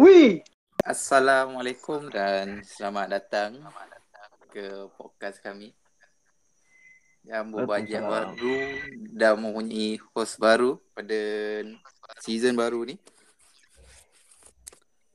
Ui. 0.00 0.40
Assalamualaikum 0.80 2.08
dan 2.08 2.64
selamat 2.64 3.20
datang 3.20 3.60
ke 4.48 4.88
podcast 4.96 5.44
kami 5.44 5.76
yang 7.20 7.52
Waalaikumsalam. 7.52 8.08
baru 8.08 8.56
dan 9.12 9.36
mempunyai 9.36 10.00
host 10.16 10.40
baru 10.40 10.80
pada 10.96 11.20
season 12.24 12.56
baru 12.56 12.88
ni. 12.88 12.96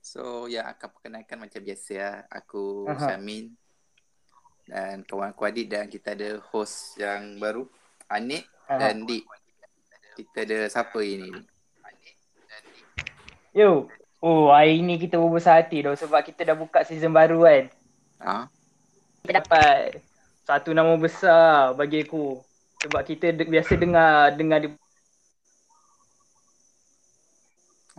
So 0.05 0.45
yang 0.45 0.69
akan 0.69 0.87
perkenalkan 0.93 1.41
macam 1.41 1.65
biasa 1.65 1.93
lah. 1.97 2.15
Aku 2.29 2.85
Aha. 2.85 3.09
Syamin 3.09 3.57
dan 4.69 5.01
kawan 5.01 5.33
aku 5.33 5.49
Adit 5.49 5.65
dan 5.65 5.89
kita 5.89 6.13
ada 6.13 6.37
host 6.53 6.93
yang 7.01 7.41
baru 7.41 7.65
Anik 8.05 8.45
Aha. 8.69 8.77
dan 8.77 9.01
Dik. 9.01 9.25
Kita 10.13 10.45
ada 10.45 10.69
siapa 10.69 11.01
ini? 11.01 11.33
Yo. 13.49 13.89
Oh, 14.25 14.49
hari 14.49 14.81
ni 14.81 14.97
kita 14.97 15.21
berbesar 15.21 15.61
hati 15.61 15.85
tau 15.85 15.93
sebab 15.93 16.25
kita 16.25 16.41
dah 16.49 16.57
buka 16.57 16.81
season 16.81 17.13
baru 17.13 17.45
kan. 17.45 17.63
Ha? 18.25 18.49
Kita 19.21 19.37
dapat 19.37 20.01
satu 20.49 20.73
nama 20.73 20.97
besar 20.97 21.77
bagi 21.77 22.01
aku. 22.01 22.41
Sebab 22.81 23.05
kita 23.05 23.29
de- 23.37 23.45
biasa 23.45 23.77
dengar 23.77 24.33
dengar 24.33 24.65
di 24.65 24.73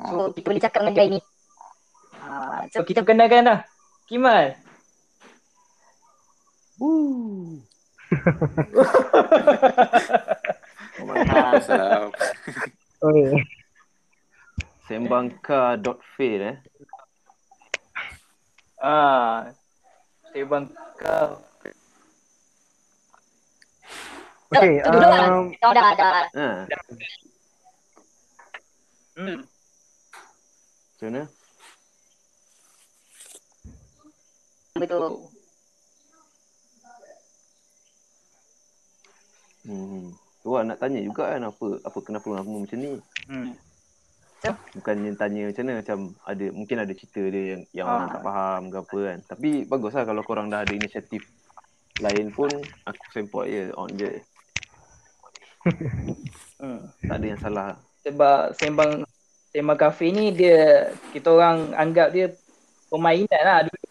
Oh, 0.03 0.11
So 0.11 0.35
kita 0.35 0.51
boleh 0.51 0.63
cakap 0.67 0.83
dengan 0.83 0.95
dia 0.99 1.07
ni. 1.15 1.21
Ah, 2.19 2.67
So 2.75 2.83
kita 2.83 3.07
kenalkan 3.07 3.47
dah. 3.47 3.63
Kimal. 4.11 4.59
Woo. 6.83 7.63
Waalaikumsalam. 11.07 12.11
Oh, 12.99 13.15
Sembangka.fail 14.87 16.41
eh. 16.47 16.57
Ah. 18.79 19.51
Sebang 20.31 20.71
kau. 21.01 21.43
okay. 24.53 24.79
tu 24.79 24.89
duduk 24.95 25.11
lah. 25.11 25.27
Um, 25.27 25.47
Kau 25.59 25.73
dah 25.75 25.91
dah 25.97 26.11
Ha, 26.39 26.47
Hmm. 29.17 29.41
macam 30.93 31.09
mana? 31.09 31.23
betul. 34.77 35.09
Hmm. 39.65 40.13
Tu 40.45 40.49
lah 40.53 40.63
nak 40.69 40.79
tanya 40.79 41.01
juga 41.01 41.33
kan 41.33 41.49
apa 41.49 41.67
apa 41.81 41.99
kenapa 42.05 42.29
nama 42.29 42.55
macam 42.61 42.79
ni. 42.79 42.93
Hmm. 43.25 43.57
Bukan 44.75 44.97
yang 45.03 45.17
tanya 45.17 45.43
macam 45.49 45.63
mana 45.65 45.81
macam 45.81 45.99
ada 46.23 46.47
mungkin 46.51 46.77
ada 46.79 46.93
cerita 46.93 47.23
dia 47.25 47.45
yang 47.55 47.63
yang 47.73 47.87
Ah. 47.87 47.93
orang 47.95 48.09
tak 48.11 48.23
faham 48.23 48.63
ke 48.69 48.77
apa 48.79 48.99
kan. 49.03 49.19
Tapi 49.27 49.49
baguslah 49.65 50.05
kalau 50.05 50.23
korang 50.23 50.47
dah 50.47 50.63
ada 50.63 50.73
inisiatif 50.73 51.23
lain 51.99 52.29
pun 52.31 52.51
aku 52.85 53.05
support 53.11 53.47
je 53.47 53.73
on 53.73 53.89
je. 53.93 54.11
hmm. 56.61 56.81
Tak 57.03 57.17
ada 57.17 57.27
yang 57.27 57.41
salah. 57.41 57.71
Sebab 58.05 58.55
sembang 58.55 59.03
sembang 59.51 59.79
kafe 59.79 60.13
ni 60.13 60.31
dia 60.31 60.91
kita 61.11 61.33
orang 61.33 61.73
anggap 61.75 62.13
dia 62.13 62.31
permainan 62.87 63.43
lah 63.43 63.59
dulu. 63.67 63.87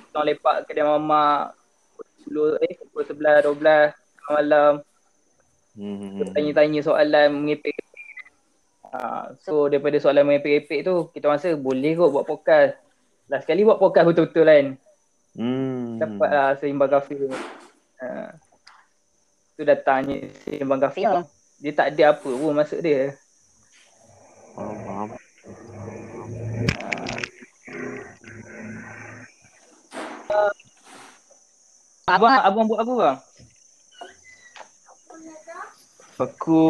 Kita 0.00 0.14
orang 0.16 0.28
lepak 0.28 0.56
kedai 0.66 0.84
mamak 0.84 1.54
pukul 2.26 2.58
10 2.58 2.66
eh 2.66 2.72
pukul 2.82 3.02
11 3.04 3.46
12 3.46 3.94
malam 4.26 4.74
Hmm. 5.70 6.26
tanya-tanya 6.34 6.82
soalan 6.82 7.30
mengepek 7.30 7.78
Ha, 8.90 9.30
so 9.46 9.70
daripada 9.70 10.02
soalan 10.02 10.26
mengepek-epek 10.26 10.82
tu 10.82 11.06
kita 11.14 11.30
rasa 11.30 11.54
boleh 11.54 11.94
kot 11.94 12.10
buat 12.10 12.26
podcast. 12.26 12.74
Last 13.30 13.46
sekali 13.46 13.62
buat 13.62 13.78
podcast 13.78 14.10
betul-betul 14.10 14.44
kan. 14.46 14.66
Hmm. 15.38 16.02
Dapatlah 16.02 16.58
seimbang 16.58 16.90
kafe 16.90 17.14
tu. 17.14 17.30
Ha. 18.02 18.34
Tu 19.54 19.62
datangnya 19.62 20.26
seimbang 20.42 20.82
kafe. 20.82 21.06
Ya. 21.06 21.22
Dia 21.62 21.72
tak 21.76 21.94
ada 21.94 22.18
apa 22.18 22.30
pun 22.34 22.50
masuk 22.50 22.82
dia. 22.82 23.14
Faham, 24.58 24.74
faham. 24.82 25.08
Abang 32.10 32.34
abang 32.42 32.66
buat 32.66 32.82
apa 32.82 32.92
bang? 32.98 33.16
Aku 36.18 36.60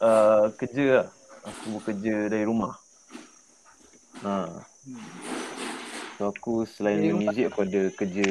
uh, 0.00 0.52
kerja 0.56 0.84
lah. 1.02 1.08
Aku 1.46 1.78
bekerja 1.78 2.26
dari 2.26 2.42
rumah. 2.42 2.74
Ha. 4.26 4.66
So 6.16 6.32
aku 6.32 6.64
selain 6.64 7.04
Dari 7.04 7.12
rumah? 7.12 7.30
muzik 7.30 7.44
aku 7.52 7.60
ada 7.68 7.82
kerja 7.92 8.28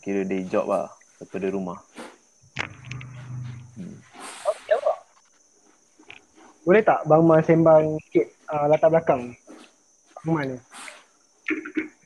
kira 0.00 0.22
day 0.24 0.46
job 0.46 0.70
lah 0.70 0.88
daripada 1.18 1.46
rumah. 1.52 1.78
Apa? 4.70 4.92
boleh 6.60 6.82
tak 6.86 7.02
Bang 7.10 7.26
Man 7.26 7.42
sembang 7.42 7.98
sikit 8.06 8.26
uh, 8.54 8.70
latar 8.70 8.88
belakang? 8.94 9.34
Bang 10.22 10.30
Man 10.30 10.46
ni. 10.54 10.58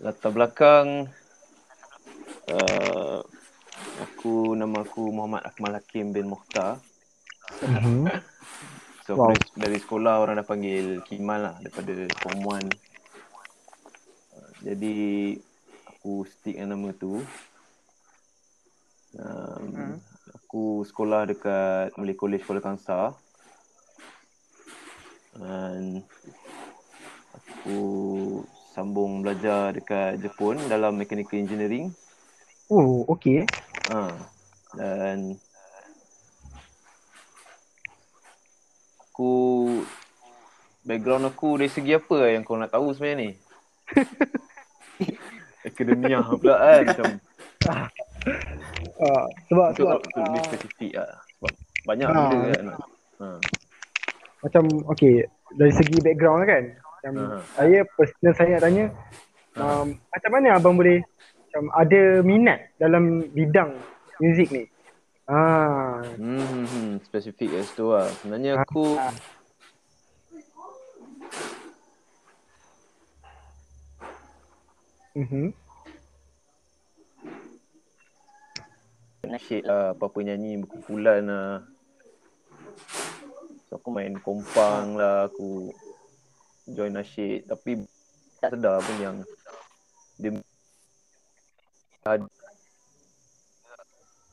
Latar 0.00 0.32
belakang 0.32 0.86
uh, 2.48 3.20
aku 4.00 4.56
nama 4.56 4.80
aku 4.80 5.12
Muhammad 5.12 5.44
Akmal 5.44 5.76
Hakim 5.76 6.16
bin 6.16 6.32
Mukhtar. 6.32 6.80
Mhm. 7.64 8.08
So 9.04 9.20
Wow. 9.20 9.36
dari, 9.36 9.40
dari 9.52 9.78
sekolah 9.84 10.14
orang 10.16 10.40
dah 10.40 10.48
panggil 10.48 11.04
Kimal 11.04 11.40
lah 11.40 11.54
daripada 11.60 11.92
form 12.24 12.40
1. 12.40 12.72
Uh, 14.32 14.50
jadi 14.64 14.96
aku 15.84 16.24
stick 16.24 16.56
dengan 16.56 16.80
nama 16.80 16.88
tu. 16.96 17.20
Um, 19.14 19.64
Hmm. 19.70 19.96
Aku 20.34 20.86
sekolah 20.86 21.26
dekat 21.26 21.94
Malay 21.98 22.14
College 22.14 22.46
Kuala 22.46 22.62
Kangsar. 22.62 23.14
Dan 25.34 25.98
aku 27.34 27.78
sambung 28.70 29.22
belajar 29.22 29.74
dekat 29.74 30.22
Jepun 30.22 30.58
dalam 30.70 30.94
mechanical 30.94 31.38
engineering. 31.38 31.90
Oh, 32.70 33.02
okay. 33.10 33.44
Ha. 33.90 34.14
Dan 34.74 35.38
aku 39.14 39.78
background 40.82 41.30
aku 41.30 41.54
dari 41.54 41.70
segi 41.70 41.94
apa 41.94 42.34
yang 42.34 42.42
kau 42.42 42.58
nak 42.58 42.74
tahu 42.74 42.90
sebenarnya 42.90 43.16
ni? 43.22 43.30
Akademia 45.64 46.18
pula 46.26 46.54
kan 46.58 46.82
macam 46.82 47.06
Uh, 48.94 49.26
sebab 49.50 49.66
untuk, 49.74 49.84
sebab 49.84 49.98
untuk 50.00 50.16
lebih 50.16 50.38
uh, 50.38 50.46
spesifik 50.46 50.92
lah. 50.96 51.12
Sebab 51.28 51.52
banyak 51.84 52.06
Ah. 52.06 52.14
benda 52.14 52.38
kan. 52.48 52.64
Ha. 53.14 53.26
macam 54.40 54.62
okay 54.86 55.14
dari 55.54 55.72
segi 55.72 55.98
background 56.00 56.42
kan. 56.44 56.64
Macam 56.72 57.12
Ha. 57.14 57.36
saya 57.54 57.78
personal 57.84 58.32
saya 58.32 58.48
nak 58.54 58.62
tanya 58.62 58.84
um, 59.56 59.86
macam 59.98 60.30
mana 60.30 60.48
abang 60.56 60.74
boleh 60.74 61.02
macam 61.44 61.62
ada 61.74 62.00
minat 62.22 62.60
dalam 62.76 63.04
bidang 63.30 63.76
muzik 64.18 64.48
ni? 64.50 64.64
Ah, 65.24 66.04
Hmm, 66.20 66.36
hmm, 66.36 66.66
hmm, 66.68 66.90
spesifik 67.08 67.56
kat 67.56 67.64
situ 67.64 67.88
lah. 67.88 68.04
Sebenarnya 68.20 68.60
aku 68.60 69.00
Ah. 69.00 69.08
mhm. 75.16 75.54
nasyid 79.24 79.64
lah, 79.66 79.96
apa-apa 79.96 80.18
nyanyi 80.22 80.60
berkumpulan 80.62 81.24
lah. 81.26 81.64
So 83.66 83.80
aku 83.80 83.88
main 83.90 84.14
kompang 84.20 84.94
lah, 84.94 85.26
aku 85.26 85.72
join 86.68 86.94
nasyid. 86.94 87.48
Tapi 87.48 87.82
tak 88.38 88.54
sedar 88.54 88.78
pun 88.84 88.96
yang 89.00 89.16
dia 90.20 90.30
ada 92.04 92.28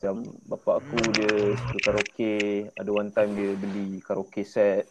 macam 0.02 0.26
bapak 0.50 0.82
aku 0.82 0.98
dia 1.14 1.54
suka 1.54 1.78
karaoke, 1.86 2.66
ada 2.74 2.90
one 2.90 3.14
time 3.14 3.38
dia 3.38 3.54
beli 3.54 4.02
karaoke 4.02 4.42
set. 4.42 4.90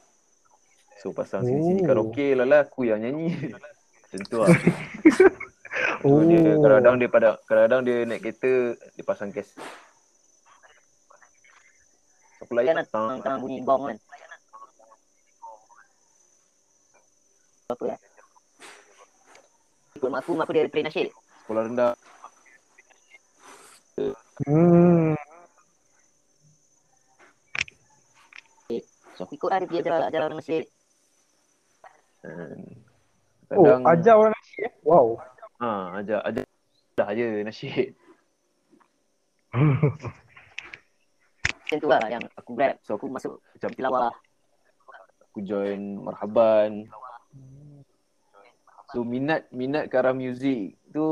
So 1.03 1.11
pasang 1.11 1.43
sini-sini 1.43 1.83
Oh. 1.83 1.87
karaoke 1.91 2.39
lah 2.39 2.47
lah 2.47 2.63
aku 2.63 2.87
yang 2.87 3.03
nyanyi. 3.03 3.35
Macam 4.07 4.21
tu 4.31 4.39
lah. 4.39 4.47
Oh. 4.47 6.23
So, 6.23 6.23
dia 6.23 6.55
kadang-kadang 6.63 6.97
dia 7.03 7.11
pada 7.11 7.29
kadang-kadang 7.43 7.81
dia 7.83 7.97
naik 8.07 8.23
kereta 8.23 8.79
dia 8.95 9.03
pasang 9.03 9.35
kes. 9.35 9.59
Aku 12.47 12.55
layan 12.55 12.79
lah 12.79 12.87
tang 12.87 13.19
Tang 13.19 13.43
bunyi 13.43 13.67
gong 13.67 13.91
kan. 13.91 13.99
Apa 17.75 17.83
ya? 17.91 17.97
Ikut 19.99 20.07
mak 20.07 20.23
aku, 20.23 20.31
mak 20.39 20.47
aku 20.47 20.55
dia 20.55 20.71
play 20.71 20.87
nasyid. 20.87 21.11
sekolah 21.43 21.67
rendah. 21.67 21.93
Hmm. 24.49 25.13
Lah 29.51 29.59
dia 29.59 29.83
ajar 29.83 29.93
ajar 30.07 30.21
orang 30.23 30.39
nasyid. 30.39 30.65
Dan 32.23 32.59
Oh, 33.51 33.67
Kadang 33.67 33.83
ajar 33.83 34.15
orang 34.15 34.31
nasyid 34.33 34.63
eh. 34.63 34.73
Wow. 34.87 35.19
ha 35.59 35.99
ajar 35.99 36.23
ajar 36.23 36.45
dah 36.95 37.11
je 37.11 37.29
nasyid. 37.43 37.91
Macam 41.51 41.79
tu 41.79 41.87
lah 41.87 42.03
yang 42.07 42.23
aku 42.35 42.51
grab. 42.55 42.79
So 42.83 42.95
aku 42.95 43.11
masuk 43.11 43.43
Macam 43.59 43.71
tilawah. 43.75 44.15
aku 45.27 45.39
join 45.43 45.99
marhaban. 45.99 46.87
So 48.91 49.03
minat 49.03 49.47
minat 49.51 49.87
ke 49.87 49.95
arah 49.95 50.11
muzik 50.11 50.75
tu 50.91 51.07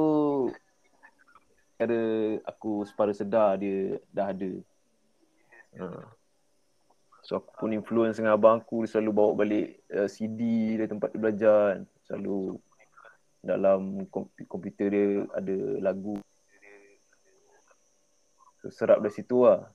cara 1.79 2.03
aku 2.43 2.83
separa 2.83 3.11
sedar 3.11 3.55
dia 3.55 4.03
dah 4.11 4.31
ada. 4.31 4.53
Ha. 5.79 5.87
So 7.29 7.45
aku 7.45 7.53
pun 7.61 7.77
influence 7.77 8.17
dengan 8.17 8.41
abang 8.41 8.57
aku 8.65 8.89
dia 8.89 8.97
selalu 8.97 9.11
bawa 9.13 9.31
balik 9.37 9.85
uh, 9.93 10.09
CD 10.09 10.41
dari 10.81 10.89
tempat 10.89 11.13
dia 11.13 11.21
belajar 11.21 11.61
kan. 11.77 11.81
Selalu 12.09 12.57
dalam 13.45 13.81
kom- 14.09 14.33
komputer 14.49 14.89
dia 14.89 15.05
ada 15.37 15.57
lagu. 15.85 16.17
So 18.65 18.73
serap 18.73 19.05
dari 19.05 19.13
situ 19.13 19.45
lah. 19.45 19.69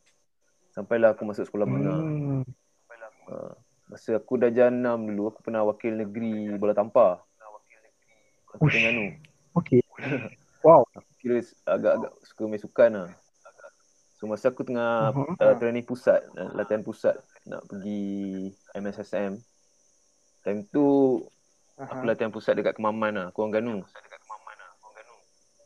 Sampailah 0.73 1.13
aku 1.13 1.29
masuk 1.29 1.45
sekolah 1.45 1.69
menengah. 1.69 2.01
Hmm. 2.01 2.41
Ha. 3.29 3.53
Masa 3.85 4.17
aku 4.17 4.41
dah 4.41 4.49
janam 4.49 5.05
dulu, 5.05 5.29
aku 5.29 5.45
pernah 5.45 5.61
wakil 5.61 5.93
negeri 5.93 6.57
bola 6.57 6.73
tampar. 6.73 7.21
Aku 8.57 8.65
Ush. 8.65 8.73
Terengganu. 8.73 9.13
Okay. 9.61 9.85
Wow. 10.63 10.87
Kira 11.19 11.43
agak-agak 11.67 12.11
suka 12.23 12.41
main 12.47 12.55
sukan 12.57 12.91
lah. 12.95 13.09
So 14.15 14.31
masa 14.31 14.47
aku 14.47 14.63
tengah 14.63 15.11
Mhm. 15.11 15.35
uh, 15.35 15.55
training 15.59 15.83
pusat, 15.83 16.23
uh, 16.33 16.55
latihan 16.55 16.79
pusat 16.79 17.19
nak 17.43 17.61
pergi 17.67 18.47
MSSM. 18.73 19.35
Time 20.43 20.61
tu 20.71 21.19
aku 21.75 22.03
Aha. 22.03 22.07
latihan 22.07 22.31
pusat 22.31 22.55
dekat 22.55 22.75
Kemaman 22.75 23.11
lah, 23.15 23.27
Kuang 23.31 23.51
Ganu. 23.51 23.83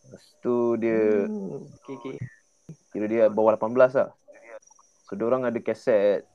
Lepas 0.07 0.23
tu 0.39 0.79
dia 0.79 1.27
Hmm, 1.27 1.67
Okay, 1.83 1.95
okay. 1.99 2.15
kira 2.95 3.05
dia 3.05 3.23
bawah 3.27 3.57
18 3.59 3.75
lah. 3.97 4.09
So 5.07 5.15
orang 5.23 5.47
ada 5.47 5.59
kaset 5.59 6.27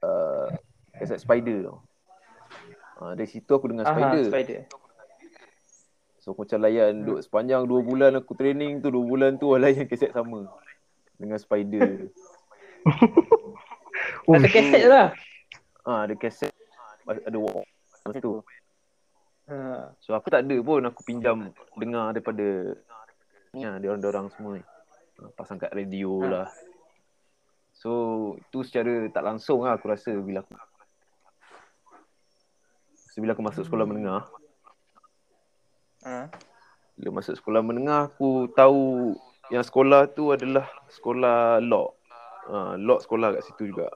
uh, 0.00 0.48
kaset 0.96 1.20
Spider 1.20 1.68
tau. 1.68 1.78
Uh, 2.94 3.12
dari 3.18 3.26
situ 3.26 3.50
aku 3.50 3.68
dengar 3.68 3.88
Aha, 3.88 3.92
Spider. 3.96 4.24
spider. 4.30 4.60
So 6.22 6.32
aku 6.32 6.48
macam 6.48 6.60
layan 6.64 7.04
duduk 7.04 7.20
sepanjang 7.20 7.68
2 7.68 7.84
bulan 7.84 8.12
aku 8.16 8.32
training 8.32 8.80
tu 8.80 8.88
2 8.88 8.96
bulan 9.04 9.36
tu 9.36 9.52
layan 9.60 9.84
kaset 9.88 10.12
sama. 10.12 10.48
Dengan 11.16 11.38
Spider. 11.40 12.08
Oh, 14.24 14.34
Ada 14.36 14.48
kaset 14.48 14.80
je 14.80 14.88
lah. 14.88 15.08
Ah 15.84 16.08
ada 16.08 16.14
kaset 16.16 16.52
ada 17.04 17.36
walk 17.36 17.68
masa 18.04 18.20
tu. 18.20 18.40
Ha. 19.48 19.92
So 20.00 20.16
aku 20.16 20.32
tak 20.32 20.48
ada 20.48 20.56
pun 20.64 20.80
aku 20.80 21.04
pinjam 21.04 21.52
dengar 21.76 22.16
daripada 22.16 22.72
ni 23.52 23.68
lah, 23.68 23.76
dia 23.76 23.92
orang-orang 23.92 24.32
semua 24.32 24.56
ni. 24.56 24.64
Ah, 25.20 25.30
Pasang 25.36 25.60
kat 25.60 25.72
radio 25.76 26.24
Ha. 26.24 26.28
lah. 26.28 26.48
So 27.76 27.90
itu 28.40 28.64
secara 28.64 29.12
tak 29.12 29.24
langsung 29.28 29.68
lah 29.68 29.76
aku 29.76 29.92
rasa 29.92 30.16
bila 30.16 30.40
aku 30.40 30.56
so, 32.96 33.20
bila 33.20 33.36
aku 33.36 33.44
masuk 33.44 33.62
sekolah 33.68 33.84
menengah 33.84 34.24
Ha. 36.04 36.28
Bila 37.00 37.20
masuk 37.20 37.34
sekolah 37.40 37.64
menengah 37.64 38.12
aku 38.12 38.48
tahu 38.52 39.16
yang 39.48 39.64
sekolah 39.64 40.08
tu 40.12 40.32
adalah 40.32 40.68
sekolah 40.92 41.60
law. 41.64 41.92
Ha, 42.44 42.76
law 42.76 43.00
sekolah 43.00 43.32
kat 43.36 43.42
situ 43.48 43.72
juga. 43.72 43.88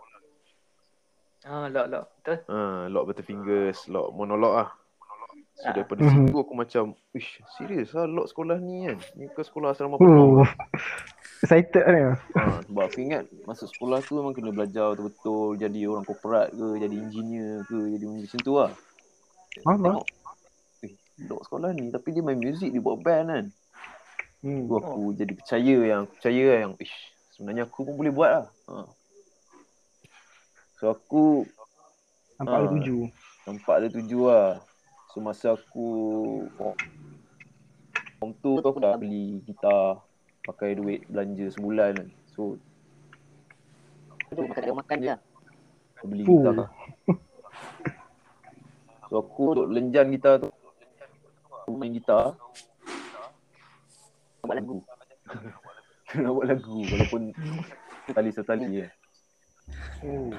Ah, 1.46 1.70
lok 1.70 1.87
lok. 1.87 2.05
Betul. 2.19 2.38
Ha, 2.50 2.58
law 2.90 3.02
Butterfingers, 3.06 3.87
law 3.87 4.11
monolog 4.11 4.55
lah. 4.58 4.70
So 5.58 5.67
Ah. 5.67 5.75
daripada 5.75 6.06
situ 6.06 6.38
aku 6.38 6.55
macam, 6.55 6.94
ish, 7.11 7.43
serius 7.58 7.90
lah 7.90 8.06
law 8.06 8.26
sekolah 8.26 8.58
ni 8.62 8.87
kan. 8.87 8.99
Ni 9.19 9.26
bukan 9.26 9.44
sekolah 9.46 9.69
asrama 9.75 9.99
Oh. 9.99 10.02
pertama. 10.02 10.46
Excited 11.43 11.82
kan? 11.82 12.14
Ha, 12.35 12.62
sebab 12.67 12.82
aku 12.87 12.99
ingat 13.02 13.23
masuk 13.46 13.70
sekolah 13.70 13.99
tu 14.02 14.19
memang 14.19 14.35
kena 14.35 14.50
belajar 14.50 14.94
betul-betul 14.94 15.58
jadi 15.58 15.81
orang 15.87 16.06
korporat 16.06 16.50
ke, 16.50 16.67
jadi 16.82 16.94
engineer 16.99 17.62
ke, 17.67 17.79
jadi 17.94 18.05
macam 18.06 18.38
tu 18.43 18.52
lah. 18.55 18.70
Ah, 19.67 19.75
Tengok, 19.75 20.06
eh, 20.82 20.93
dok 21.26 21.43
sekolah 21.46 21.70
ni 21.75 21.91
tapi 21.91 22.14
dia 22.14 22.23
main 22.23 22.38
muzik, 22.38 22.70
dia 22.70 22.82
buat 22.82 22.99
band 22.99 23.26
kan. 23.26 23.44
Hmm. 24.43 24.70
Tu 24.70 24.75
aku 24.79 25.02
jadi 25.19 25.32
percaya 25.34 25.76
yang 25.82 26.00
aku 26.06 26.12
percaya 26.23 26.44
yang 26.62 26.73
ish 26.79 26.94
sebenarnya 27.34 27.67
aku 27.67 27.82
pun 27.82 27.94
boleh 27.99 28.14
buat 28.14 28.31
lah. 28.31 28.46
Ha. 28.70 28.75
So 30.79 30.89
aku 30.89 31.43
Nampak 32.37 32.55
Ah. 32.55 32.59
ada 32.61 32.69
tuju. 32.71 32.97
nampak 33.45 33.75
ada 33.75 33.89
tuju 33.89 34.19
lah. 34.23 34.49
So 35.09 35.19
masa 35.19 35.53
aku 35.53 35.87
form 38.15 38.31
tu 38.37 38.51
tu 38.57 38.63
aku 38.65 38.79
dah 38.79 38.95
beli 38.95 39.43
gitar 39.43 39.99
pakai 40.43 40.73
duit 40.73 41.03
belanja 41.07 41.51
sebulan 41.51 41.93
kan. 41.95 42.09
So 42.29 42.55
Tu 44.29 44.39
makan 44.39 44.61
dia 44.61 44.75
makan 44.77 44.97
je. 45.01 45.15
aku 45.93 46.05
beli 46.07 46.23
Oh. 46.23 46.31
gitar 46.39 46.53
lah. 46.55 46.69
So 49.05 49.15
aku 49.19 49.43
untuk 49.51 49.67
lenjan 49.69 50.07
gitar 50.09 50.39
tu 50.39 50.49
aku 51.51 51.75
main 51.75 51.91
gitar 51.91 52.39
Buat 54.41 54.57
lagu. 54.57 54.79
nak 56.15 56.31
buat 56.31 56.47
lagu 56.47 56.79
walaupun 56.87 57.23
tali 58.09 58.31
setali 58.31 58.67
je. 58.75 58.87
Oh. 60.00 60.31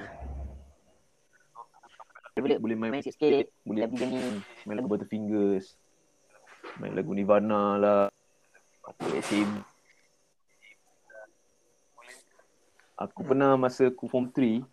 Boleh 2.34 2.56
Boleh 2.58 2.76
main 2.76 2.90
main 2.90 3.02
sikit-sikit. 3.02 3.52
boleh 3.62 3.84
Lagu 3.84 3.96
ni. 4.00 4.20
main 4.64 4.76
lagu 4.76 4.88
Butterfingers 4.88 5.76
main 6.78 6.92
lagu 6.92 7.12
Nirvana 7.12 7.76
lah 7.76 8.04
apa 8.82 9.06
SM 9.18 9.50
aku 12.96 13.20
pernah 13.24 13.56
masa 13.56 13.88
aku 13.88 14.06
form 14.06 14.28
3 14.28 14.64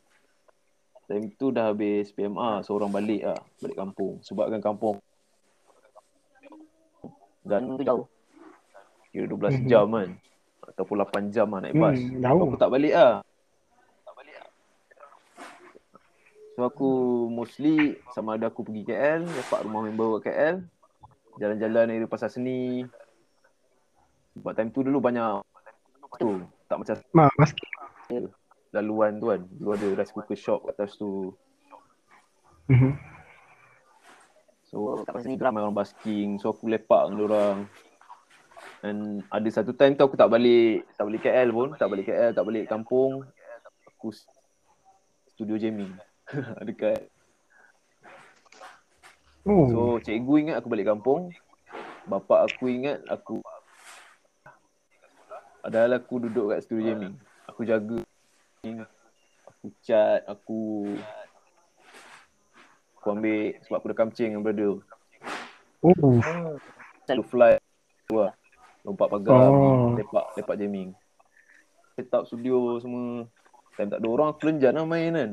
time 1.07 1.27
tu 1.33 1.51
dah 1.51 1.71
habis 1.71 2.11
PMA 2.11 2.61
seorang 2.61 2.89
balik 2.89 3.23
lah 3.25 3.39
balik 3.57 3.77
kampung 3.77 4.19
sebabkan 4.21 4.59
kampung 4.61 4.99
dan 7.43 7.63
Dan 7.65 7.77
tu 7.77 7.85
jauh. 7.85 8.07
kira 9.09 9.25
12 9.25 9.55
Mhm. 9.57 9.67
jam 9.67 9.87
kan 9.89 10.11
ataupun 10.69 10.95
8 10.97 11.31
jam 11.31 11.47
lah 11.49 11.61
naik 11.61 11.75
bas 11.75 11.95
Hmm, 11.95 12.19
jauh. 12.21 12.43
aku 12.45 12.57
tak 12.57 12.71
balik 12.73 12.93
lah 12.93 13.23
So 16.57 16.65
aku 16.65 16.89
mostly 17.29 18.01
sama 18.17 18.41
ada 18.41 18.49
aku 18.49 18.65
pergi 18.65 18.89
KL, 18.89 19.29
lepak 19.29 19.69
rumah 19.69 19.85
member 19.85 20.25
kat 20.25 20.33
KL, 20.33 20.57
jalan-jalan 21.37 21.93
area 21.93 22.09
pasar 22.09 22.33
seni. 22.33 22.81
Sebab 24.41 24.57
time 24.57 24.73
tu 24.73 24.81
dulu 24.81 24.97
banyak 25.05 25.45
tu, 26.17 26.41
tak 26.65 26.81
macam 26.81 26.97
Ma, 27.13 27.29
basket. 27.37 28.33
laluan 28.73 29.21
tu 29.21 29.29
kan. 29.29 29.45
Dulu 29.45 29.69
ada 29.77 29.87
rice 30.01 30.17
cooker 30.17 30.33
shop 30.33 30.65
kat 30.65 30.81
atas 30.81 30.97
tu. 30.97 31.37
Mhm. 32.73 32.97
So 34.73 35.05
Kat 35.05 35.13
pasar 35.13 35.29
seni 35.29 35.37
ramai 35.37 35.61
orang 35.61 35.77
basking. 35.77 36.41
So 36.41 36.57
aku 36.57 36.73
lepak 36.73 37.13
dengan 37.13 37.21
orang. 37.29 37.59
And 38.81 39.21
ada 39.29 39.49
satu 39.53 39.77
time 39.77 39.93
tu 39.93 40.09
aku 40.09 40.17
tak 40.17 40.33
balik, 40.33 40.89
tak 40.97 41.05
balik 41.05 41.21
KL 41.21 41.53
pun, 41.53 41.69
tak 41.77 41.93
balik 41.93 42.09
KL, 42.09 42.33
tak 42.33 42.45
balik 42.49 42.65
kampung. 42.65 43.29
Aku 43.93 44.09
studio 45.37 45.61
jamming. 45.61 45.93
Dekat. 46.69 47.07
Oh. 49.47 49.67
So 49.71 49.81
cikgu 50.03 50.35
ingat 50.47 50.57
aku 50.59 50.69
balik 50.71 50.91
kampung. 50.91 51.31
Bapak 52.07 52.51
aku 52.51 52.67
ingat 52.67 53.03
aku. 53.07 53.39
Padahal 55.63 55.99
aku 55.99 56.27
duduk 56.27 56.55
kat 56.55 56.67
studio 56.67 56.95
jamming. 56.95 57.15
Aku 57.51 57.63
jaga. 57.63 58.03
Aku 59.47 59.67
cat 59.87 60.27
Aku 60.27 60.91
Aku 62.99 63.07
ambil 63.15 63.55
Sebab 63.63 63.77
aku 63.79 63.87
dah 63.95 63.99
kamcing 63.99 64.35
dengan 64.35 64.43
brother. 64.43 64.83
Oh. 65.83 66.19
Aku 67.07 67.23
fly 67.27 67.63
Tu 68.11 68.19
lah. 68.19 68.35
Lompat 68.83 69.11
pagar 69.11 69.47
Oh. 69.51 69.95
Lepak 69.95 70.35
Lepak 70.35 70.59
jamming. 70.59 70.91
Set 71.95 72.11
up 72.15 72.27
studio 72.27 72.83
semua. 72.83 73.31
Time 73.79 73.91
tak 73.95 74.03
ada 74.03 74.09
orang 74.11 74.35
Aku 74.35 74.51
lenjan 74.51 74.75
lah 74.75 74.87
main 74.87 75.15
kan 75.15 75.31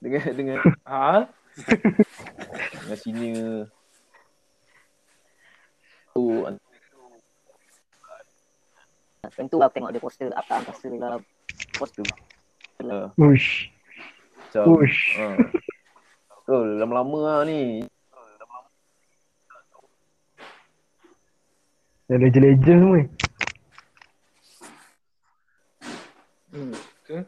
Dengan 0.00 0.22
Dengan 0.36 0.56
Ha? 0.90 1.26
Dengan 2.84 2.98
senior 3.00 3.68
Tu 6.16 6.24
Time 9.36 9.52
tu 9.52 9.60
aku 9.60 9.72
tengok 9.76 9.92
dia 9.92 10.00
poster 10.00 10.28
apa 10.32 10.64
angkasa 10.64 10.88
lah. 10.96 11.20
Poster. 11.76 12.04
uh, 12.88 13.12
Ush. 13.20 13.68
Macam 14.48 14.80
Ush. 14.80 15.18
Ha. 15.20 15.36
Betul, 16.40 16.80
lama-lama 16.80 17.18
lah 17.20 17.38
ni. 17.44 17.84
Yang 22.06 22.20
legend-legend 22.22 22.78
semua. 22.80 22.96
ni. 22.96 23.04
Hmm. 26.56 26.72
betul. 26.72 27.22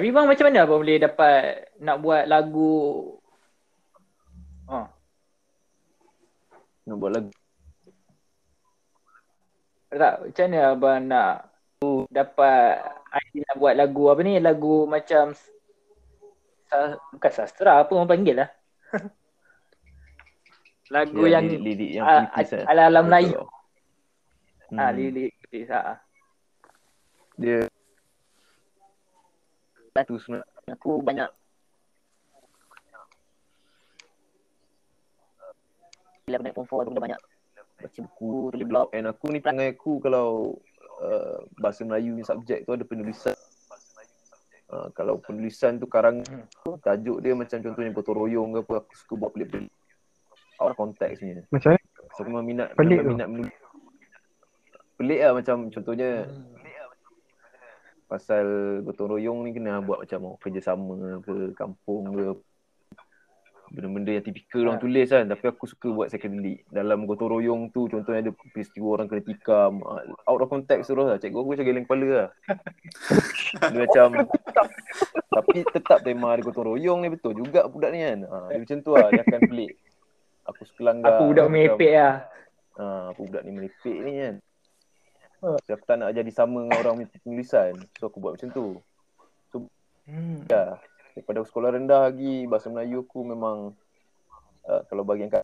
Bang 0.00 0.26
macam 0.26 0.44
mana 0.48 0.58
abang 0.64 0.80
boleh 0.82 0.98
dapat 0.98 1.70
nak 1.80 1.96
buat 2.02 2.24
lagu 2.26 2.74
Oh. 4.66 4.86
nak 6.86 6.96
buat 6.98 7.12
lagu. 7.14 7.30
Tak, 9.86 10.14
macam 10.26 10.44
mana 10.50 10.58
abang 10.74 11.00
nak 11.06 11.32
dapat 12.10 12.82
idea 13.14 13.42
nak 13.46 13.58
buat 13.62 13.74
lagu 13.78 14.02
apa 14.10 14.20
ni? 14.26 14.42
Lagu 14.42 14.90
macam 14.90 15.32
sa- 16.66 16.98
bukan 17.14 17.32
sastra 17.32 17.86
apa 17.86 17.90
orang 17.94 18.10
panggil 18.10 18.42
lah. 18.42 18.50
lagu 20.94 21.22
Ya, 21.26 21.38
yang 21.38 21.46
lirik 21.46 21.90
yang 21.94 22.06
ala-ala 22.66 23.00
Melayu. 23.06 23.46
Hmm. 24.66 24.78
Ah, 24.82 24.90
lirik 24.90 25.30
puitis. 25.46 25.70
Ah. 25.70 26.02
Dia 27.38 27.70
tu 30.04 30.18
sebenarnya 30.18 30.44
Aku 30.74 31.00
banyak 31.00 31.30
Bila 36.26 36.34
aku 36.36 36.44
naik 36.44 36.54
form 36.58 36.66
4 36.66 36.82
aku 36.82 36.92
dah 36.92 37.04
banyak 37.06 37.20
baca 37.76 38.00
buku, 38.08 38.32
tulis 38.56 38.66
blog. 38.66 38.88
and 38.96 39.04
aku 39.04 39.28
ni 39.28 39.38
perangai 39.38 39.76
aku 39.76 40.00
kalau 40.00 40.56
uh, 41.04 41.38
bahasa 41.60 41.84
Melayu 41.84 42.16
ni 42.16 42.24
subjek 42.24 42.64
tu 42.64 42.72
ada 42.72 42.82
penulisan. 42.82 43.36
Uh, 44.66 44.90
kalau 44.96 45.20
penulisan 45.22 45.78
tu 45.78 45.86
karang 45.86 46.24
tajuk 46.82 47.22
dia 47.22 47.36
macam 47.36 47.62
contohnya 47.62 47.94
gotong 47.94 48.16
royong 48.16 48.50
ke 48.56 48.60
apa 48.66 48.74
aku 48.82 48.92
suka 48.96 49.14
buat 49.14 49.30
pelik-pelik. 49.30 49.70
Out 50.58 50.72
of 50.72 50.76
context 50.80 51.20
ni. 51.22 51.38
Macam? 51.52 51.76
So 52.16 52.24
aku 52.24 52.28
memang 52.32 52.46
minat 52.48 52.68
Pelik 52.74 52.98
memang 53.04 53.12
minat 53.12 53.28
menulis. 53.30 53.54
Pelik 54.96 55.20
lah 55.20 55.32
macam 55.36 55.56
contohnya 55.68 56.10
pasal 58.06 58.46
gotong 58.86 59.18
royong 59.18 59.42
ni 59.42 59.50
kena 59.50 59.82
buat 59.82 60.06
macam 60.06 60.34
oh, 60.34 60.36
kerjasama 60.38 61.22
ke 61.22 61.52
kampung 61.58 62.14
ke. 62.14 62.26
Benda-benda 63.66 64.14
yang 64.14 64.22
tipikal 64.22 64.62
orang 64.62 64.78
tulis 64.78 65.10
kan. 65.10 65.26
Tapi 65.26 65.44
aku 65.50 65.66
suka 65.66 65.90
buat 65.90 66.06
secondly 66.06 66.62
dalam 66.70 67.02
gotong 67.02 67.34
royong 67.34 67.74
tu 67.74 67.90
contohnya 67.90 68.30
ada 68.30 68.32
peristiwa 68.54 68.94
orang 68.94 69.10
kena 69.10 69.26
tikam. 69.26 69.82
Ah, 69.82 70.06
out 70.30 70.38
of 70.38 70.46
context 70.46 70.86
terus 70.86 71.10
lah. 71.10 71.18
Cikgu 71.18 71.42
aku 71.42 71.50
macam 71.50 71.66
geleng 71.66 71.84
kepala 71.84 72.06
lah. 72.06 72.28
Dia 73.74 73.78
macam 73.82 74.08
tapi 75.36 75.68
tetap 75.68 76.00
tema 76.00 76.32
dia 76.38 76.46
gotong 76.46 76.72
royong 76.72 77.02
ni 77.02 77.08
betul 77.10 77.34
juga 77.34 77.66
budak 77.66 77.90
ni 77.90 78.06
kan. 78.06 78.18
Ha, 78.24 78.36
dia 78.54 78.58
macam 78.62 78.78
tu 78.80 78.90
lah. 78.94 79.08
Dia 79.10 79.22
akan 79.26 79.40
pelik. 79.50 79.72
Aku 80.46 80.62
suka 80.62 80.80
langgar 80.86 81.18
Aku 81.18 81.34
budak 81.34 81.46
merepek 81.50 81.92
lah. 81.98 82.14
ha, 82.78 83.10
aku 83.10 83.26
budak 83.26 83.42
ni 83.42 83.50
merepek 83.50 83.98
ni 83.98 84.12
kan 84.22 84.34
so, 85.40 85.56
aku 85.58 85.84
tak 85.84 85.96
nak 86.00 86.14
jadi 86.16 86.30
sama 86.32 86.64
dengan 86.64 86.78
orang 86.80 86.94
punya 87.00 87.20
penulisan 87.20 87.72
so 87.96 88.08
aku 88.08 88.18
buat 88.20 88.36
macam 88.38 88.50
tu. 88.52 88.68
Hmm. 90.06 90.46
Ya, 90.46 90.78
daripada 91.18 91.42
aku 91.42 91.50
sekolah 91.50 91.74
rendah 91.74 92.06
lagi 92.06 92.46
bahasa 92.46 92.70
Melayu 92.70 93.02
aku 93.02 93.26
memang 93.26 93.74
uh, 94.70 94.82
kalau 94.86 95.02
bagi 95.02 95.26
yang 95.26 95.34
kat 95.34 95.42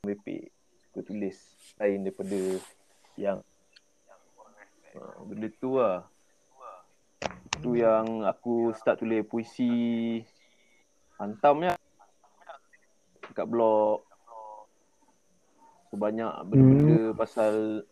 merepek 0.00 0.48
suka 0.88 1.04
tulis 1.04 1.36
lain 1.76 2.08
daripada 2.08 2.40
yang 3.20 3.44
uh, 4.96 5.20
benda 5.28 5.52
tu 5.60 5.76
lah. 5.76 6.08
Tu 7.60 7.84
yang 7.84 8.24
aku 8.24 8.72
start 8.72 9.04
tulis 9.04 9.20
puisi 9.28 10.24
hantam 11.20 11.60
ya. 11.68 11.76
Dekat 13.28 13.44
blog. 13.44 14.08
So, 15.92 16.00
banyak 16.00 16.32
benda-benda 16.48 17.12
pasal 17.12 17.84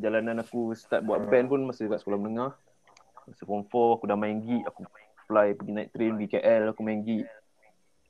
perjalanan 0.00 0.40
aku 0.40 0.72
start 0.72 1.04
buat 1.04 1.28
band 1.28 1.46
pun 1.46 1.60
masa 1.62 1.84
dekat 1.84 2.00
sekolah 2.00 2.16
menengah 2.16 2.56
masa 3.22 3.42
form 3.44 3.62
4 3.62 3.68
aku 3.68 4.04
dah 4.04 4.16
main 4.16 4.40
gig 4.40 4.64
aku 4.64 4.88
fly 5.28 5.52
pergi 5.52 5.70
naik 5.70 5.92
train 5.92 6.16
pergi 6.16 6.32
KL 6.32 6.72
aku 6.72 6.80
main 6.80 7.04
gig 7.04 7.28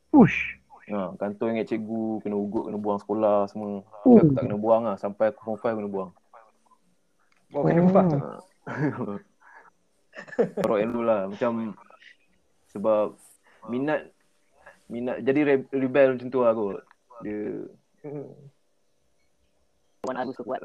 Push. 0.08 0.54
ha, 0.86 1.10
kantor 1.16 1.50
ingat 1.52 1.66
cikgu 1.68 2.18
kena 2.20 2.34
ugut 2.34 2.66
kena 2.66 2.78
buang 2.78 2.96
sekolah 2.96 3.46
semua 3.46 3.82
Oh. 4.00 4.22
aku 4.22 4.30
tak 4.32 4.42
kena 4.44 4.54
buang 4.54 4.82
lah 4.84 4.94
sampai 4.94 5.28
aku 5.28 5.42
form 5.44 5.58
5 5.58 5.76
kena 5.76 5.90
buang 5.90 6.10
Oh, 7.50 7.66
kena 7.66 7.82
buat. 7.82 8.06
rock 10.62 10.78
and 10.78 10.94
roll 10.94 11.02
lah 11.02 11.26
macam 11.26 11.74
sebab 12.68 13.18
minat 13.66 14.06
minat 14.86 15.18
jadi 15.20 15.40
re- 15.44 15.70
rebel 15.72 16.14
macam 16.14 16.28
tu 16.28 16.38
lah 16.38 16.54
kot 16.54 16.86
dia 17.20 17.66
Kawan 20.00 20.16
aku 20.16 20.32
suka 20.32 20.46
buat. 20.48 20.60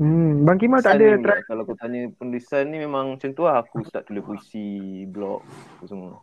Hmm, 0.00 0.48
Bang 0.48 0.56
Kimal 0.56 0.80
tak 0.80 0.96
ada 0.96 1.20
ni, 1.20 1.20
try 1.20 1.44
kalau 1.44 1.68
kau 1.68 1.76
tanya 1.76 2.08
penulisan 2.16 2.72
ni 2.72 2.80
memang 2.80 3.20
macam 3.20 3.36
tu 3.36 3.44
lah 3.44 3.60
aku 3.60 3.84
start 3.84 4.08
tulis 4.08 4.24
puisi 4.24 5.04
blog 5.04 5.44
semua 5.84 6.16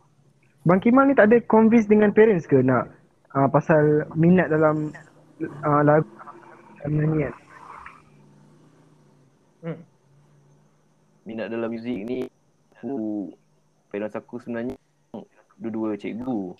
Bang 0.66 0.82
Kimal 0.82 1.06
ni 1.06 1.14
tak 1.14 1.30
ada 1.30 1.38
convince 1.46 1.86
dengan 1.86 2.10
parents 2.10 2.50
ke 2.50 2.58
nak 2.58 2.90
uh, 3.38 3.46
pasal 3.46 4.02
minat 4.18 4.50
dalam 4.50 4.90
uh, 5.62 5.82
lagu 5.86 6.10
dan 6.82 6.90
nyanyian? 6.90 7.34
Hmm. 9.62 9.78
minat 11.22 11.46
dalam 11.46 11.70
muzik 11.70 12.02
ni 12.02 12.26
aku 12.74 13.30
parents 13.94 14.18
aku 14.18 14.42
sebenarnya 14.42 14.74
dua-dua 15.62 15.94
cikgu 15.94 16.58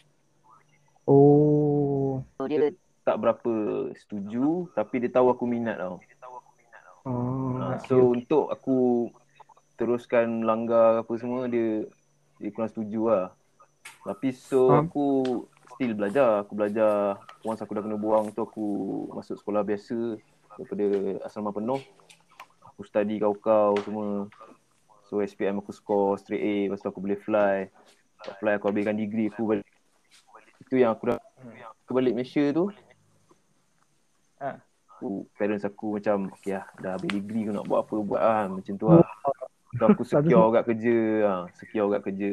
Oh. 1.09 2.21
Dia 2.45 2.69
tak 3.09 3.17
berapa 3.17 3.53
setuju 3.97 4.69
tapi 4.77 5.01
dia 5.01 5.09
tahu 5.09 5.33
aku 5.33 5.49
minat 5.49 5.81
tau. 5.81 5.97
Oh. 7.09 7.57
Ha, 7.57 7.81
so 7.89 8.13
untuk 8.13 8.53
aku 8.53 9.09
teruskan 9.81 10.45
langgar 10.45 11.01
apa 11.01 11.13
semua 11.17 11.49
dia 11.49 11.89
dia 12.37 12.51
kurang 12.53 12.69
setuju 12.69 13.01
lah. 13.09 13.27
Tapi 14.05 14.29
so 14.37 14.69
Faham. 14.69 14.93
aku 14.93 15.07
still 15.75 15.93
belajar. 15.97 16.45
Aku 16.45 16.53
belajar 16.53 17.17
once 17.47 17.65
aku 17.65 17.73
dah 17.79 17.83
kena 17.83 17.97
buang 17.97 18.29
tu 18.37 18.45
aku 18.45 18.67
masuk 19.17 19.41
sekolah 19.41 19.65
biasa 19.65 20.21
daripada 20.61 20.87
asrama 21.25 21.55
penuh. 21.55 21.81
Aku 22.75 22.85
study 22.85 23.17
kau-kau 23.17 23.73
semua. 23.83 24.29
So 25.09 25.25
SPM 25.25 25.65
aku 25.65 25.73
score 25.73 26.21
straight 26.21 26.45
A 26.45 26.55
lepas 26.69 26.85
tu 26.85 26.89
aku 26.93 27.01
boleh 27.01 27.17
fly. 27.17 27.73
Lepas 28.21 28.37
fly 28.37 28.53
aku 28.61 28.69
habiskan 28.69 29.01
degree 29.01 29.33
aku 29.33 29.49
balik. 29.49 29.67
Itu 30.61 30.77
yang 30.77 30.93
aku 30.93 31.17
dah 31.17 31.19
aku 31.87 31.91
balik 31.97 32.13
Malaysia 32.13 32.45
tu. 32.53 32.69
Ha. 34.45 34.68
Aku, 34.99 35.31
parents 35.39 35.63
aku 35.63 36.03
macam 36.03 36.27
okay 36.35 36.59
lah 36.59 36.67
dah 36.83 36.99
habis 36.99 37.07
degree 37.15 37.47
kau 37.47 37.55
nak 37.55 37.71
buat 37.71 37.87
apa 37.87 37.95
buat 38.03 38.19
lah 38.19 38.51
macam 38.51 38.75
tu 38.75 38.87
lah. 38.91 39.07
So 39.79 39.83
aku 39.87 40.03
secure 40.11 40.51
kat 40.51 40.65
kerja 40.67 40.97
ha, 41.23 41.33
secure 41.55 41.87
kat 41.95 42.03
kerja. 42.11 42.33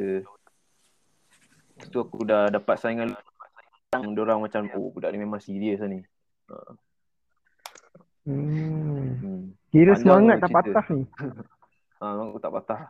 Lepas 1.78 1.88
tu 1.94 1.98
aku 2.02 2.26
dah 2.26 2.50
dapat 2.50 2.76
saingan 2.82 3.14
yang 3.94 4.18
orang 4.18 4.42
macam 4.42 4.66
oh 4.74 4.90
budak 4.90 5.14
ni 5.14 5.22
memang 5.22 5.38
serius 5.38 5.78
lah 5.78 5.94
ni. 5.94 6.02
Hmm. 6.50 6.74
Hmm. 9.22 9.42
Kira 9.70 9.94
Panjang 9.94 10.02
semangat 10.02 10.38
tak 10.42 10.50
cerita. 10.50 10.58
patah 10.74 10.86
ni. 10.90 11.04
Ha, 11.96 12.12
aku 12.12 12.44
tak 12.44 12.52
patah. 12.52 12.82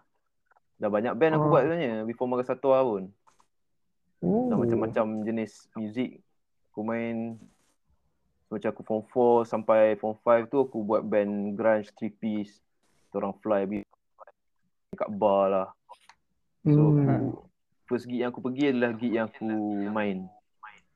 Dah 0.82 0.90
banyak 0.90 1.14
band 1.14 1.38
aku 1.38 1.46
Oh. 1.46 1.52
buat 1.54 1.62
sebenarnya 1.62 2.10
before 2.10 2.26
Mara 2.26 2.42
Satwa 2.42 2.82
pun. 2.82 3.14
Oh. 4.26 4.50
Dah 4.50 4.58
macam-macam 4.58 5.06
jenis 5.22 5.70
muzik. 5.78 6.26
Aku 6.74 6.82
main 6.82 7.38
macam 8.56 8.72
aku 8.72 8.84
form 8.88 9.04
4 9.44 9.52
sampai 9.52 10.00
form 10.00 10.16
5 10.24 10.48
tu 10.48 10.64
aku 10.64 10.80
buat 10.80 11.04
band 11.04 11.60
grunge 11.60 11.92
three 12.00 12.16
piece. 12.16 12.64
Kita 13.12 13.20
orang 13.20 13.36
fly 13.44 13.68
pergi 13.68 13.84
kat 14.96 15.12
bar 15.12 15.52
lah. 15.52 15.70
So 16.64 16.96
Hmm. 16.96 17.04
aku, 17.04 17.30
first 17.86 18.08
gig 18.08 18.24
yang 18.24 18.32
aku 18.32 18.40
pergi 18.40 18.72
adalah 18.72 18.96
gig 18.96 19.12
yang 19.12 19.28
aku 19.28 19.46
main. 19.92 20.26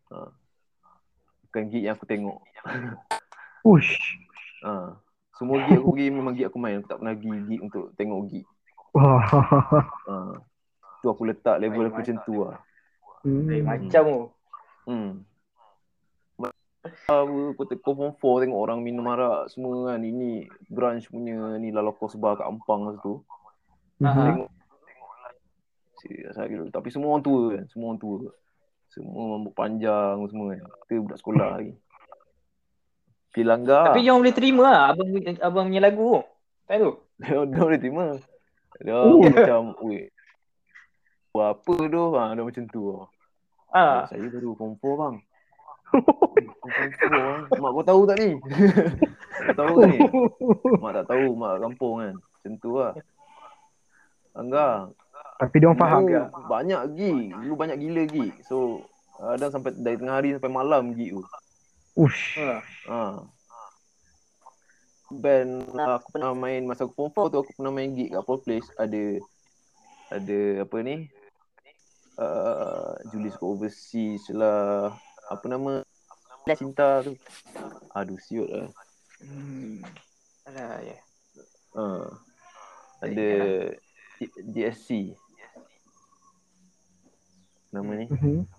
Ha. 0.10 0.32
Bukan 1.46 1.64
gig 1.68 1.84
yang 1.84 2.00
aku 2.00 2.08
tengok. 2.08 2.40
Push. 3.68 3.92
Ha. 4.64 4.96
Semua 5.36 5.60
gig 5.68 5.78
aku 5.84 5.92
pergi 5.94 6.08
memang 6.16 6.34
gig 6.34 6.48
aku 6.48 6.58
main. 6.58 6.80
Aku 6.80 6.88
tak 6.88 7.04
pernah 7.04 7.14
pergi 7.14 7.38
gig 7.44 7.62
untuk 7.62 7.92
tengok 8.00 8.20
gig. 8.32 8.48
Ha. 10.10 10.16
Tu 11.00 11.08
aku 11.08 11.24
letak 11.28 11.60
level 11.60 11.92
aku 11.92 12.00
macam 12.02 12.18
tu 12.24 12.34
lah. 12.44 12.58
Hmm. 13.28 13.52
macam 13.68 14.04
tu. 14.08 14.24
Hmm. 14.88 15.12
Apa, 16.80 17.60
kau 17.60 17.66
kau 17.84 17.94
form 17.96 18.12
4 18.16 18.48
tengok 18.48 18.60
orang 18.60 18.80
minum 18.80 19.04
arak 19.12 19.52
semua 19.52 19.92
kan. 19.92 20.00
Ini 20.00 20.48
grunge 20.72 21.12
punya 21.12 21.60
ni 21.60 21.76
lah 21.76 21.84
lokos 21.84 22.16
bar 22.16 22.40
kat 22.40 22.48
Ampang 22.48 22.88
masa 22.88 23.00
tu. 23.04 23.20
Ha. 24.00 24.16
Tengok. 24.16 24.50
Serius 26.00 26.36
lah 26.40 26.48
gitu. 26.48 26.64
Tapi 26.72 26.88
semua 26.88 27.20
orang 27.20 27.26
tua 27.28 27.42
kan. 27.60 27.66
Semua 27.68 27.88
orang 27.92 28.00
tua. 28.00 28.32
Semua 28.90 29.22
rambut 29.36 29.54
panjang 29.54 30.16
semua 30.32 30.56
kan. 30.56 30.68
Kita 30.88 31.04
budak 31.04 31.20
sekolah 31.20 31.48
lagi. 31.60 31.74
Pergi 33.30 33.44
langgar. 33.46 33.92
Tapi 33.92 34.02
yang 34.02 34.18
boleh 34.24 34.34
terima 34.34 34.62
lah 34.66 34.80
abang, 34.96 35.10
abang 35.44 35.66
punya 35.70 35.84
lagu. 35.84 36.24
Tak 36.66 36.76
tu. 36.80 36.92
Dia 37.20 37.44
dia 37.44 37.60
boleh 37.60 37.80
terima. 37.82 38.06
Dia 38.80 38.96
Oh. 38.96 39.20
macam, 39.20 39.76
weh. 39.84 40.08
Buat 41.36 41.60
apa 41.60 41.74
tu? 41.92 42.04
Ha, 42.16 42.24
dia 42.34 42.44
macam 42.48 42.64
tu. 42.72 42.82
lah. 42.96 43.06
Ah. 43.76 44.02
Saya 44.08 44.24
baru 44.32 44.56
form 44.56 44.80
4 44.80 44.96
bang. 44.98 45.16
Form 45.90 46.90
4 46.94 47.14
bang. 47.14 47.40
Mak 47.60 47.72
kau 47.74 47.86
tahu 47.86 48.02
tak 48.06 48.18
ni? 48.22 48.30
Kau 49.50 49.56
tahu 49.58 49.74
tak 49.82 49.88
ni? 49.90 50.00
Mak 50.82 50.92
tak 51.02 51.06
tahu, 51.10 51.26
mak 51.34 51.54
kampung 51.62 51.96
kan. 52.02 52.16
Macam 52.16 52.54
tu 52.62 52.72
lah. 52.78 52.94
Angga. 54.38 54.70
Tapi 55.40 55.56
dia 55.58 55.68
orang 55.72 55.80
faham. 55.80 56.02
Dulu 56.06 56.46
banyak 56.52 56.82
gig. 56.96 57.28
Dulu 57.32 57.54
banyak 57.56 57.78
gila 57.80 58.04
gig. 58.08 58.34
So, 58.46 58.84
kadang 59.20 59.52
sampai 59.52 59.72
dari 59.76 59.96
tengah 60.00 60.16
hari 60.16 60.30
sampai 60.36 60.52
malam 60.52 60.96
gig 60.96 61.16
tu. 61.16 61.24
Ush. 62.00 62.40
Ha. 62.40 62.64
Ha. 62.88 63.02
Band 65.10 65.74
aku 65.74 66.08
pernah 66.14 66.38
main 66.38 66.62
masa 66.70 66.86
aku 66.86 67.10
form 67.10 67.10
4 67.10 67.34
tu 67.34 67.38
aku 67.42 67.52
pernah 67.58 67.74
main 67.74 67.98
gig 67.98 68.14
kat 68.14 68.22
Paul 68.22 68.46
Place 68.46 68.70
ada 68.78 69.18
ada 70.14 70.40
apa 70.62 70.78
ni? 70.86 71.10
Uh, 72.14 72.94
Julis 73.10 73.34
kat 73.34 73.48
overseas 73.48 74.24
lah. 74.30 74.94
Apa 75.30 75.46
nama? 75.46 75.86
Cinta 76.58 77.06
tu. 77.06 77.14
Aduh 77.94 78.18
siut 78.18 78.50
lah. 78.50 78.70
Hmm. 79.22 79.86
Alah 80.50 80.82
ya. 80.82 80.98
Ha. 81.78 81.86
Ada 83.06 83.28
D- 84.18 84.38
DSC. 84.50 85.14
Nama 87.70 87.92
ni 87.94 88.06
Mhm. 88.10 88.50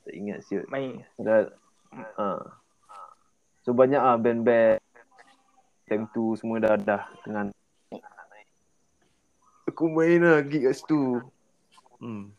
tak 0.00 0.14
ingat 0.14 0.38
siut. 0.46 0.64
Main. 0.70 1.02
Dah 1.18 1.50
ha. 2.16 2.30
So 3.66 3.74
banyak 3.74 3.98
ah 3.98 4.14
band-band 4.14 4.78
time 5.84 6.06
tu 6.14 6.38
semua 6.38 6.62
dah 6.62 6.78
dah 6.78 7.02
tengah 7.26 7.50
Aku 9.66 9.86
main 9.86 10.18
lah 10.18 10.42
gig 10.42 10.66
kat 10.66 10.78
situ. 10.78 11.18
Hmm. 11.98 12.30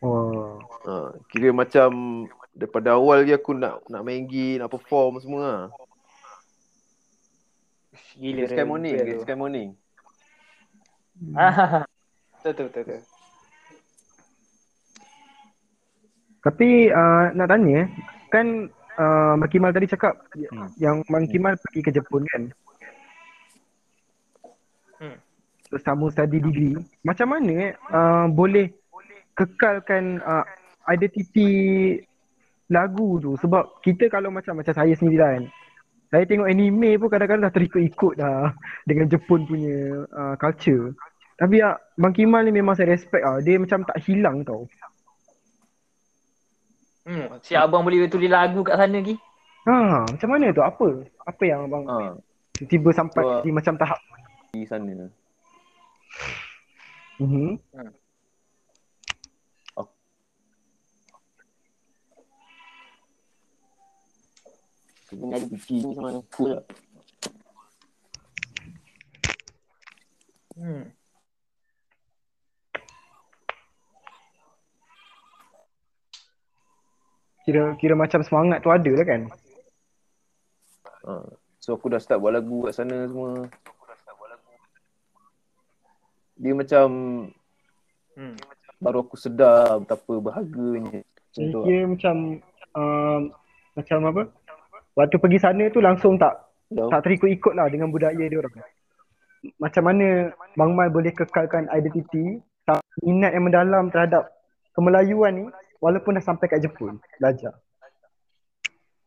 Wah. 0.00 0.56
Ha, 0.84 1.12
kira 1.28 1.52
macam 1.52 1.90
daripada 2.50 2.96
awal 2.96 3.22
lagi 3.22 3.36
aku 3.36 3.52
nak 3.52 3.84
nak 3.86 4.00
main 4.00 4.24
gig, 4.24 4.56
nak 4.58 4.72
perform 4.72 5.20
semua 5.20 5.42
lah. 5.44 5.62
Gila. 8.16 8.44
Sky 8.48 8.64
Morning, 8.64 8.94
Bull 8.96 9.20
Sky 9.22 9.36
Morning. 9.36 9.68
tu. 9.72 11.36
Ah, 11.36 11.84
Betul 12.40 12.52
betul 12.52 12.64
betul. 12.68 12.82
betul. 12.84 13.00
Tapi 16.40 16.68
uh, 16.88 17.24
nak 17.36 17.48
tanya 17.52 17.80
kan 18.32 18.46
uh, 18.96 19.36
Mak 19.36 19.48
Kimal 19.52 19.76
tadi 19.76 19.84
cakap 19.84 20.16
Hmm. 20.48 20.72
yang 20.80 21.04
Mak 21.04 21.28
Kimal 21.28 21.54
pergi 21.60 21.80
ke 21.84 21.90
Jepun 21.92 22.24
kan. 22.32 22.42
Hmm. 24.96 25.16
Terus 25.68 25.84
sambung 25.84 26.08
study 26.08 26.40
degree. 26.40 26.80
Macam 27.04 27.28
mana 27.28 27.52
eh, 27.52 27.72
uh, 27.92 28.24
boleh 28.26 28.72
kekalkan 29.40 30.20
uh, 30.20 30.44
identiti 30.90 31.48
lagu 32.68 33.18
tu 33.18 33.34
sebab 33.40 33.80
kita 33.80 34.12
kalau 34.12 34.28
macam 34.28 34.58
macam 34.58 34.74
saya 34.76 34.92
sendiri 34.94 35.18
lah 35.20 35.30
kan 35.38 35.44
saya 36.10 36.24
tengok 36.26 36.50
anime 36.50 36.98
pun 36.98 37.08
kadang-kadang 37.08 37.46
dah 37.46 37.54
terikut-ikut 37.54 38.14
dah 38.18 38.52
dengan 38.88 39.06
Jepun 39.08 39.46
punya 39.46 40.04
uh, 40.12 40.34
culture 40.36 40.92
tapi 41.40 41.56
ya, 41.56 41.72
Bang 41.96 42.12
Kimal 42.12 42.44
ni 42.44 42.52
memang 42.52 42.76
saya 42.76 42.92
respect 42.92 43.24
ah. 43.24 43.40
Dia 43.40 43.56
macam 43.56 43.80
tak 43.88 43.96
hilang 44.04 44.44
tau. 44.44 44.68
Hmm, 47.08 47.40
si 47.40 47.56
abang 47.56 47.80
boleh 47.80 48.04
tulis 48.12 48.28
lagu 48.28 48.60
kat 48.60 48.76
sana 48.76 49.00
lagi. 49.00 49.16
Ha, 49.64 50.04
macam 50.04 50.28
mana 50.28 50.52
tu? 50.52 50.60
Apa? 50.60 50.88
Apa 51.24 51.42
yang 51.48 51.64
abang 51.64 51.88
Ha, 51.88 52.12
tiba 52.68 52.92
sampai 52.92 53.40
di 53.40 53.50
macam 53.56 53.72
tahap 53.80 53.96
di 54.52 54.68
sana. 54.68 55.08
Mhm. 57.24 57.56
Kena 57.72 57.99
ada 65.10 65.46
biji 65.50 65.82
ni 65.82 65.90
sama 65.94 66.22
cool 66.30 66.50
lah. 66.54 66.64
Hmm. 70.54 70.84
Kira 77.44 77.74
kira 77.80 77.94
macam 77.96 78.20
semangat 78.20 78.60
tu 78.60 78.70
ada 78.70 78.90
lah 78.92 79.06
kan? 79.06 79.22
Ha. 81.08 81.12
So 81.60 81.76
aku 81.76 81.88
dah 81.92 82.00
start 82.00 82.20
buat 82.20 82.36
lagu 82.36 82.68
kat 82.68 82.76
sana 82.76 83.08
semua. 83.08 83.48
Dia 86.40 86.52
macam 86.56 86.88
Hmm. 88.16 88.36
baru 88.80 89.00
aku 89.06 89.16
sedar 89.16 89.80
betapa 89.80 90.12
berharganya. 90.20 91.00
Lah. 91.36 91.62
kira 91.64 91.86
macam 91.88 92.16
um, 92.76 93.20
macam 93.72 93.98
apa? 94.12 94.22
Waktu 95.00 95.16
pergi 95.16 95.38
sana 95.40 95.64
tu 95.72 95.80
langsung 95.80 96.20
tak 96.20 96.36
Dah. 96.68 96.92
tak 96.92 97.08
terikut-ikut 97.08 97.56
lah 97.56 97.72
dengan 97.72 97.88
budaya 97.88 98.20
dia 98.20 98.36
orang. 98.36 98.52
Macam 99.56 99.82
mana 99.88 100.28
Bang 100.52 100.76
Mal 100.76 100.92
boleh 100.92 101.16
kekalkan 101.16 101.72
identiti 101.72 102.36
tak 102.68 102.84
minat 103.00 103.32
yang 103.32 103.48
mendalam 103.48 103.88
terhadap 103.88 104.28
kemelayuan 104.76 105.32
ni 105.32 105.44
walaupun 105.80 106.20
dah 106.20 106.24
sampai 106.24 106.52
kat 106.52 106.60
Jepun 106.60 107.00
belajar. 107.16 107.56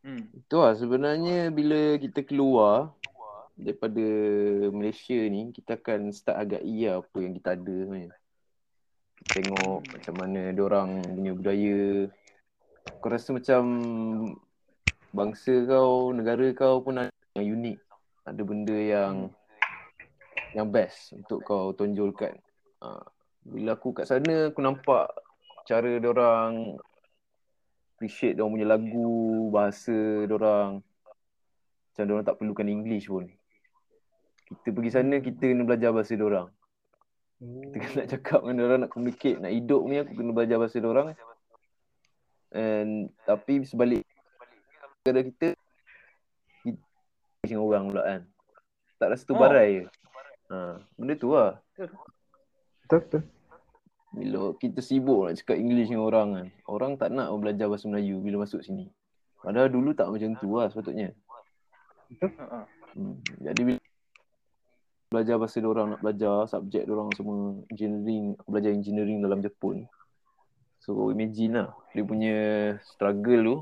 Hmm. 0.02 0.34
Itu 0.34 0.66
lah 0.66 0.74
sebenarnya 0.74 1.54
bila 1.54 1.96
kita 2.02 2.26
keluar 2.26 2.92
daripada 3.54 4.04
Malaysia 4.74 5.16
ni 5.30 5.54
kita 5.54 5.78
akan 5.78 6.10
start 6.10 6.42
agak 6.42 6.66
iya 6.66 6.98
apa 6.98 7.18
yang 7.22 7.38
kita 7.38 7.54
ada 7.54 7.76
sebenarnya. 7.86 8.12
Kita 9.22 9.30
tengok 9.40 9.80
macam 9.94 10.14
mana 10.18 10.42
orang 10.58 10.90
punya 11.06 11.32
budaya. 11.38 11.80
Kau 13.00 13.08
rasa 13.14 13.30
macam 13.32 13.64
bangsa 15.14 15.54
kau, 15.70 16.10
negara 16.10 16.50
kau 16.58 16.82
pun 16.82 16.98
ada 16.98 17.14
yang 17.38 17.56
unik. 17.56 17.78
Ada 18.26 18.42
benda 18.42 18.78
yang 18.78 19.14
yang 20.54 20.68
best 20.70 21.14
untuk 21.14 21.46
kau 21.46 21.74
tonjolkan. 21.74 22.38
Ha. 22.82 23.02
Bila 23.46 23.78
aku 23.78 23.94
kat 23.94 24.10
sana 24.10 24.50
aku 24.50 24.60
nampak 24.60 25.10
cara 25.70 26.02
orang 26.02 26.78
appreciate 27.96 28.36
dia 28.36 28.44
punya 28.44 28.68
lagu, 28.68 29.48
bahasa 29.54 30.26
orang. 30.28 30.84
Macam 31.94 32.10
orang 32.10 32.26
tak 32.26 32.38
perlukan 32.42 32.68
English 32.68 33.08
pun. 33.08 33.30
Kita 34.50 34.70
pergi 34.74 34.92
sana 34.92 35.16
kita 35.22 35.44
kena 35.46 35.64
belajar 35.64 35.94
bahasa 35.94 36.18
orang. 36.18 36.50
Kita 37.40 37.76
kena 37.80 37.94
nak 38.04 38.10
cakap 38.12 38.40
dengan 38.44 38.64
orang, 38.66 38.80
nak 38.86 38.92
communicate, 38.92 39.40
nak 39.40 39.54
hidup 39.54 39.82
ni 39.88 39.96
aku 40.02 40.12
kena 40.16 40.32
belajar 40.34 40.58
bahasa 40.58 40.78
orang. 40.82 41.08
And 42.54 43.10
tapi 43.26 43.66
sebalik 43.66 44.06
negara 45.04 45.28
kita 45.28 45.48
kita 47.44 47.60
orang 47.60 47.92
pula 47.92 48.04
kan. 48.08 48.22
Tak 49.04 49.08
rasa 49.12 49.24
tu 49.28 49.36
Oh. 49.36 49.40
barai 49.44 49.84
je. 49.84 49.86
Ha, 50.48 50.80
benda 50.96 51.14
tu 51.20 51.36
lah. 51.36 51.60
Betul 51.76 53.00
betul. 53.04 53.24
Bila 54.16 54.56
kita 54.56 54.80
sibuk 54.80 55.28
nak 55.28 55.36
cakap 55.44 55.60
English 55.60 55.92
dengan 55.92 56.08
orang 56.08 56.30
kan. 56.32 56.48
Orang 56.72 56.96
tak 56.96 57.12
nak 57.12 57.36
belajar 57.36 57.68
bahasa 57.68 57.92
Melayu 57.92 58.24
bila 58.24 58.48
masuk 58.48 58.64
sini. 58.64 58.88
Padahal 59.44 59.68
dulu 59.68 59.92
tak 59.92 60.08
macam 60.08 60.40
tu 60.40 60.56
lah 60.56 60.72
sepatutnya. 60.72 61.12
Ha. 62.24 62.64
Hmm. 62.96 63.20
Jadi 63.44 63.62
bila 63.76 63.84
belajar 65.12 65.36
bahasa 65.36 65.60
orang 65.68 65.88
nak 65.92 66.00
belajar 66.00 66.48
subjek 66.48 66.88
orang 66.88 67.12
semua 67.12 67.60
engineering, 67.68 68.40
aku 68.40 68.50
belajar 68.56 68.72
engineering 68.72 69.20
dalam 69.20 69.44
Jepun. 69.44 69.84
So 70.80 71.12
imagine 71.12 71.60
lah 71.60 71.76
dia 71.92 72.08
punya 72.08 72.36
struggle 72.88 73.44
tu. 73.44 73.58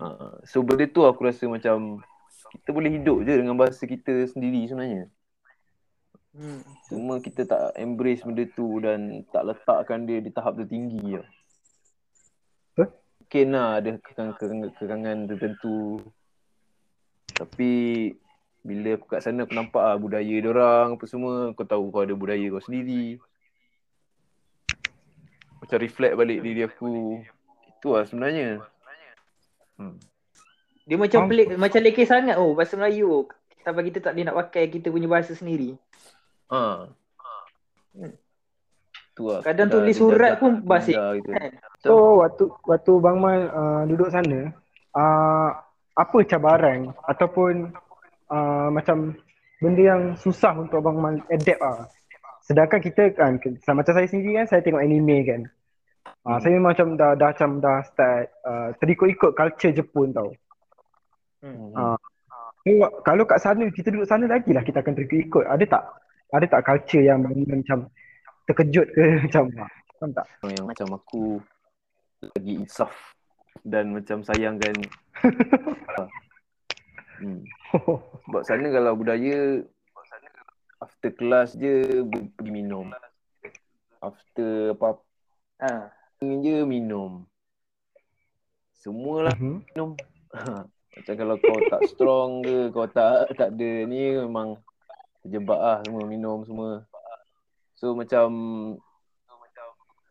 Uh, 0.00 0.40
so 0.48 0.64
benda 0.64 0.88
tu 0.88 1.04
aku 1.04 1.28
rasa 1.28 1.44
macam 1.44 2.00
kita 2.52 2.72
boleh 2.72 2.96
hidup 2.96 3.24
je 3.24 3.32
dengan 3.40 3.56
bahasa 3.56 3.84
kita 3.84 4.28
sendiri 4.28 4.64
sebenarnya. 4.68 5.08
Hmm. 6.32 6.64
Cuma 6.88 7.20
kita 7.20 7.44
tak 7.44 7.76
embrace 7.76 8.24
benda 8.24 8.48
tu 8.56 8.80
dan 8.80 9.20
tak 9.28 9.52
letakkan 9.52 10.08
dia 10.08 10.24
di 10.24 10.32
tahap 10.32 10.56
tertinggi 10.56 11.20
je. 11.20 11.22
Betul. 12.72 12.88
Mungkin 13.20 13.48
lah 13.52 13.70
ada 13.80 13.90
kekangan-kekangan 14.00 15.16
tertentu. 15.28 16.00
Tapi 17.32 17.72
bila 18.64 18.96
aku 18.96 19.06
kat 19.12 19.20
sana 19.24 19.44
aku 19.44 19.52
nampak 19.56 19.82
lah 19.84 19.96
budaya 20.00 20.36
dia 20.40 20.48
orang 20.48 20.96
apa 20.96 21.04
semua. 21.04 21.52
Kau 21.52 21.68
tahu 21.68 21.92
kau 21.92 22.04
ada 22.04 22.16
budaya 22.16 22.48
kau 22.48 22.64
sendiri. 22.64 23.20
Macam 25.60 25.76
reflect 25.80 26.16
balik 26.16 26.40
diri 26.40 26.64
aku. 26.64 27.20
Itu 27.76 27.92
lah 27.92 28.08
sebenarnya. 28.08 28.71
Hmm. 29.78 29.96
Dia 30.86 30.96
macam 30.98 31.30
pelik, 31.30 31.54
macam 31.54 31.80
lekeh 31.80 32.06
sangat 32.06 32.36
oh 32.36 32.52
bahasa 32.58 32.74
Melayu. 32.74 33.30
Sampai 33.62 33.86
kita 33.86 34.02
tak 34.02 34.18
boleh 34.18 34.26
nak 34.26 34.36
pakai 34.46 34.66
kita 34.66 34.90
punya 34.90 35.06
bahasa 35.06 35.32
sendiri. 35.38 35.78
Ha. 36.50 36.90
Hmm. 37.94 38.12
Tu 39.12 39.22
lah. 39.28 39.40
Kadang 39.44 39.68
Dah 39.68 39.74
tulis 39.78 39.94
dia 39.94 40.02
surat 40.02 40.18
jajak 40.18 40.40
pun 40.40 40.52
bahasa 40.64 40.92
gitu. 41.16 41.30
kan. 41.30 41.50
So 41.84 41.92
waktu 42.24 42.44
waktu 42.64 42.92
Bang 42.98 43.18
Mal 43.20 43.40
uh, 43.52 43.82
duduk 43.84 44.08
sana 44.08 44.50
uh, 44.96 45.48
apa 45.92 46.18
cabaran 46.24 46.96
ataupun 47.04 47.76
uh, 48.32 48.68
macam 48.72 49.12
benda 49.60 49.82
yang 49.84 50.02
susah 50.16 50.56
untuk 50.56 50.80
Abang 50.80 50.98
Mal 50.98 51.14
adapt 51.28 51.60
ah. 51.60 51.86
Sedangkan 52.42 52.80
kita 52.82 53.14
kan 53.14 53.38
macam 53.38 53.92
saya 53.94 54.08
sendiri 54.08 54.42
kan 54.42 54.46
saya 54.48 54.64
tengok 54.64 54.82
anime 54.82 55.22
kan. 55.28 55.40
Uh, 56.22 56.38
Hmm. 56.38 56.38
Saya 56.38 56.58
macam 56.62 56.94
dah 56.94 57.18
dah 57.18 57.34
macam 57.34 57.58
dah 57.58 57.82
start 57.82 58.30
uh, 58.46 58.70
terikut-ikut 58.78 59.34
culture 59.34 59.74
Jepun 59.74 60.14
tau. 60.14 60.30
Hmm. 61.42 61.74
Ah. 61.74 61.98
So, 62.62 62.78
kalau 63.02 63.26
kat 63.26 63.42
sana 63.42 63.66
kita 63.74 63.90
duduk 63.90 64.06
sana 64.06 64.30
lagi 64.30 64.54
lah 64.54 64.62
kita 64.62 64.86
akan 64.86 64.94
terikut-ikut. 64.94 65.50
Ada 65.50 65.66
tak? 65.66 65.84
Ada 66.30 66.46
tak 66.46 66.62
culture 66.62 67.02
yang 67.02 67.26
macam 67.26 67.90
terkejut 68.46 68.86
ke 68.94 69.02
macam 69.26 69.50
ah, 69.58 69.70
faham 70.02 70.10
tak? 70.18 70.26
yang 70.50 70.66
macam 70.66 70.88
aku 70.98 71.38
lagi 72.34 72.52
insaf 72.58 72.90
dan 73.62 73.94
macam 73.94 74.26
sayangkan 74.26 74.74
hmm. 77.22 77.42
sebab 78.26 78.42
sana 78.42 78.66
kalau 78.74 78.98
budaya 78.98 79.62
after 80.82 81.14
kelas 81.14 81.54
je 81.54 82.02
pergi 82.34 82.50
minum 82.50 82.90
after 84.02 84.74
apa 84.74 84.98
Ha. 85.62 85.94
je 86.18 86.66
minum. 86.66 87.22
Semualah 88.74 89.38
Mhm. 89.38 89.62
minum. 89.62 89.90
Macam 90.92 91.14
kalau 91.16 91.36
kau 91.38 91.58
tak 91.70 91.82
strong 91.88 92.30
ke 92.42 92.68
kau 92.68 92.84
tak 92.84 93.30
tak 93.38 93.54
ada 93.56 93.70
ni 93.88 94.12
memang 94.18 94.60
terjebak 95.22 95.56
lah 95.56 95.78
semua 95.86 96.04
minum 96.04 96.44
semua. 96.44 96.84
So 97.78 97.96
macam 97.96 98.28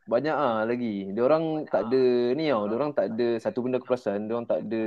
banyak 0.09 0.33
ah 0.33 0.65
lagi. 0.65 1.13
Dia 1.13 1.21
orang 1.21 1.69
tak 1.69 1.85
ada 1.91 2.33
ni 2.33 2.49
tau. 2.49 2.65
Dia 2.65 2.75
orang 2.81 2.91
tak 2.97 3.13
ada 3.13 3.27
satu 3.37 3.61
benda 3.61 3.77
aku 3.77 3.93
perasan 3.93 4.25
dia 4.25 4.33
orang 4.33 4.49
tak 4.49 4.65
ada 4.65 4.83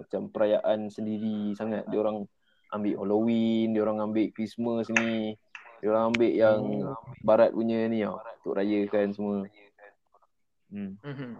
macam 0.00 0.20
perayaan 0.32 0.88
sendiri 0.88 1.52
sangat. 1.60 1.84
Dia 1.92 2.00
orang 2.00 2.24
ambil 2.72 3.04
Halloween 3.04 3.76
dia 3.76 3.84
orang 3.84 4.00
ambil 4.00 4.32
Christmas 4.32 4.88
ni. 4.96 5.36
Dia 5.84 5.92
orang 5.92 6.14
ambil 6.14 6.32
yang 6.32 6.60
barat 7.20 7.52
punya 7.52 7.84
ni 7.84 8.00
tau. 8.00 8.16
Untuk 8.16 8.54
rayakan 8.56 9.12
semua 9.12 9.36
hmm. 10.72 10.92
Mhm. 10.98 11.30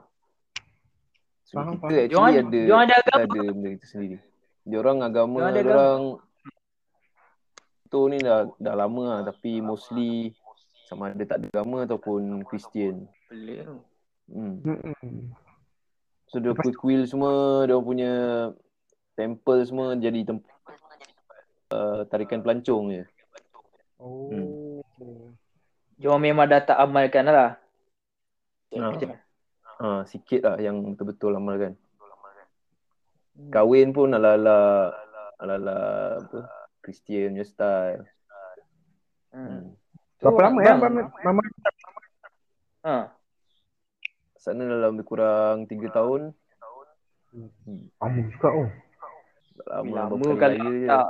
So 1.43 1.53
Faham, 1.55 1.75
kita 1.75 1.81
faham. 1.81 1.91
actually 1.91 2.09
Diorang- 2.09 2.37
ada 2.39 2.59
diorang 2.59 2.83
ada 2.83 2.95
kita 2.95 3.11
agama 3.13 3.25
ada 3.35 3.51
benda 3.51 3.69
kita 3.71 3.87
sendiri. 3.87 4.17
Diorang 4.63 4.99
agama 5.01 5.35
Diorang 5.35 5.49
ada 5.49 5.59
agama. 5.59 5.69
diorang 5.69 6.03
tu 7.89 8.01
ni 8.07 8.19
dah 8.19 8.39
dah 8.57 8.75
lama 8.75 9.03
lah 9.07 9.21
tapi 9.23 9.61
mostly 9.61 10.33
sama 10.87 11.11
ada 11.11 11.25
tak 11.27 11.39
ada 11.39 11.47
agama 11.51 11.83
ataupun 11.83 12.21
Kristian. 12.43 13.05
Pelik 13.27 13.65
tu. 13.65 13.77
Hmm. 14.29 14.57
So 16.27 16.39
dia 16.39 16.53
kuil 16.55 17.05
semua 17.05 17.65
dia 17.65 17.77
punya 17.77 18.13
temple 19.13 19.61
semua 19.63 19.93
jadi 19.95 20.25
tempat 20.25 20.49
uh, 21.69 22.01
tarikan 22.09 22.41
pelancong 22.41 22.85
je. 22.93 23.05
Oh. 24.01 24.81
Diorang 25.95 26.23
memang 26.23 26.49
dah 26.49 26.61
tak 26.63 26.77
amalkan 26.77 27.25
lah. 27.25 27.61
Ha. 28.73 28.89
Macam- 28.89 29.21
Ha, 29.83 30.07
sikit 30.07 30.47
lah 30.47 30.57
yang 30.63 30.79
betul-betul 30.95 31.35
amalkan. 31.35 31.75
Hmm. 33.35 33.51
Kahwin 33.51 33.91
pun 33.91 34.15
ala-ala 34.15 34.95
ala-ala 35.43 35.79
apa 36.23 36.39
Kristian 36.79 37.35
punya 37.35 37.43
style. 37.43 38.07
Hmm. 39.35 39.43
Hmm. 39.43 39.63
Berapa 40.23 40.41
lama 40.47 40.59
ya. 40.63 40.75
Mama, 40.79 41.03
Mama 41.27 41.43
Ha. 42.83 43.15
Sana 44.39 44.67
dalam 44.67 44.99
lebih 44.99 45.07
kurang 45.07 45.71
3 45.71 45.91
tahun. 45.91 46.35
Lama 47.99 48.19
juga 48.27 48.49
oh. 48.51 48.69
Tak 49.59 49.67
lama, 49.71 49.91
Lama 49.95 50.15
kalau 50.19 50.37
raya 50.37 50.59
je. 50.59 50.87
tak 50.91 51.07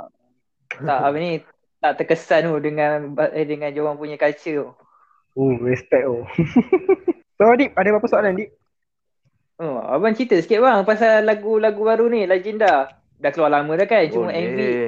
tak 0.85 0.99
apa 1.01 1.17
ni 1.17 1.31
tak 1.81 1.93
terkesan 1.99 2.47
tu 2.47 2.57
dengan 2.61 3.11
eh, 3.33 3.45
dengan 3.45 3.73
diorang 3.73 3.97
punya 3.97 4.15
culture 4.21 4.61
tu. 4.61 4.67
Oh, 5.33 5.53
respect 5.65 6.05
oh. 6.05 6.23
so 7.41 7.49
Adik, 7.49 7.73
ada 7.73 7.89
apa 7.89 8.07
soalan 8.07 8.37
Dik? 8.37 8.62
Oh, 9.61 9.77
abang 9.85 10.17
cerita 10.17 10.33
sikit 10.41 10.65
bang 10.65 10.81
pasal 10.81 11.23
lagu-lagu 11.29 11.77
baru 11.77 12.09
ni 12.09 12.25
Legenda. 12.25 12.89
Dah 13.21 13.31
keluar 13.31 13.53
lama 13.53 13.77
dah 13.77 13.87
kan 13.87 14.03
cuma 14.09 14.33
MV 14.33 14.59
Boleh. 14.59 14.87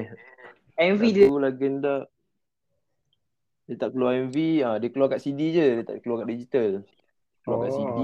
MV 0.76 1.02
dia 1.16 1.26
Lagu 1.32 1.40
legenda. 1.40 1.96
Dia 3.66 3.76
tak 3.82 3.96
keluar 3.96 4.14
MV, 4.30 4.38
ah 4.62 4.76
dia 4.78 4.90
keluar 4.92 5.08
kat 5.10 5.24
CD 5.24 5.56
je, 5.56 5.68
dia 5.82 5.86
tak 5.88 6.04
keluar 6.04 6.22
kat 6.22 6.30
digital. 6.36 6.72
Keluar 7.42 7.58
kat 7.66 7.72
Oh. 7.72 7.78
CD. 7.80 8.00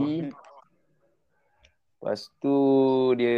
Lepas 2.02 2.20
tu 2.42 2.56
dia 3.20 3.38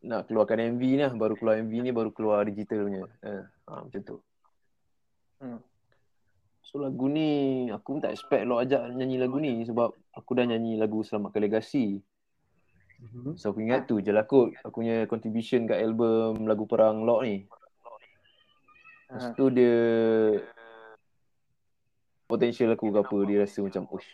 nak 0.00 0.30
keluarkan 0.30 0.78
MV 0.78 0.82
ni 0.86 1.02
lah, 1.04 1.12
baru 1.12 1.34
keluar 1.36 1.60
MV 1.60 1.72
ni 1.84 1.90
baru 1.92 2.10
keluar 2.14 2.46
digital 2.48 2.86
punya. 2.86 3.04
Eh, 3.26 3.44
ha, 3.68 3.82
macam 3.84 4.00
tu. 4.06 4.16
Hmm. 5.42 5.60
So 6.68 6.76
lagu 6.84 7.08
ni 7.08 7.64
aku 7.72 7.96
pun 7.96 8.00
tak 8.04 8.12
expect 8.12 8.44
lo 8.44 8.60
ajak 8.60 8.92
nyanyi 8.92 9.16
lagu 9.16 9.40
ni 9.40 9.64
sebab 9.64 9.88
aku 10.12 10.36
dah 10.36 10.44
nyanyi 10.44 10.76
lagu 10.76 11.00
Selamatkan 11.00 11.40
Legasi. 11.40 11.96
Mhm. 13.00 13.40
So 13.40 13.56
aku 13.56 13.64
ingat 13.64 13.88
tu 13.88 14.04
je 14.04 14.12
lah 14.12 14.28
kot 14.28 14.52
aku 14.60 14.84
punya 14.84 15.08
contribution 15.08 15.64
kat 15.64 15.80
album 15.80 16.44
lagu 16.44 16.68
perang 16.68 17.08
Lock 17.08 17.24
ni. 17.24 17.48
Lepas 19.08 19.32
tu 19.32 19.48
dia 19.48 19.80
potential 22.28 22.76
aku 22.76 22.92
ke 22.92 23.00
apa 23.00 23.16
dia 23.24 23.36
rasa 23.40 23.64
macam 23.64 23.88
ush 23.88 24.10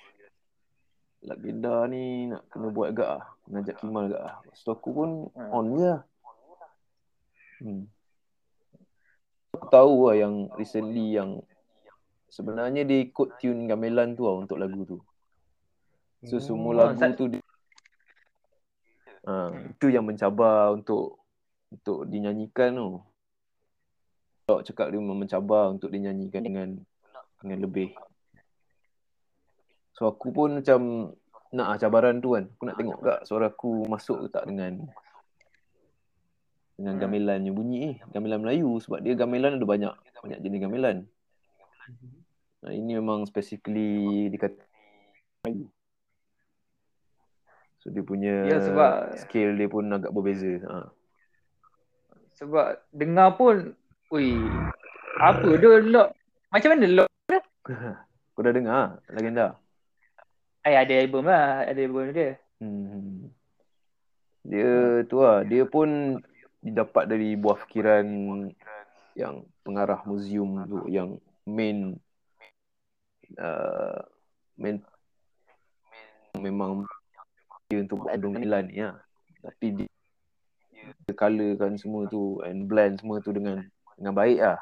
Legenda 1.26 1.90
ni 1.90 2.30
nak 2.30 2.46
kena 2.54 2.70
buat 2.70 2.94
agak 2.94 3.08
ah. 3.18 3.24
Kena 3.42 3.66
ajak 3.66 3.76
Kimal 3.82 4.06
agak 4.14 4.22
ah. 4.22 4.34
Lepas 4.46 4.60
tu 4.62 4.70
aku 4.70 4.88
pun 4.94 5.10
Hmm. 5.34 5.50
on 5.50 5.66
je 5.74 5.86
lah. 5.90 6.02
Hmm. 7.64 7.82
Aku 9.58 9.66
tahu 9.74 9.94
lah 10.06 10.14
yang 10.22 10.34
recently 10.54 11.18
yang 11.18 11.42
sebenarnya 12.34 12.82
dia 12.82 12.98
ikut 12.98 13.38
tune 13.38 13.70
gamelan 13.70 14.18
tu 14.18 14.26
lah 14.26 14.42
untuk 14.42 14.58
lagu 14.58 14.82
tu. 14.82 14.98
So 16.26 16.42
semua 16.42 16.74
Oh, 16.74 16.76
lagu 16.82 16.98
sa- 16.98 17.14
tu 17.14 17.30
dia, 17.30 17.42
ha, 19.22 19.54
itu 19.70 19.86
yang 19.92 20.02
mencabar 20.02 20.74
untuk 20.74 21.22
untuk 21.70 22.10
dinyanyikan 22.10 22.74
tu. 22.74 22.98
Kalau 24.44 24.60
cakap 24.60 24.90
dia 24.90 25.00
mencabar 25.00 25.70
untuk 25.70 25.88
dinyanyikan 25.88 26.42
dengan 26.42 26.68
dengan 27.38 27.58
lebih. 27.62 27.94
So 29.94 30.10
aku 30.10 30.34
pun 30.34 30.58
macam 30.58 31.12
nak 31.54 31.66
ah 31.70 31.76
cabaran 31.78 32.18
tu 32.18 32.34
kan. 32.34 32.50
Aku 32.50 32.64
nak 32.66 32.76
tengok 32.76 32.98
tak 32.98 33.20
suara 33.24 33.46
aku 33.46 33.86
masuk 33.86 34.26
ke 34.26 34.34
tak 34.34 34.50
dengan 34.50 34.82
dengan 36.74 36.98
Hmm. 36.98 37.02
gamelan 37.06 37.40
yang 37.46 37.54
bunyi 37.54 37.76
ni. 37.78 37.90
Gamelan 38.10 38.42
Melayu 38.42 38.82
sebab 38.82 38.98
dia 38.98 39.14
gamelan 39.14 39.56
ada 39.56 39.62
banyak 39.62 39.94
banyak 40.18 40.38
jenis 40.42 40.60
gamelan. 40.60 40.96
Ini 42.66 42.96
memang 42.96 43.24
specifically 43.24 43.92
dikata 44.28 44.56
Melayu. 45.42 45.68
So 47.78 47.88
dia 47.88 48.00
punya 48.00 48.34
Ya, 48.42 48.58
sebab- 48.58 49.12
scale 49.18 49.52
dia 49.54 49.68
pun 49.68 49.84
agak 49.86 50.10
berbeza. 50.10 50.56
Ha. 50.62 50.88
sebab 52.34 52.66
dengar 52.90 53.38
pun 53.38 53.78
ui 54.10 54.34
apa 55.14 55.46
tu 55.54 55.70
lock 55.86 56.10
macam 56.50 56.68
mana 56.74 56.86
lock 56.90 57.08
Kau 58.34 58.42
dah 58.42 58.50
dengar 58.50 58.98
legenda? 59.06 59.54
eh 60.60 60.74
ada 60.74 60.94
album 60.96 61.30
lah 61.30 61.62
ada 61.62 61.78
album 61.78 62.10
dia 62.10 62.34
Hmm. 62.58 63.28
Dia 64.42 64.70
tu 65.04 65.20
lah, 65.20 65.40
dia 65.40 65.62
pun 65.62 66.18
didapat 66.58 67.06
dari 67.06 67.32
buah 67.34 67.60
fikiran 67.60 68.04
yang 69.14 69.34
pengarah 69.60 70.00
muzium 70.02 70.58
tu 70.64 70.84
yang 70.86 71.16
main 71.44 71.96
uh, 73.38 73.98
main 74.58 74.78
memang 76.38 76.84
dia 77.70 77.80
untuk 77.80 78.04
buat 78.04 78.12
album 78.12 78.36
gamelan 78.38 78.64
ni 78.68 78.82
lah. 78.82 78.96
Tapi 79.44 79.66
dia, 79.76 79.88
dia 81.04 81.14
colourkan 81.16 81.76
semua 81.80 82.08
tu 82.08 82.40
and 82.44 82.68
blend 82.68 83.00
semua 83.00 83.20
tu 83.24 83.32
dengan 83.32 83.64
dengan 83.96 84.14
baik 84.14 84.40
lah. 84.40 84.58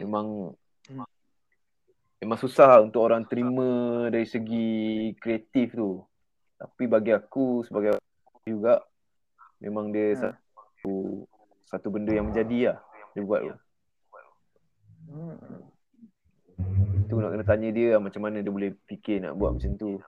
Memang 0.00 0.56
memang 2.20 2.38
susah 2.38 2.66
lah 2.76 2.80
untuk 2.84 3.00
orang 3.04 3.24
terima 3.24 4.06
dari 4.12 4.26
segi 4.26 5.12
kreatif 5.16 5.76
tu. 5.76 6.04
Tapi 6.60 6.84
bagi 6.84 7.12
aku 7.16 7.64
sebagai 7.64 7.96
juga 8.44 8.82
memang 9.60 9.92
dia 9.92 10.16
Hmm. 10.16 10.20
satu 10.20 10.94
satu 11.68 11.88
benda 11.92 12.10
yang 12.12 12.32
menjadi 12.32 12.74
lah 12.74 12.78
dia 13.14 13.22
buat 13.24 13.40
tu. 13.44 13.54
hmm. 15.10 15.60
Tu 17.08 17.14
nak 17.18 17.30
kena 17.34 17.39
tanya 17.50 17.68
dia 17.74 17.86
lah 17.96 18.00
macam 18.00 18.22
mana 18.22 18.38
dia 18.38 18.52
boleh 18.54 18.70
fikir 18.86 19.26
nak 19.26 19.34
buat 19.34 19.58
macam 19.58 19.74
tu. 19.74 19.98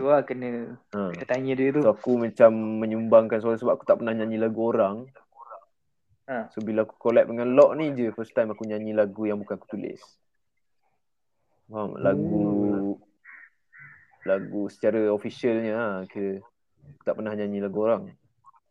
tu 0.00 0.04
lah 0.08 0.24
kena 0.24 0.80
Ha. 0.96 1.12
kena 1.12 1.26
tanya 1.28 1.52
dia 1.52 1.68
tu 1.76 1.84
So 1.84 1.92
aku 1.92 2.16
macam 2.16 2.50
menyumbangkan 2.80 3.38
suara 3.44 3.60
sebab 3.60 3.76
aku 3.76 3.84
tak 3.84 4.00
pernah 4.00 4.16
nyanyi 4.16 4.40
lagu 4.40 4.60
orang. 4.64 5.04
Ha. 6.28 6.48
So 6.52 6.64
bila 6.64 6.88
aku 6.88 6.96
collab 6.96 7.28
dengan 7.28 7.52
Lock 7.52 7.76
ni 7.76 7.92
je 7.92 8.08
first 8.16 8.32
time 8.32 8.52
aku 8.52 8.64
nyanyi 8.64 8.96
lagu 8.96 9.28
yang 9.28 9.36
bukan 9.36 9.60
aku 9.60 9.68
tulis. 9.68 10.00
Faham? 11.68 12.00
Lagu 12.00 12.96
lagu 14.24 14.68
secara 14.68 15.08
officialnya 15.08 15.72
ha, 15.76 15.86
kira 16.04 16.40
aku 16.96 17.02
tak 17.04 17.16
pernah 17.16 17.32
nyanyi 17.36 17.60
lagu 17.60 17.78
orang. 17.84 18.12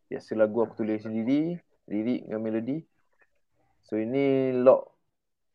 Biasa 0.10 0.38
lagu 0.38 0.66
aku 0.66 0.82
tulis 0.82 1.02
sendiri, 1.02 1.58
lirik 1.90 2.26
dengan 2.26 2.42
melodi. 2.42 2.78
So 3.86 3.98
ini 3.98 4.54
Lock 4.54 4.98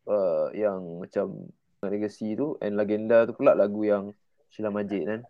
uh, 0.06 0.50
yang 0.54 1.02
macam 1.02 1.50
legacy 1.82 2.38
tu 2.38 2.54
and 2.62 2.78
legenda 2.78 3.26
tu 3.26 3.34
pula 3.34 3.58
lagu 3.58 3.82
yang 3.82 4.14
Sheila 4.48 4.70
Majid 4.70 5.02
kan. 5.02 5.20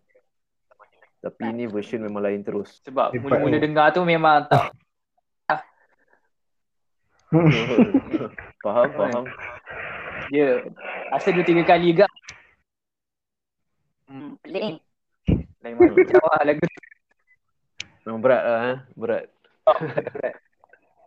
Tapi 1.22 1.48
ini 1.48 1.64
version 1.64 2.02
memang 2.02 2.20
lain 2.20 2.42
terus. 2.42 2.82
sebab 2.82 3.14
Hebat 3.14 3.22
mula-mula 3.40 3.56
dengar 3.56 3.86
tu 3.90 4.02
memang 4.02 4.44
tak 4.44 4.68
faham, 8.60 8.88
faham. 8.92 9.24
dia 10.28 10.60
rasa 11.08 11.32
dua 11.32 11.40
tiga 11.40 11.64
kali 11.64 11.96
juga 11.96 12.04
Hmm, 14.04 14.36
pelik 14.44 14.60
ni. 14.60 14.76
lain 15.64 15.72
macam 15.72 16.20
lah 16.28 16.44
lagu 16.44 16.60
tu 16.60 16.80
Memang 18.04 18.20
berat 18.20 18.42
lah 18.42 18.60
eh. 18.66 18.78
Berat. 18.92 19.24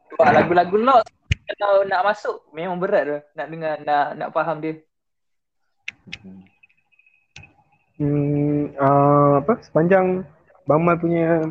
Sebab 0.09 0.27
lagu-lagu 0.33 0.77
lock 0.79 1.05
kalau 1.53 1.85
nak 1.85 2.01
masuk 2.01 2.41
memang 2.49 2.81
berat 2.81 3.03
tu 3.05 3.17
nak 3.37 3.47
dengar 3.51 3.73
nak 3.85 4.05
nak 4.17 4.29
faham 4.33 4.57
dia. 4.57 4.81
Hmm, 7.95 8.75
uh, 8.75 9.39
apa 9.39 9.63
sepanjang 9.63 10.27
Bang 10.67 10.83
Mal 10.83 10.99
punya 10.99 11.41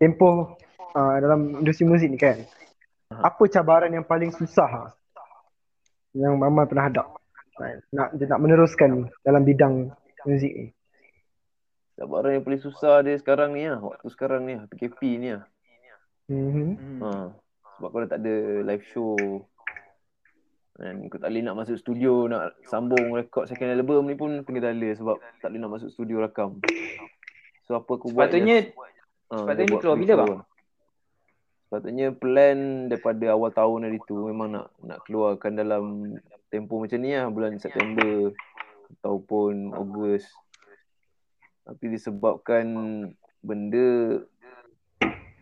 tempoh 0.00 0.56
uh, 0.96 1.16
dalam 1.20 1.60
industri 1.60 1.84
muzik 1.84 2.08
ni 2.08 2.18
kan. 2.18 2.40
Apa 3.12 3.48
cabaran 3.48 3.92
yang 3.92 4.04
paling 4.04 4.32
susah 4.32 4.88
ah, 4.88 4.90
yang 6.16 6.40
Bang 6.40 6.56
Mal 6.56 6.66
pernah 6.66 6.88
hadap? 6.88 7.08
Nak 7.92 8.14
dia 8.14 8.26
nak 8.30 8.40
meneruskan 8.40 9.10
dalam 9.20 9.42
bidang 9.42 9.90
muzik 10.24 10.52
ni. 10.54 10.66
Cabaran 11.98 12.38
yang 12.38 12.44
paling 12.46 12.62
susah 12.62 13.02
dia 13.02 13.18
sekarang 13.18 13.58
ni 13.58 13.66
lah. 13.66 13.82
Waktu 13.82 14.06
sekarang 14.14 14.46
ni 14.46 14.54
lah. 14.54 14.70
PKP 14.70 15.00
ni 15.18 15.34
lah. 15.34 15.44
Mhm. 16.30 16.70
Hmm. 16.78 17.00
Ha. 17.02 17.10
Sebab 17.78 17.88
kau 17.90 18.00
dah 18.06 18.10
tak 18.14 18.20
ada 18.22 18.36
live 18.62 18.84
show. 18.94 19.18
Dan 20.78 21.10
kau 21.10 21.18
tak 21.18 21.34
boleh 21.34 21.42
nak 21.42 21.58
masuk 21.58 21.74
studio, 21.74 22.30
nak 22.30 22.54
sambung 22.70 23.10
rekod 23.18 23.50
second 23.50 23.74
album 23.74 24.06
ni 24.06 24.14
pun 24.14 24.46
kena 24.46 24.70
tala 24.70 24.90
sebab 24.94 25.18
tak 25.42 25.50
boleh 25.50 25.60
nak 25.60 25.72
masuk 25.74 25.90
studio 25.90 26.22
rakam. 26.22 26.62
So 27.66 27.74
apa 27.74 27.90
aku 27.98 28.14
buat 28.14 28.30
Sepatutnya 28.30 28.70
Ha, 29.28 29.44
sepatutnya 29.44 29.68
buat 29.68 29.80
keluar 29.84 29.98
bila, 30.00 30.14
bang? 30.24 30.40
Sepatutnya 31.68 32.06
plan 32.16 32.58
daripada 32.88 33.24
awal 33.36 33.50
tahun 33.52 33.80
hari 33.84 34.00
tu 34.08 34.16
memang 34.24 34.48
nak 34.48 34.66
nak 34.80 35.04
keluarkan 35.04 35.52
dalam 35.52 35.84
tempoh 36.48 36.80
macam 36.80 36.96
ni 36.96 37.12
lah 37.12 37.28
bulan 37.28 37.60
September 37.60 38.32
ataupun 38.98 39.76
Ogos. 39.76 40.24
Tapi 41.68 41.92
disebabkan 41.92 42.64
benda 43.44 44.16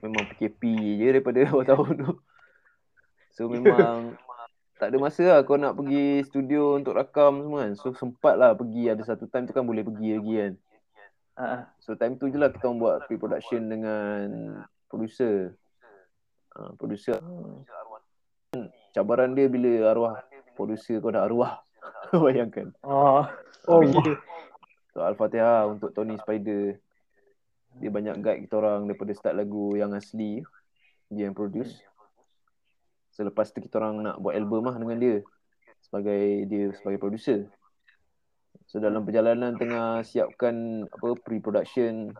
memang 0.02 0.24
PKP 0.34 0.62
je 0.98 1.06
daripada 1.14 1.46
awal 1.54 1.62
tahun 1.62 1.90
tu. 1.94 2.12
So 3.38 3.46
memang 3.46 4.18
tak 4.76 4.92
ada 4.92 4.96
masa 5.00 5.22
lah 5.24 5.40
kau 5.40 5.56
nak 5.56 5.76
pergi 5.76 6.20
studio 6.28 6.76
untuk 6.76 6.96
rakam 6.96 7.40
semua 7.40 7.64
kan. 7.64 7.72
So 7.80 7.96
sempat 7.96 8.36
lah 8.36 8.52
pergi 8.52 8.92
ada 8.92 9.00
satu 9.00 9.24
time 9.28 9.48
tu 9.48 9.56
kan 9.56 9.64
boleh 9.64 9.80
pergi 9.80 10.08
lagi 10.20 10.34
kan. 10.36 10.52
Ha. 11.36 11.48
So 11.80 11.96
time 11.96 12.20
tu 12.20 12.28
je 12.28 12.36
lah 12.36 12.52
kita 12.52 12.68
orang 12.68 12.80
buat 12.80 12.96
pre-production 13.08 13.72
dengan 13.72 14.26
producer. 14.88 15.56
Uh, 16.56 16.72
producer 16.80 17.20
cabaran 18.96 19.36
dia 19.36 19.44
bila 19.44 19.92
arwah 19.92 20.24
producer 20.56 21.00
kau 21.00 21.12
dah 21.12 21.28
arwah. 21.28 21.60
Bayangkan. 22.24 22.72
Oh. 22.80 23.24
Oh 23.68 23.80
Ah, 23.80 23.84
ya. 23.84 24.16
So 24.96 25.04
Al-Fatihah 25.04 25.68
untuk 25.68 25.92
Tony 25.92 26.16
Spider. 26.16 26.80
Dia 27.76 27.92
banyak 27.92 28.16
guide 28.24 28.40
kita 28.48 28.56
orang 28.56 28.88
daripada 28.88 29.12
start 29.12 29.36
lagu 29.36 29.76
yang 29.76 29.92
asli. 29.92 30.40
Dia 31.12 31.28
yang 31.28 31.36
produce. 31.36 31.76
Selepas 33.16 33.48
tu 33.48 33.64
kita 33.64 33.80
orang 33.80 34.04
nak 34.04 34.16
buat 34.20 34.36
album 34.36 34.68
lah 34.68 34.76
dengan 34.76 35.00
dia. 35.00 35.16
Sebagai 35.80 36.44
dia 36.52 36.68
sebagai 36.76 37.00
producer. 37.00 37.48
So 38.68 38.76
dalam 38.76 39.08
perjalanan 39.08 39.56
tengah 39.56 40.04
siapkan 40.04 40.84
apa 40.84 41.16
pre-production 41.24 42.12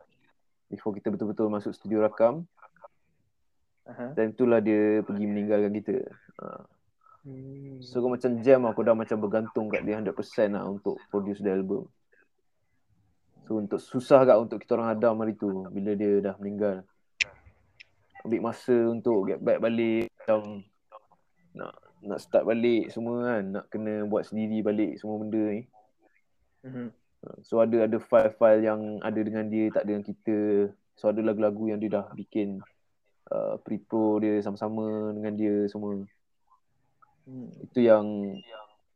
before 0.72 0.96
kita 0.96 1.12
betul-betul 1.12 1.52
masuk 1.52 1.76
studio 1.76 2.00
rakam, 2.00 2.48
Aha. 3.84 4.16
time 4.16 4.32
tu 4.32 4.48
lah 4.48 4.64
dia 4.64 5.04
pergi 5.04 5.26
meninggalkan 5.28 5.72
kita. 5.76 5.96
Ha. 6.40 6.64
Hmm. 7.28 7.76
So 7.84 8.00
kau 8.00 8.08
macam 8.08 8.40
jam 8.40 8.64
kau 8.64 8.80
dah 8.80 8.96
macam 8.96 9.20
bergantung 9.20 9.68
kat 9.68 9.84
dia 9.84 10.00
100% 10.00 10.16
lah 10.56 10.64
untuk 10.64 10.96
produce 11.12 11.44
the 11.44 11.52
album. 11.52 11.84
So 13.44 13.60
untuk 13.60 13.84
susah 13.84 14.24
kat 14.24 14.38
untuk 14.40 14.64
kita 14.64 14.80
orang 14.80 14.96
hadam 14.96 15.20
hari 15.20 15.36
tu 15.36 15.66
bila 15.68 15.92
dia 15.92 16.24
dah 16.24 16.34
meninggal. 16.40 16.88
Ambil 18.24 18.40
masa 18.42 18.74
untuk 18.90 19.28
get 19.28 19.44
back 19.44 19.60
balik 19.60 20.08
macam 20.18 20.66
nak 21.56 21.72
nak 22.04 22.20
start 22.20 22.44
balik 22.44 22.92
semua 22.92 23.24
kan, 23.24 23.42
nak 23.56 23.64
kena 23.72 24.04
buat 24.04 24.28
sendiri 24.28 24.60
balik 24.60 25.00
semua 25.00 25.16
benda 25.18 25.40
ni. 25.40 25.62
Mhm. 26.62 26.88
So 27.42 27.58
ada 27.58 27.88
ada 27.88 27.98
file-file 27.98 28.62
yang 28.62 28.80
ada 29.02 29.18
dengan 29.18 29.48
dia 29.50 29.72
tak 29.72 29.88
ada 29.88 29.96
dengan 29.96 30.06
kita. 30.06 30.38
So 30.94 31.10
ada 31.10 31.20
lagu-lagu 31.24 31.72
yang 31.72 31.82
dia 31.82 31.90
dah 31.90 32.06
bikin 32.14 32.62
uh, 33.32 33.58
pre-pro 33.60 34.22
dia 34.22 34.38
sama-sama 34.44 35.10
dengan 35.16 35.34
dia 35.34 35.66
semua. 35.66 36.06
Hmm. 37.26 37.50
Itu 37.66 37.82
yang 37.82 38.06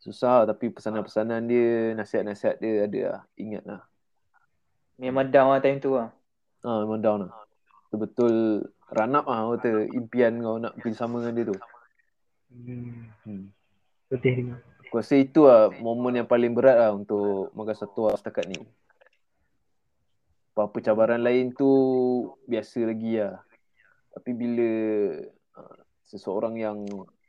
susah 0.01 0.47
tapi 0.47 0.71
pesanan-pesanan 0.73 1.45
dia, 1.51 1.93
nasihat-nasihat 1.99 2.57
dia 2.63 2.87
ada 2.87 3.01
lah. 3.03 3.23
Ingat 3.37 3.65
lah. 3.67 3.83
Memang 5.01 5.29
down 5.33 5.51
lah 5.57 5.61
time 5.61 5.81
tu 5.81 5.97
lah. 5.97 6.13
Ha, 6.65 6.85
memang 6.85 7.01
down 7.01 7.19
lah. 7.27 7.33
Betul-betul 7.89 8.69
run 8.95 9.17
up 9.17 9.27
lah 9.27 9.39
kata 9.59 9.91
impian 9.97 10.39
kau 10.39 10.57
nak 10.61 10.77
pergi 10.79 10.95
sama 10.95 11.25
dengan 11.25 11.35
dia 11.35 11.45
tu. 11.51 11.59
Hmm. 12.51 13.07
Hmm. 13.25 13.45
Letih 14.11 14.33
dengar. 14.43 14.59
Aku 14.91 14.99
rasa 14.99 15.15
itu 15.23 15.47
lah 15.47 15.71
momen 15.79 16.19
yang 16.19 16.27
paling 16.27 16.51
berat 16.51 16.75
lah 16.83 16.91
untuk 16.91 17.55
Magas 17.55 17.79
Satwa 17.79 18.11
setakat 18.19 18.51
ni. 18.51 18.59
Apa-apa 20.51 20.83
cabaran 20.83 21.23
lain 21.23 21.55
tu 21.55 21.71
biasa 22.51 22.91
lagi 22.91 23.23
lah. 23.23 23.39
Tapi 24.11 24.31
bila 24.35 24.71
uh, 25.63 25.79
seseorang 26.03 26.59
yang 26.59 26.83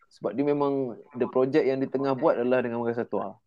sebab 0.10 0.34
dia 0.34 0.42
memang 0.42 0.98
the 1.16 1.30
project 1.30 1.64
yang 1.70 1.78
dia 1.78 1.88
tengah 1.88 2.18
buat 2.18 2.42
adalah 2.42 2.66
dengan 2.66 2.82
Magas 2.82 2.98
Satwa. 2.98 3.38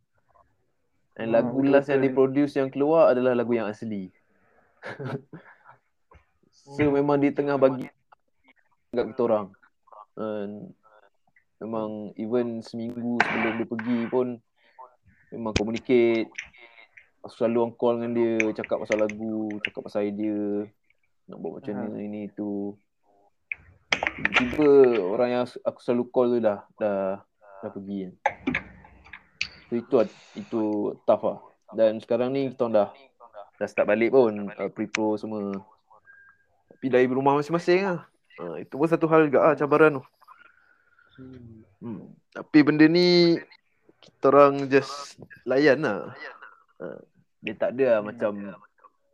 Dan 1.19 1.31
Hmm, 1.31 1.35
lagu 1.35 1.59
betul, 1.59 1.71
last 1.75 1.91
yang 1.91 1.99
betul. 1.99 2.07
dia 2.07 2.19
produce 2.19 2.55
yang 2.55 2.71
keluar 2.71 3.11
adalah 3.11 3.35
lagu 3.35 3.51
yang 3.51 3.67
asli. 3.67 4.15
so 6.55 6.87
memang 6.87 7.19
dia 7.19 7.35
tengah 7.35 7.59
bagi 7.59 7.91
kat 8.95 9.05
kita 9.11 9.23
orang. 9.27 9.47
Dan 10.15 10.71
memang 11.65 12.13
even 12.21 12.61
seminggu 12.61 13.17
sebelum 13.25 13.53
dia 13.57 13.67
pergi 13.67 13.99
pun 14.13 14.37
memang 15.33 15.53
communicate. 15.57 16.29
Selalu 17.25 17.57
on 17.65 17.73
call 17.73 17.97
dengan 17.97 18.13
dia 18.13 18.37
cakap 18.53 18.85
pasal 18.85 19.01
lagu 19.01 19.49
cakap 19.65 19.81
pasal 19.89 20.05
idea 20.05 20.69
nak 21.25 21.41
buat 21.41 21.57
macam 21.57 21.89
ni 21.97 22.05
ni 22.05 22.23
tu 22.37 22.77
tiba-tiba 23.97 25.01
orang 25.09 25.29
yang 25.33 25.45
aku 25.65 25.81
selalu 25.81 26.05
call 26.13 26.37
tu 26.37 26.39
dah 26.45 26.69
dah 26.77 27.25
dah 27.65 27.71
pergi. 27.73 28.13
Kan 28.13 28.17
so 29.73 29.73
itu 29.81 29.97
itu 30.37 30.63
tough 31.09 31.25
lah. 31.25 31.39
Dan 31.73 31.97
sekarang 32.05 32.37
ni 32.37 32.53
kita 32.53 32.69
orang 32.69 32.77
dah 32.77 32.89
dah 33.57 33.69
start 33.73 33.89
balik 33.89 34.13
pun 34.13 34.53
uh, 34.53 34.69
pre-pro 34.69 35.17
semua. 35.17 35.57
Tapi 36.77 36.87
dari 36.93 37.09
rumah 37.09 37.41
masing-masing 37.41 37.89
lah. 37.89 38.05
Uh, 38.37 38.61
itu 38.61 38.77
pun 38.77 38.85
satu 38.85 39.09
hal 39.09 39.33
juga 39.33 39.41
lah 39.49 39.55
cabaran 39.57 39.97
tu 39.97 40.05
Hmm. 41.19 42.11
Tapi 42.35 42.59
benda 42.67 42.87
ni 42.91 43.39
kita 44.03 44.31
orang 44.35 44.67
just 44.69 45.19
layan 45.47 45.85
lah. 45.85 46.13
Ha. 46.83 46.99
Dia 47.45 47.55
tak 47.57 47.77
ada 47.79 47.99
lah 47.99 48.01
macam 48.05 48.33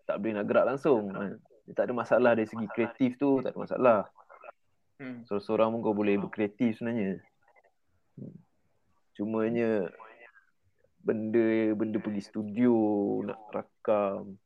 tak 0.06 0.16
boleh 0.18 0.32
nak 0.34 0.46
gerak 0.48 0.64
langsung. 0.66 1.12
Ha. 1.14 1.36
Dia 1.68 1.72
tak 1.76 1.84
ada 1.90 1.92
masalah 1.94 2.32
dari 2.34 2.48
segi 2.50 2.66
kreatif 2.72 3.14
tu, 3.20 3.38
tak 3.44 3.54
ada 3.54 3.60
masalah. 3.60 4.00
Hmm. 5.00 5.24
Seorang-seorang 5.28 5.68
pun 5.72 5.80
kau 5.80 5.96
boleh 5.96 6.16
berkreatif 6.18 6.80
sebenarnya. 6.80 7.20
Hmm. 8.18 8.36
Cumanya 9.14 9.88
benda 11.00 11.72
benda 11.72 11.96
pergi 11.96 12.20
studio 12.20 12.76
nak 13.24 13.40
rakam 13.56 14.36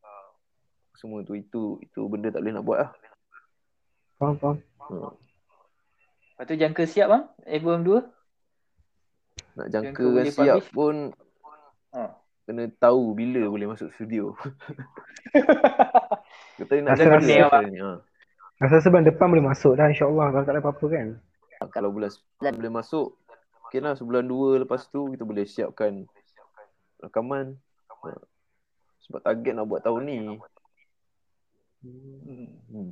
semua 0.94 1.26
tu 1.26 1.34
itu 1.34 1.82
itu 1.82 2.06
benda 2.06 2.30
tak 2.30 2.46
boleh 2.46 2.54
nak 2.54 2.64
buat 2.66 2.78
lah. 2.86 2.90
Faham, 4.18 4.34
faham. 4.38 4.56
Ha. 4.78 5.10
Lepas 6.34 6.50
tu 6.50 6.58
jangka 6.58 6.82
siap 6.82 7.06
bang 7.06 7.24
album 7.46 7.86
2. 7.86 9.54
Nak 9.54 9.68
jangka 9.70 10.02
dengan 10.02 10.14
boleh 10.18 10.34
siap 10.34 10.56
publish? 10.58 10.74
pun 10.74 10.94
Ha. 11.94 12.10
kena 12.42 12.66
tahu 12.74 13.14
bila 13.14 13.46
boleh 13.46 13.70
masuk 13.70 13.86
studio. 13.94 14.34
Kita 16.58 16.74
nak 16.82 16.98
Rasa- 16.98 17.06
jangka 17.06 17.46
rasanya. 17.46 17.86
Ha. 17.86 17.94
Rasa 18.58 18.82
sebulan 18.82 19.06
depan 19.06 19.30
boleh 19.30 19.46
masuk 19.46 19.78
dah 19.78 19.86
insyaAllah 19.86 20.26
kalau 20.30 20.42
tak 20.42 20.58
ada 20.58 20.58
apa-apa 20.58 20.86
kan. 20.90 21.22
Kalau 21.70 21.94
bulan 21.94 22.10
9 22.42 22.58
boleh 22.58 22.72
masuk, 22.74 23.14
okay 23.64 23.78
lah 23.78 23.94
sebulan 23.94 24.26
dua 24.26 24.58
lepas 24.58 24.90
tu 24.90 25.06
kita 25.14 25.22
boleh 25.22 25.46
siapkan 25.46 26.02
rakaman. 26.98 27.54
Ha. 28.02 28.10
Sebab 29.06 29.22
target 29.22 29.54
nak 29.54 29.70
buat 29.70 29.86
tahun 29.86 30.02
ni. 30.02 30.18
Hmm. 31.86 32.58
Hmm. 32.74 32.90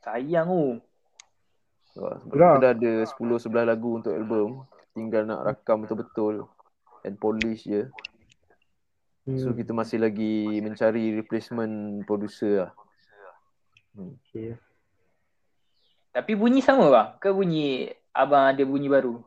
Sayang 0.00 0.48
oh. 0.48 0.80
Sebab 1.94 2.22
Gerak. 2.30 2.54
kita 2.60 2.62
dah 2.62 2.72
ada 2.72 2.92
10-11 3.06 3.66
lagu 3.66 3.90
untuk 3.98 4.12
album. 4.14 4.48
Tinggal 4.94 5.26
nak 5.26 5.42
rakam 5.46 5.82
betul-betul 5.82 6.46
and 7.02 7.16
polish 7.18 7.66
je. 7.66 7.90
So 9.38 9.52
Hmm. 9.52 9.58
kita 9.58 9.70
masih 9.76 10.02
lagi 10.02 10.58
mencari 10.58 11.14
replacement 11.14 12.02
producer 12.08 12.66
lah. 12.66 12.72
Okay. 13.94 14.56
Tapi 16.10 16.32
bunyi 16.34 16.58
sama 16.58 16.90
bang? 16.90 17.08
Ke 17.22 17.30
bunyi 17.30 17.86
abang 18.10 18.50
ada 18.50 18.62
bunyi 18.66 18.90
baru? 18.90 19.22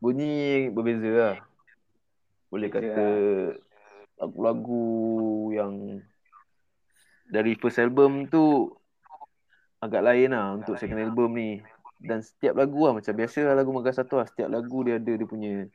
Bunyi 0.00 0.68
berbeza 0.72 1.10
lah. 1.10 1.36
Boleh 2.48 2.68
kata 2.72 3.06
lagu-lagu 4.16 4.84
yang 5.52 6.00
dari 7.28 7.52
first 7.60 7.82
album 7.82 8.30
tu 8.32 8.72
agak 9.78 10.02
lain 10.02 10.30
lah 10.34 10.58
untuk 10.58 10.74
second 10.76 10.98
album 11.00 11.34
ni. 11.34 11.50
Dan 11.98 12.22
setiap 12.22 12.54
lagu 12.54 12.78
lah 12.86 12.94
macam 12.94 13.10
biasa 13.10 13.42
lah 13.42 13.54
lagu 13.58 13.70
Magas 13.74 13.98
Satu 13.98 14.18
lah. 14.18 14.26
Setiap 14.26 14.46
lagu 14.46 14.86
dia 14.86 14.98
ada 14.98 15.12
dia 15.12 15.26
punya 15.26 15.66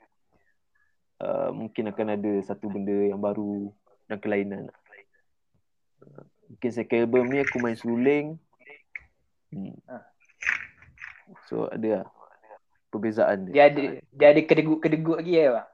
uh, 1.20 1.50
mungkin 1.52 1.92
akan 1.92 2.08
ada 2.16 2.32
satu 2.44 2.72
benda 2.72 2.96
yang 3.12 3.20
baru 3.20 3.72
dan 4.08 4.18
kelainan. 4.20 4.64
Uh, 6.00 6.24
mungkin 6.48 6.70
second 6.72 7.00
album 7.04 7.28
ni 7.28 7.44
aku 7.44 7.60
main 7.60 7.76
suling. 7.76 8.40
Hmm. 9.52 9.76
So 11.48 11.68
ada 11.68 12.04
lah 12.04 12.08
perbezaan 12.88 13.48
dia. 13.48 13.54
Dia 13.54 13.64
ada 13.68 13.82
dia 14.00 14.28
ada 14.32 14.42
kedeguk-kedeguk 14.44 15.18
lagi 15.20 15.34
ya, 15.34 15.60
bang. 15.60 15.68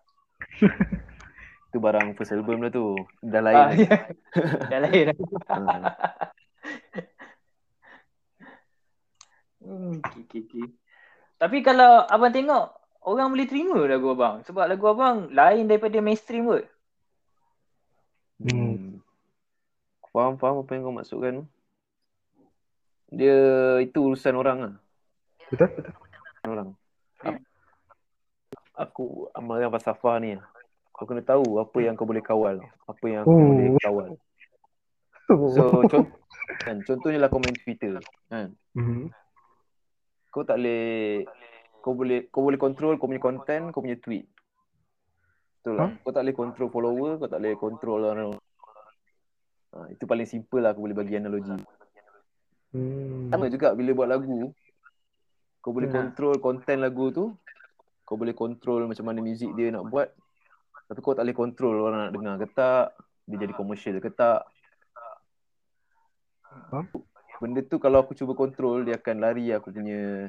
Tu 1.69 1.77
barang 1.77 2.17
first 2.17 2.33
album 2.33 2.65
lah 2.65 2.73
tu. 2.73 2.97
Dah 3.21 3.37
Ah, 3.37 3.43
lain. 3.45 3.55
lah. 3.55 3.69
ya. 3.77 3.97
Dah 4.65 4.79
lain. 4.81 5.05
Hmm. 9.59 9.99
Hmm, 9.99 10.03
okay, 10.03 10.21
okay, 10.25 10.39
okay. 10.47 10.65
Tapi 11.39 11.63
kalau 11.63 12.03
abang 12.07 12.31
tengok 12.31 12.75
orang 13.07 13.31
boleh 13.31 13.47
terima 13.47 13.79
lagu 13.87 14.11
abang 14.11 14.43
sebab 14.43 14.67
lagu 14.67 14.85
abang 14.91 15.31
lain 15.31 15.67
daripada 15.67 15.99
mainstream 16.03 16.47
kot. 16.47 16.67
Hmm. 18.39 18.99
Faham, 20.09 20.35
faham 20.39 20.63
apa 20.63 20.71
yang 20.75 20.83
kau 20.87 20.95
maksudkan. 20.95 21.35
Dia 23.09 23.39
itu 23.81 23.99
urusan 23.99 24.35
orang 24.35 24.57
lah. 24.59 24.73
Betul? 25.49 25.69
Betul. 25.75 25.93
Orang. 26.47 26.69
Aku, 27.19 27.39
aku 28.73 29.03
amalkan 29.35 29.69
falsafah 29.75 30.17
ni 30.23 30.39
lah. 30.39 30.47
Kau 30.95 31.07
kena 31.07 31.23
tahu 31.23 31.59
apa 31.59 31.77
yang 31.79 31.95
kau 31.95 32.07
boleh 32.07 32.23
kawal. 32.23 32.59
Apa 32.87 33.05
yang 33.07 33.23
kau 33.23 33.35
Oh. 33.35 33.47
boleh 33.55 33.79
kawal. 33.79 34.11
So, 35.29 35.85
contoh, 35.85 36.09
kan, 36.65 36.81
contohnya 36.81 37.21
lah 37.21 37.29
komen 37.29 37.53
Twitter. 37.61 38.01
Kan? 38.33 38.57
Mhm. 38.73 39.13
Kau 40.29 40.45
tak 40.45 40.61
boleh 40.61 41.25
kau 41.79 41.93
boleh 41.97 42.19
kau 42.29 42.45
boleh 42.45 42.59
control 42.59 43.01
kau 43.01 43.09
punya 43.09 43.21
content, 43.21 43.73
kau 43.73 43.81
punya 43.81 43.97
tweet. 43.97 44.29
Betul 45.59 45.73
lah. 45.75 45.89
Kau 46.05 46.13
tak 46.13 46.23
boleh 46.23 46.35
control 46.37 46.69
follower, 46.69 47.11
kau 47.19 47.29
tak 47.29 47.39
boleh 47.41 47.55
control 47.57 47.99
orang. 48.05 48.31
Ha, 49.69 49.85
itu 49.93 50.03
paling 50.09 50.25
simple 50.25 50.61
lah 50.61 50.73
aku 50.73 50.85
boleh 50.85 50.97
bagi 50.97 51.17
analogi. 51.17 51.57
Hmm. 52.73 53.29
Sama 53.33 53.49
juga 53.49 53.73
bila 53.73 53.93
buat 53.97 54.09
lagu, 54.09 54.53
kau 55.61 55.73
boleh 55.73 55.89
Hmm. 55.89 56.13
control 56.13 56.37
content 56.41 56.79
lagu 56.81 57.09
tu, 57.09 57.33
kau 58.05 58.17
boleh 58.17 58.33
control 58.33 58.89
macam 58.89 59.05
mana 59.05 59.21
muzik 59.21 59.49
dia 59.53 59.73
nak 59.73 59.89
buat. 59.89 60.09
Tapi 60.89 60.99
kau 61.05 61.13
tak 61.13 61.25
boleh 61.25 61.37
control 61.37 61.75
orang 61.85 62.09
nak 62.09 62.13
dengar 62.13 62.35
ke 62.41 62.47
tak, 62.53 62.97
dia 63.29 63.37
jadi 63.45 63.53
komersial 63.53 64.01
ke 64.01 64.09
tak. 64.09 64.45
Faham? 66.69 66.85
Benda 67.39 67.63
tu 67.63 67.79
kalau 67.79 68.03
aku 68.03 68.11
cuba 68.11 68.35
control, 68.35 68.83
dia 68.83 68.99
akan 68.99 69.15
lari 69.23 69.47
aku 69.55 69.71
punya 69.71 70.27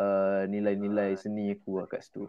uh, 0.00 0.48
nilai-nilai 0.48 1.12
seni 1.20 1.52
aku 1.52 1.84
lah 1.84 1.86
kat 1.86 2.08
situ. 2.08 2.24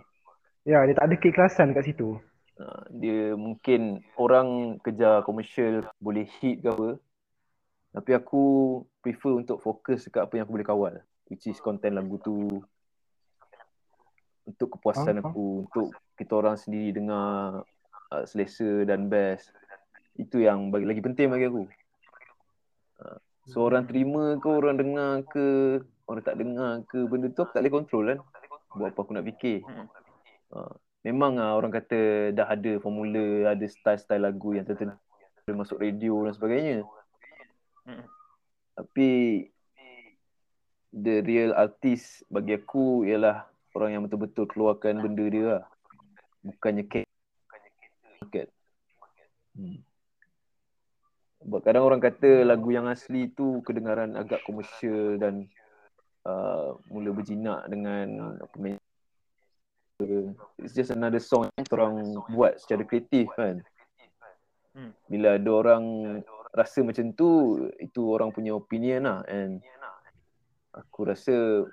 Ya, 0.68 0.84
dia 0.84 0.96
tak 0.96 1.08
ada 1.08 1.16
keikhlasan 1.16 1.72
kat 1.72 1.88
situ. 1.88 2.20
Uh, 2.60 2.84
dia 2.92 3.32
mungkin 3.34 4.04
orang 4.20 4.78
kejar 4.84 5.24
komersial 5.24 5.88
boleh 6.04 6.28
hit 6.40 6.64
ke 6.64 6.68
apa. 6.68 7.00
Tapi 7.94 8.12
aku 8.12 8.44
prefer 9.00 9.40
untuk 9.40 9.64
fokus 9.64 10.04
dekat 10.10 10.28
apa 10.28 10.34
yang 10.36 10.44
aku 10.48 10.56
boleh 10.60 10.68
kawal. 10.68 10.94
Which 11.32 11.48
is 11.48 11.64
content 11.64 11.96
lagu 11.96 12.20
tu. 12.20 12.60
Untuk 14.44 14.76
kepuasan 14.76 15.24
Faham, 15.24 15.32
aku. 15.32 15.46
Untuk 15.64 15.88
kita 16.20 16.34
orang 16.36 16.60
sendiri 16.60 17.00
dengar 17.00 17.64
uh, 18.12 18.24
selesa 18.28 18.84
dan 18.84 19.08
best. 19.08 19.56
Itu 20.20 20.44
yang 20.44 20.70
bagi, 20.70 20.86
lagi 20.92 21.00
penting 21.00 21.32
bagi 21.32 21.48
aku. 21.48 21.64
So 23.48 23.68
orang 23.68 23.90
terima 23.90 24.40
ke, 24.40 24.48
orang 24.48 24.80
dengar 24.80 25.12
ke, 25.28 25.80
orang 26.08 26.24
tak 26.24 26.40
dengar 26.40 26.72
ke, 26.88 27.00
benda 27.10 27.28
tu 27.32 27.44
aku 27.44 27.52
tak 27.52 27.62
boleh 27.64 27.76
control 27.76 28.04
kan. 28.08 28.20
Buat 28.74 28.90
apa 28.96 29.00
aku 29.04 29.12
nak 29.14 29.28
fikir. 29.28 29.62
Hmm. 29.68 29.88
Uh, 30.54 30.74
memang 31.04 31.42
ah 31.42 31.58
orang 31.58 31.74
kata 31.74 32.32
dah 32.32 32.48
ada 32.48 32.80
formula, 32.80 33.52
ada 33.52 33.66
style-style 33.68 34.24
lagu 34.24 34.56
yang 34.56 34.64
tertentu 34.64 34.96
boleh 35.44 35.60
masuk 35.60 35.78
radio 35.84 36.24
dan 36.24 36.34
sebagainya. 36.34 36.78
Hmm. 37.84 38.08
Tapi 38.80 39.10
the 40.96 41.20
real 41.20 41.52
artist 41.52 42.24
bagi 42.32 42.56
aku 42.56 43.04
ialah 43.04 43.44
orang 43.76 44.00
yang 44.00 44.02
betul-betul 44.08 44.48
keluarkan 44.48 45.04
benda 45.04 45.26
dia 45.28 45.44
lah. 45.60 45.64
Bukannya 46.48 46.88
cake. 46.88 47.12
Market. 48.24 48.48
Hmm. 49.60 49.84
Sebab 51.44 51.60
kadang 51.60 51.84
orang 51.84 52.00
kata 52.00 52.48
lagu 52.48 52.72
yang 52.72 52.88
asli 52.88 53.28
tu 53.36 53.60
kedengaran 53.68 54.16
agak 54.16 54.40
komersial 54.48 55.20
dan 55.20 55.44
uh, 56.24 56.80
mula 56.88 57.12
berjinak 57.12 57.68
dengan 57.68 58.40
apa 58.40 58.80
it's 60.60 60.76
just 60.76 60.92
another 60.92 61.20
song 61.20 61.48
yang 61.56 61.68
orang 61.72 61.94
buat 62.32 62.60
secara 62.60 62.84
kreatif 62.88 63.28
kan. 63.36 63.60
Hmm. 64.74 64.92
Bila 65.06 65.38
ada 65.38 65.50
orang 65.54 65.84
rasa 66.54 66.82
macam 66.82 67.14
tu, 67.14 67.60
itu 67.78 68.02
orang 68.10 68.34
punya 68.34 68.58
opinion 68.58 69.06
lah 69.06 69.20
and 69.30 69.62
aku 70.74 71.06
rasa 71.06 71.68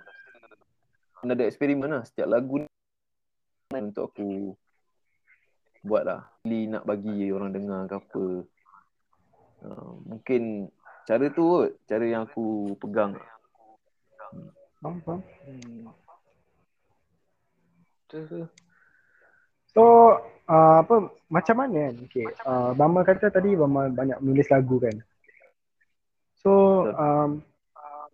ada 1.20 1.44
eksperimen 1.44 1.88
lah 1.88 2.02
setiap 2.04 2.28
lagu 2.28 2.64
ni 2.64 2.68
untuk 3.76 4.12
aku 4.12 4.56
buat 5.85 6.04
lah. 6.04 6.28
Really 6.44 6.68
nak 6.68 6.85
bagi 6.85 7.28
orang 7.33 7.52
dengar 7.54 7.88
ke 7.88 7.94
apa. 7.96 8.24
Uh, 9.60 10.00
mungkin 10.08 10.72
cara 11.04 11.28
tu 11.32 11.42
kot, 11.44 11.70
cara 11.84 12.04
yang 12.04 12.24
aku 12.24 12.76
pegang. 12.80 13.16
Faham, 14.80 14.96
faham. 15.04 15.20
Hmm. 15.44 15.92
So, 19.70 19.82
uh, 20.50 20.76
apa 20.82 21.14
macam 21.30 21.56
mana 21.62 21.90
kan? 21.90 21.94
Okay, 22.10 22.26
uh, 22.42 22.74
Bama 22.74 23.06
kata 23.06 23.30
tadi 23.30 23.54
Bama 23.54 23.86
banyak 23.92 24.18
menulis 24.18 24.50
lagu 24.50 24.82
kan. 24.82 24.96
So, 26.40 26.84
um, 26.96 27.44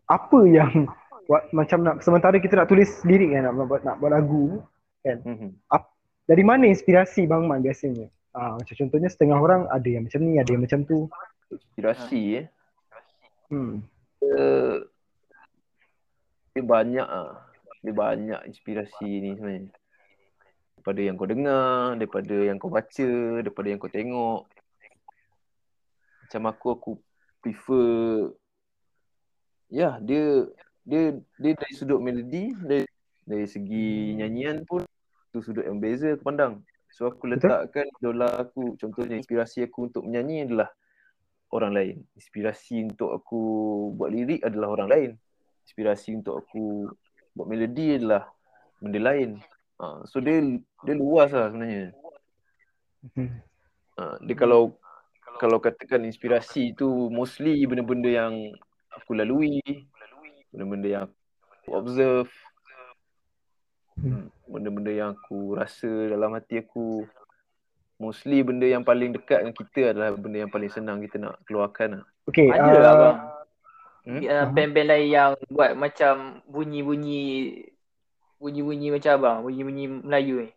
apa 0.07 0.39
yang 0.47 0.91
buat 1.27 1.51
macam 1.51 1.83
nak 1.83 2.07
sementara 2.07 2.39
kita 2.39 2.55
nak 2.55 2.71
tulis 2.71 3.03
lirik 3.03 3.35
kan 3.35 3.51
nak 3.51 3.67
buat 3.67 3.83
nak 3.83 3.99
buat 3.99 4.15
lagu 4.15 4.63
Mhm. 5.07 5.51
dari 6.27 6.43
mana 6.43 6.67
inspirasi 6.67 7.31
Bang 7.31 7.47
Man 7.47 7.63
biasanya? 7.63 8.11
Ah, 8.35 8.59
macam 8.59 8.75
contohnya 8.75 9.07
setengah 9.07 9.39
orang 9.39 9.71
ada 9.71 9.87
yang 9.87 10.05
macam 10.05 10.21
ni, 10.27 10.37
ada 10.37 10.51
yang 10.51 10.67
macam 10.67 10.83
tu. 10.83 11.07
Inspirasi 11.53 12.43
eh. 12.43 12.47
Hmm. 13.53 13.83
Dia, 14.19 14.47
dia 16.57 16.63
banyak 16.65 17.07
ah. 17.07 17.47
Dia 17.83 17.95
banyak 17.95 18.41
inspirasi 18.51 19.07
ni 19.23 19.39
sebenarnya. 19.39 19.71
Daripada 20.79 21.01
yang 21.03 21.15
kau 21.19 21.27
dengar, 21.31 21.99
daripada 21.99 22.37
yang 22.47 22.57
kau 22.59 22.71
baca, 22.71 23.13
daripada 23.43 23.67
yang 23.71 23.79
kau 23.79 23.91
tengok. 23.91 24.43
Macam 26.27 26.43
aku 26.51 26.67
aku 26.75 26.91
prefer 27.39 28.35
ya 29.71 29.99
dia 30.03 30.47
dia 30.87 31.15
dia 31.39 31.53
dari 31.55 31.73
sudut 31.75 31.99
melodi 31.99 32.55
dari 32.63 32.87
dari 33.27 33.47
segi 33.47 34.15
nyanyian 34.15 34.63
pun 34.63 34.87
tu 35.35 35.43
sudut 35.43 35.67
yang 35.67 35.79
beza 35.83 36.15
aku 36.15 36.27
pandang. 36.27 36.63
So 36.95 37.11
aku 37.11 37.31
letakkan 37.31 37.87
idola 37.99 38.31
aku 38.47 38.79
contohnya 38.79 39.19
inspirasi 39.19 39.67
aku 39.67 39.91
untuk 39.91 40.07
menyanyi 40.07 40.47
adalah 40.47 40.71
orang 41.51 41.73
lain. 41.75 41.97
Inspirasi 42.19 42.87
untuk 42.87 43.15
aku 43.15 43.41
buat 43.95 44.11
lirik 44.11 44.43
adalah 44.43 44.75
orang 44.75 44.89
lain. 44.91 45.11
Inspirasi 45.67 46.19
untuk 46.19 46.43
aku 46.43 46.91
buat 47.37 47.47
melodi 47.47 47.99
adalah 48.01 48.31
benda 48.81 49.01
lain. 49.03 49.31
Ha, 49.77 50.09
so 50.09 50.23
dia 50.25 50.41
dia 50.83 50.95
luas 50.97 51.31
lah 51.31 51.53
sebenarnya. 51.53 51.93
Hmm. 53.13 53.31
Ha, 54.01 54.17
dia 54.25 54.37
kalau 54.37 54.77
kalau 55.37 55.61
katakan 55.61 56.09
inspirasi 56.09 56.73
tu 56.73 57.13
mostly 57.13 57.61
benda-benda 57.69 58.09
yang 58.09 58.35
aku 58.89 59.13
lalui, 59.13 59.61
benda-benda 60.49 60.89
yang 60.89 61.05
aku 61.05 61.69
observe, 61.77 62.33
Hmm. 63.97 64.29
benda-benda 64.45 64.93
yang 64.93 65.11
aku 65.17 65.57
rasa 65.57 65.89
dalam 65.89 66.37
hati 66.37 66.61
aku. 66.61 67.09
Mostly 67.97 68.45
benda 68.45 68.69
yang 68.69 68.85
paling 68.85 69.17
dekat 69.17 69.41
dengan 69.41 69.57
kita 69.57 69.81
adalah 69.97 70.13
benda 70.13 70.45
yang 70.45 70.53
paling 70.53 70.69
senang 70.69 71.01
kita 71.01 71.17
nak 71.17 71.41
keluarkan 71.49 72.01
lah. 72.01 72.05
Okay, 72.29 72.53
Ada 72.53 72.69
uh, 72.69 72.81
lah 72.83 72.95
bang. 72.95 73.17
Hmm? 74.07 74.21
Uh, 74.23 74.47
band-band 74.53 74.89
lain 74.93 75.09
yang 75.09 75.31
buat 75.49 75.73
macam 75.75 76.45
bunyi-bunyi 76.47 77.23
bunyi-bunyi 78.37 78.93
macam 78.93 79.11
abang, 79.17 79.39
bunyi-bunyi 79.49 79.85
Melayu 80.05 80.45
ni. 80.45 80.53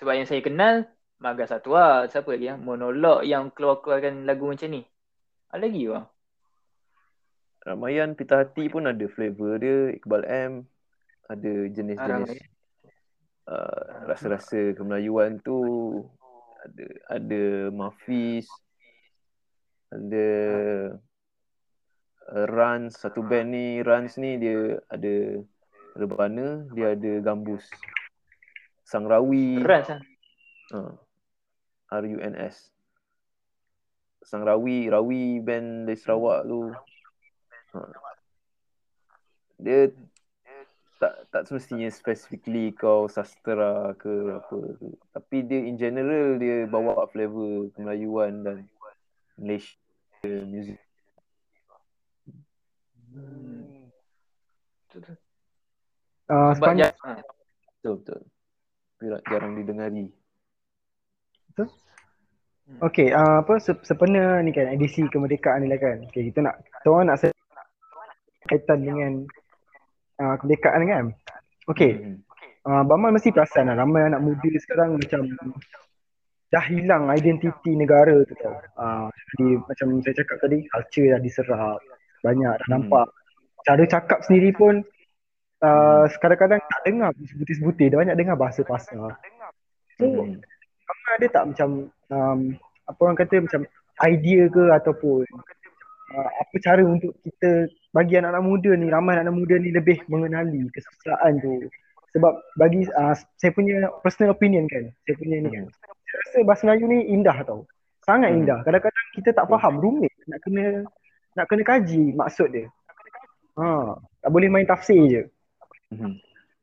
Sebab 0.00 0.12
yang 0.16 0.26
saya 0.26 0.40
kenal 0.40 0.88
Maga 1.20 1.44
satu 1.44 1.76
lah. 1.76 2.08
Siapa 2.08 2.32
lagi 2.32 2.48
yang 2.48 2.64
monolog 2.64 3.28
yang 3.28 3.52
keluar-keluarkan 3.52 4.24
lagu 4.24 4.48
macam 4.48 4.72
ni. 4.72 4.82
Ada 5.52 5.68
lagi 5.68 5.84
bang. 5.84 6.06
Ramayan 7.60 8.16
Pita 8.16 8.40
Hati 8.40 8.72
pun 8.72 8.88
ada 8.88 9.04
flavor 9.04 9.60
dia, 9.60 9.92
Iqbal 9.92 10.24
M, 10.24 10.64
ada 11.28 11.52
Ah, 11.52 11.68
jenis-jenis 11.68 12.40
ramai. 12.40 12.40
uh, 13.52 14.08
rasa-rasa 14.08 14.72
kemelayuan 14.72 15.36
tu 15.44 15.60
ada 16.60 16.86
ada 17.08 17.42
Mafis 17.72 18.46
ada 19.90 20.28
uh, 22.30 22.46
Rans 22.46 22.94
satu 22.94 23.24
band 23.26 23.50
ni 23.50 23.82
Rans 23.82 24.14
ni 24.20 24.38
dia 24.38 24.78
ada 24.86 25.42
Rebana, 25.94 26.66
dia 26.70 26.94
ada 26.94 27.12
Gambus. 27.22 27.66
Sangrawi. 28.86 29.62
Rans 29.62 29.88
lah. 29.90 30.02
Uh, 30.70 30.94
R-U-N-S. 31.90 32.70
Sangrawi, 34.22 34.86
Rawi 34.86 35.42
band 35.42 35.90
dari 35.90 35.98
Sarawak 35.98 36.46
tu. 36.46 36.70
Uh. 37.74 37.90
Dia 39.60 39.90
tak 41.00 41.14
tak 41.32 41.42
semestinya 41.48 41.88
specifically 41.88 42.76
kau 42.76 43.08
sastra 43.08 43.96
ke 43.96 44.36
apa 44.36 44.56
ke. 44.76 44.86
Tapi 45.16 45.36
dia 45.48 45.64
in 45.64 45.80
general 45.80 46.36
dia 46.36 46.68
bawa 46.68 47.08
flavor 47.08 47.72
Kemelayuan 47.72 48.44
dan 48.44 48.68
Malaysia 49.40 49.80
music. 50.44 50.76
Uh, 56.30 56.52
Sebab 56.54 56.54
sepanjang, 56.60 56.92
ja- 56.92 57.00
ha. 57.02 57.18
Betul 57.80 57.94
betul. 58.04 58.20
Tapi 59.00 59.04
jarang 59.32 59.52
didengari. 59.56 60.06
Okay, 62.78 63.10
uh, 63.10 63.42
apa 63.42 63.58
se- 63.58 63.82
sempena 63.82 64.38
ni 64.46 64.54
kan 64.54 64.70
edisi 64.70 65.02
kemerdekaan 65.10 65.66
ni 65.66 65.74
lah 65.74 65.80
kan. 65.82 66.06
Okay, 66.06 66.30
kita 66.30 66.38
nak 66.38 66.62
kita 66.62 66.86
orang 66.86 67.10
nak 67.10 67.34
kaitan 68.46 68.78
dengan 68.86 69.12
uh, 70.20 70.34
kemerdekaan 70.38 70.82
kan. 70.84 71.04
Okay, 71.66 71.96
Hmm. 71.96 72.16
uh, 72.68 72.82
Bamal 72.84 73.16
mesti 73.16 73.32
perasan 73.32 73.72
lah 73.72 73.80
ramai 73.80 74.04
anak 74.04 74.20
muda 74.20 74.50
sekarang 74.60 75.00
macam 75.00 75.24
dah 76.50 76.64
hilang 76.66 77.06
identiti 77.14 77.72
negara 77.78 78.26
tu 78.26 78.34
tau. 78.42 78.58
Uh, 78.74 79.06
jadi 79.34 79.46
macam 79.64 79.88
saya 80.02 80.14
cakap 80.18 80.36
tadi, 80.42 80.58
culture 80.66 81.08
dah 81.14 81.20
diserap. 81.22 81.78
Banyak 82.26 82.54
dah 82.60 82.66
Hmm. 82.66 82.72
nampak. 82.76 83.06
Cara 83.64 83.84
cakap 83.86 84.18
sendiri 84.26 84.50
pun 84.56 84.82
uh, 85.62 86.04
kadang-kadang 86.18 86.58
tak 86.58 86.80
dengar 86.84 87.10
sebutir-sebutir. 87.16 87.92
Dia 87.92 88.00
banyak 88.02 88.16
dengar 88.18 88.36
bahasa 88.36 88.60
pasar. 88.66 89.16
So, 89.96 90.04
Hmm. 90.04 90.42
Ada 91.10 91.26
tak 91.30 91.44
macam 91.54 91.68
um, 92.10 92.40
apa 92.86 93.00
orang 93.02 93.18
kata 93.18 93.46
macam 93.46 93.62
idea 94.10 94.46
ke 94.50 94.64
ataupun 94.74 95.22
uh, 96.14 96.30
apa 96.38 96.54
cara 96.62 96.82
untuk 96.82 97.14
kita 97.22 97.70
bagi 97.90 98.14
anak-anak 98.18 98.44
muda 98.46 98.70
ni 98.78 98.86
ramai 98.86 99.18
anak-anak 99.18 99.36
muda 99.36 99.54
ni 99.58 99.70
lebih 99.74 99.98
mengenali 100.06 100.66
kesusahan 100.70 101.38
tu. 101.42 101.66
Sebab 102.10 102.32
bagi 102.58 102.86
uh, 102.90 103.14
saya 103.38 103.50
punya 103.54 103.86
personal 104.02 104.34
opinion 104.34 104.66
kan 104.66 104.90
saya 105.06 105.14
punya 105.18 105.36
ni 105.42 105.48
kan. 105.50 105.64
Saya 106.10 106.16
rasa 106.26 106.38
bahasa 106.42 106.62
Melayu 106.66 106.84
ni 106.90 106.98
indah 107.10 107.38
tau. 107.46 107.66
Sangat 108.02 108.34
Hmm. 108.34 108.42
indah. 108.42 108.58
Kadang-kadang 108.66 109.06
kita 109.14 109.30
tak 109.30 109.46
faham 109.46 109.78
rumit. 109.78 110.10
Nak 110.26 110.38
kena 110.42 110.64
nak 111.38 111.46
kena 111.46 111.62
kaji 111.62 112.14
maksud 112.14 112.48
dia. 112.50 112.66
Ha 113.58 113.94
tak 114.22 114.30
boleh 114.30 114.48
main 114.50 114.66
tafsir 114.66 115.00
je. 115.06 115.22
Hmm. 115.90 116.14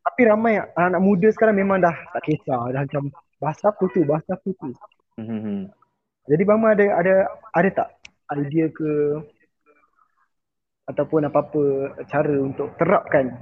tapi 0.08 0.24
ramai 0.24 0.56
anak-anak 0.56 1.02
muda 1.04 1.28
sekarang 1.36 1.60
memang 1.60 1.84
dah 1.84 1.92
tak 2.16 2.24
kisah 2.32 2.72
dah 2.72 2.88
macam 2.88 3.12
bahasa 3.44 3.68
apa 3.68 3.84
tu 3.92 4.08
bahasa 4.08 4.40
apa 4.40 4.50
tu 4.56 4.72
Hmm. 5.20 5.68
jadi 6.32 6.44
Bama 6.48 6.72
ada 6.72 6.86
ada 6.96 7.16
ada 7.52 7.70
tak 7.76 7.90
idea 8.40 8.72
ke 8.72 9.20
ataupun 10.88 11.28
apa-apa 11.28 11.64
cara 12.08 12.36
untuk 12.40 12.72
terapkan 12.80 13.36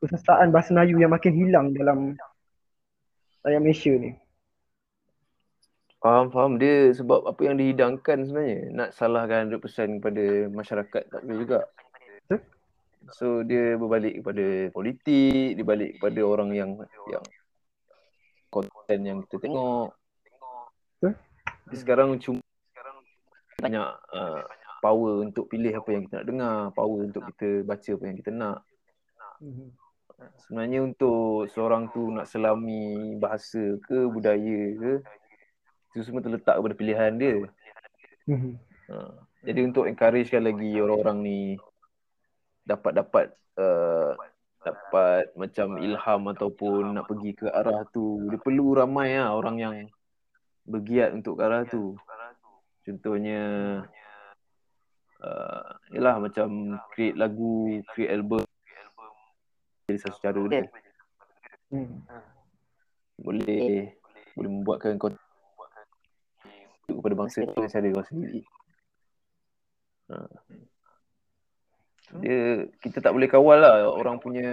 kesesaan 0.00 0.52
bahasa 0.52 0.72
Melayu 0.72 1.00
yang 1.00 1.12
makin 1.12 1.32
hilang 1.32 1.66
dalam 1.76 2.16
rakyat 3.44 3.60
Malaysia 3.60 3.92
ni. 3.92 4.16
Faham, 6.04 6.28
faham. 6.28 6.60
Dia 6.60 6.92
sebab 6.92 7.24
apa 7.24 7.40
yang 7.48 7.56
dihidangkan 7.56 8.28
sebenarnya. 8.28 8.60
Nak 8.76 8.88
salahkan 8.92 9.48
100% 9.48 10.00
kepada 10.00 10.24
masyarakat 10.52 11.02
tak 11.08 11.20
boleh 11.24 11.38
juga. 11.40 11.60
Betul. 12.28 12.40
So 13.12 13.26
dia 13.40 13.76
berbalik 13.80 14.20
kepada 14.20 14.44
politik, 14.72 15.56
dia 15.56 15.64
balik 15.64 15.96
kepada 15.96 16.20
orang 16.24 16.52
yang 16.52 16.76
yang 17.08 17.24
konten 18.52 18.98
yang 19.00 19.18
kita 19.24 19.48
tengok. 19.48 19.96
Betul. 21.00 21.12
Sekarang 21.72 22.20
cuma 22.20 22.44
banyak 23.64 23.88
uh, 24.12 24.44
power 24.84 25.24
untuk 25.24 25.48
pilih 25.48 25.72
apa 25.72 25.88
yang 25.96 26.04
kita 26.04 26.20
nak 26.20 26.28
dengar, 26.28 26.56
power 26.76 27.00
untuk 27.08 27.24
kita 27.32 27.64
baca 27.64 27.90
apa 27.96 28.04
yang 28.04 28.16
kita 28.20 28.30
nak. 28.36 28.58
Sebenarnya 30.44 30.84
untuk 30.84 31.48
seorang 31.56 31.88
tu 31.88 32.12
nak 32.12 32.28
selami 32.28 33.16
bahasa 33.16 33.80
ke 33.80 34.04
budaya 34.12 34.60
ke 34.76 34.92
itu 35.94 36.02
semua 36.04 36.20
terletak 36.20 36.58
kepada 36.58 36.74
pilihan 36.74 37.12
dia. 37.16 37.36
Mhm. 38.28 38.52
Ha. 38.90 38.96
Jadi 39.44 39.60
untuk 39.62 39.84
encouragekan 39.86 40.42
lagi 40.42 40.70
orang-orang 40.80 41.18
ni 41.22 41.40
dapat 42.66 42.92
dapat 42.96 43.26
uh, 43.60 44.16
dapat 44.64 45.30
macam 45.36 45.76
ilham 45.78 46.22
ataupun 46.32 46.96
nak 46.96 47.06
pergi 47.06 47.36
ke 47.36 47.46
arah 47.52 47.84
tu, 47.92 48.24
dia 48.32 48.40
perlu 48.40 48.74
ramai 48.74 49.14
lah 49.20 49.36
orang 49.36 49.56
yang 49.60 49.74
bergiat 50.64 51.12
untuk 51.12 51.38
ke 51.38 51.42
arah 51.44 51.62
tu. 51.68 51.94
Contohnya 52.84 53.40
uh, 55.24 55.64
yalah 55.96 56.20
macam 56.20 56.76
create 56.92 57.16
lagu, 57.16 57.80
create 57.92 58.12
album 58.12 58.44
jadi 59.88 59.98
satu 60.00 60.18
cara 60.20 60.40
dia. 60.48 60.64
Hmm. 61.72 62.04
Boleh 63.20 63.92
boleh 64.34 64.50
membuatkan 64.50 64.96
konten 64.96 65.20
kepada 66.84 67.14
bangsa 67.16 67.44
tu 67.44 67.52
dengan 67.56 67.72
cara 67.72 67.88
kau 67.92 68.06
sendiri. 68.08 68.40
Ha. 70.12 70.16
Dia 72.20 72.68
kita 72.80 73.00
tak 73.00 73.12
boleh 73.16 73.28
kawal 73.28 73.58
lah 73.64 73.88
orang 73.88 74.20
punya 74.20 74.48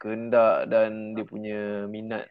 kehendak 0.00 0.68
dan 0.72 1.12
dia 1.12 1.24
punya 1.28 1.84
minat 1.88 2.24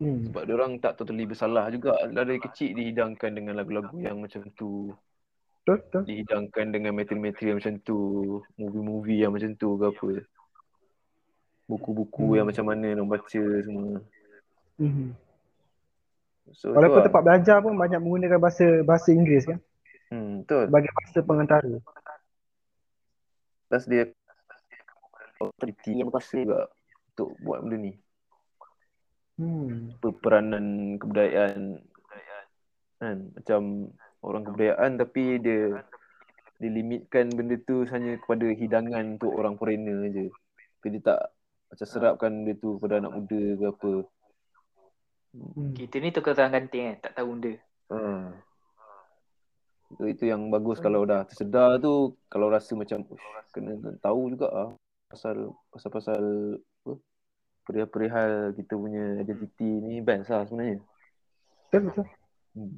Hmm. 0.00 0.24
sebab 0.24 0.48
dia 0.48 0.54
orang 0.56 0.80
tak 0.80 0.96
totally 0.96 1.28
bersalah 1.28 1.68
juga 1.68 1.92
dari 2.08 2.40
kecil 2.40 2.72
dihidangkan 2.72 3.36
dengan 3.36 3.52
lagu-lagu 3.52 3.92
yang 4.00 4.16
macam 4.16 4.48
tu 4.56 4.96
Betul, 5.60 5.76
betul. 5.84 6.02
dihidangkan 6.04 6.66
dengan 6.72 6.92
material-material 6.96 7.60
macam 7.60 7.74
tu 7.80 7.98
movie-movie 8.56 9.20
yang 9.20 9.30
macam 9.30 9.52
tu 9.54 9.76
ke 9.76 9.86
apa 9.86 10.10
buku-buku 11.66 12.24
Hmm. 12.26 12.36
yang 12.36 12.46
macam 12.48 12.64
mana 12.66 12.86
orang 12.92 13.10
baca 13.10 13.42
semua 13.62 14.00
Mhm. 14.80 15.12
so 16.50 16.72
Walaupun 16.72 16.98
lah. 16.98 17.06
tempat 17.06 17.22
belajar 17.22 17.56
pun 17.60 17.76
banyak 17.76 18.00
menggunakan 18.00 18.40
bahasa 18.40 18.66
bahasa 18.82 19.12
Inggeris 19.12 19.44
kan 19.44 19.58
hmm, 20.08 20.42
betul 20.42 20.64
sebagai 20.66 20.90
bahasa 20.90 21.18
pengantara. 21.20 21.72
plus 23.68 23.84
dia 23.86 24.02
authority 25.38 25.92
Yang 25.94 26.08
berkuasa. 26.10 26.34
juga 26.34 26.60
untuk 27.12 27.30
buat 27.38 27.60
benda 27.62 27.76
ni 27.78 27.92
Hmm. 29.36 29.94
peranan 30.20 30.66
kebudayaan 30.96 31.84
kan 32.98 33.16
macam 33.32 33.60
orang 34.20 34.42
kebudayaan 34.44 34.90
tapi 34.96 35.40
dia 35.40 35.84
dilimitkan 36.56 37.32
benda 37.32 37.56
tu 37.60 37.88
hanya 37.88 38.20
kepada 38.20 38.46
hidangan 38.52 39.16
untuk 39.16 39.32
orang 39.32 39.56
foreigner 39.56 40.12
je 40.12 40.26
tapi 40.80 40.86
dia 40.94 41.02
tak 41.06 41.20
macam 41.70 41.86
serapkan 41.86 42.30
benda 42.32 42.52
tu 42.56 42.76
kepada 42.76 43.00
anak 43.00 43.12
muda 43.16 43.42
ke 43.56 43.66
apa 43.68 43.92
Hmm. 45.30 45.70
Kita 45.78 46.02
ni 46.02 46.10
tukar 46.10 46.34
tangan 46.34 46.66
ganting 46.66 46.90
kan, 46.90 46.96
tak 47.06 47.12
tahu 47.14 47.38
benda. 47.38 47.54
ha. 47.86 48.34
itu, 49.94 50.02
itu 50.10 50.24
yang 50.26 50.50
bagus 50.50 50.82
kalau 50.82 51.06
dah 51.06 51.22
tersedar 51.22 51.78
tu 51.78 52.18
kalau 52.26 52.50
rasa 52.50 52.74
macam 52.74 53.06
"Ush, 53.06 53.22
kena 53.54 53.78
tahu 54.02 54.34
juga 54.34 54.50
ah 54.50 54.70
pasal 55.06 55.54
pasal-pasal 55.70 56.22
apa 56.58 56.92
perihal-perihal 57.62 58.58
kita 58.58 58.74
punya 58.74 59.22
identiti 59.22 59.66
ni 59.66 60.02
best 60.02 60.30
lah 60.30 60.42
sebenarnya 60.46 60.82
Betul 61.70 61.80
betul. 61.86 62.06
hmm. 62.54 62.70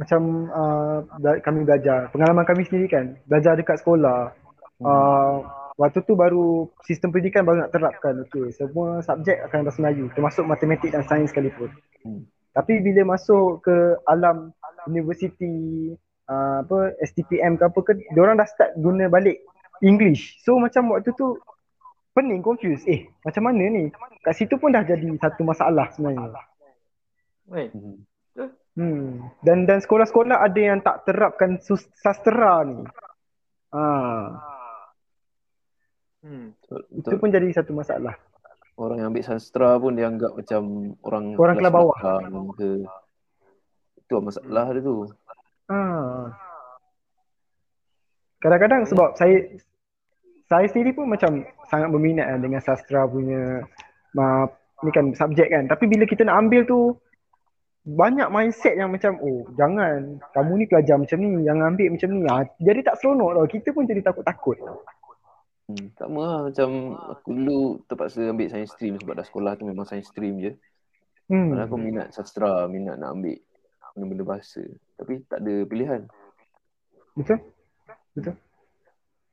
Macam 0.00 0.48
uh, 0.48 1.04
kami 1.44 1.68
belajar, 1.68 2.08
pengalaman 2.08 2.48
kami 2.48 2.64
sendiri 2.64 2.88
kan, 2.88 3.20
belajar 3.28 3.52
dekat 3.52 3.84
sekolah. 3.84 4.32
Uh, 4.80 5.44
waktu 5.76 6.00
tu 6.08 6.16
baru 6.16 6.72
sistem 6.88 7.12
pendidikan 7.12 7.44
baru 7.44 7.68
nak 7.68 7.72
terapkan. 7.76 8.24
Okey, 8.24 8.48
semua 8.56 9.04
subjek 9.04 9.44
akan 9.44 9.68
bahasa 9.68 9.78
Melayu, 9.84 10.08
termasuk 10.16 10.48
matematik 10.48 10.96
dan 10.96 11.04
sains 11.04 11.28
sekalipun. 11.28 11.68
Hmm. 12.00 12.24
Tapi 12.56 12.80
bila 12.80 13.14
masuk 13.14 13.60
ke 13.60 13.76
alam 14.08 14.56
universiti 14.88 15.52
uh, 16.32 16.64
apa 16.64 16.96
STPM 17.04 17.60
ke 17.60 17.64
apa 17.68 17.78
ke, 17.84 17.92
diorang 18.16 18.40
dah 18.40 18.48
start 18.48 18.72
guna 18.80 19.06
balik 19.12 19.44
English. 19.84 20.40
So 20.40 20.56
macam 20.56 20.96
waktu 20.96 21.12
tu 21.12 21.36
pening, 22.16 22.42
confused. 22.42 22.84
Eh, 22.90 23.06
macam 23.22 23.48
mana 23.48 23.62
ni? 23.70 23.84
Kat 24.24 24.34
situ 24.36 24.58
pun 24.58 24.74
dah 24.74 24.82
jadi 24.82 25.06
satu 25.20 25.46
masalah 25.46 25.92
sebenarnya. 25.94 26.40
Weh, 27.50 27.68
Hmm. 27.74 28.06
Hmm. 28.80 29.28
Dan 29.44 29.68
dan 29.68 29.84
sekolah-sekolah 29.84 30.40
ada 30.40 30.56
yang 30.56 30.80
tak 30.80 31.04
terapkan 31.04 31.60
sus- 31.60 31.92
sastera 32.00 32.64
ni. 32.64 32.80
Ah, 33.70 34.40
Hmm. 36.20 36.52
Betul, 36.52 36.80
itu 36.96 37.16
pun 37.16 37.28
jadi 37.28 37.48
satu 37.48 37.72
masalah. 37.72 38.12
Orang 38.76 39.00
yang 39.00 39.08
ambil 39.08 39.24
sastra 39.24 39.76
pun 39.76 39.92
dia 39.92 40.04
anggap 40.04 40.32
macam 40.32 40.92
orang 41.00 41.24
Orang 41.36 41.56
kelas 41.56 41.72
bawah. 41.72 41.96
ke. 42.56 42.70
Itu 44.00 44.12
lah 44.16 44.22
masalah 44.24 44.64
dia 44.72 44.80
tu. 44.80 44.96
Ah. 45.68 46.32
Kadang-kadang 48.40 48.88
sebab 48.88 49.16
saya 49.16 49.36
saya 50.44 50.66
sendiri 50.68 50.96
pun 50.96 51.08
macam 51.08 51.44
sangat 51.68 51.88
berminat 51.88 52.26
kan 52.26 52.40
dengan 52.40 52.60
sastra 52.60 53.04
punya 53.04 53.64
ma, 54.12 54.44
ni 54.80 54.90
kan 54.90 55.12
subjek 55.12 55.48
kan. 55.48 55.68
Tapi 55.68 55.84
bila 55.86 56.04
kita 56.04 56.24
nak 56.24 56.36
ambil 56.36 56.64
tu 56.64 56.96
banyak 57.80 58.28
mindset 58.28 58.76
yang 58.76 58.92
macam 58.92 59.16
oh 59.24 59.48
jangan 59.56 60.20
kamu 60.36 60.52
ni 60.60 60.64
pelajar 60.68 61.00
macam 61.00 61.16
ni 61.16 61.48
yang 61.48 61.64
ambil 61.64 61.88
macam 61.96 62.08
ni. 62.12 62.20
Ha, 62.28 62.44
jadi 62.60 62.80
tak 62.84 63.00
seronok 63.00 63.30
tau. 63.36 63.46
Kita 63.48 63.68
pun 63.72 63.88
jadi 63.88 64.04
takut-takut. 64.04 64.58
Hmm, 65.70 65.86
sama 65.96 66.20
lah 66.26 66.40
macam 66.50 66.68
aku 66.98 67.28
dulu 67.30 67.60
terpaksa 67.86 68.34
ambil 68.34 68.50
science 68.50 68.74
stream 68.74 68.98
sebab 69.00 69.14
dah 69.16 69.26
sekolah 69.26 69.52
tu 69.56 69.64
memang 69.64 69.88
science 69.88 70.12
stream 70.12 70.42
je. 70.42 70.52
Hmm. 71.30 71.54
Padahal 71.54 71.66
aku 71.70 71.76
minat 71.78 72.08
sastra, 72.10 72.66
minat 72.66 72.98
nak 72.98 73.16
ambil 73.16 73.38
benda-benda 73.94 74.24
bahasa. 74.26 74.62
Tapi 74.98 75.22
tak 75.30 75.40
ada 75.46 75.54
pilihan. 75.64 76.00
Betul? 77.14 77.38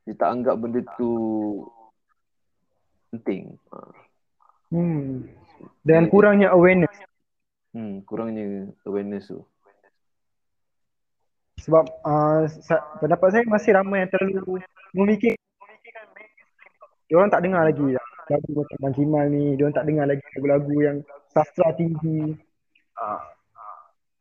Dia 0.08 0.14
tak 0.16 0.30
anggap 0.30 0.56
benda 0.62 0.80
tu 0.96 1.12
penting. 3.12 3.58
Ha. 3.74 3.78
Hmm. 4.72 5.26
Dan 5.84 6.08
kurangnya 6.12 6.54
awareness. 6.54 6.94
Hmm, 7.78 8.02
kurangnya 8.10 8.74
awareness 8.90 9.30
tu. 9.30 9.46
Sebab 11.62 11.86
uh, 12.02 12.50
pendapat 12.98 13.28
saya 13.30 13.44
masih 13.46 13.78
ramai 13.78 14.02
yang 14.02 14.10
terlalu 14.10 14.66
memikir 14.98 15.38
Diorang 17.08 17.32
tak 17.32 17.40
dengar 17.40 17.64
lagi 17.64 17.96
lagu 18.28 18.52
macam 18.52 18.78
Bang 18.84 18.96
Kimal 19.00 19.26
ni, 19.32 19.56
diorang 19.56 19.72
tak 19.72 19.88
dengar 19.88 20.06
lagi 20.12 20.24
lagu-lagu 20.36 20.76
yang 20.84 20.98
sastra 21.32 21.72
tinggi. 21.80 22.36
Uh, 23.00 23.24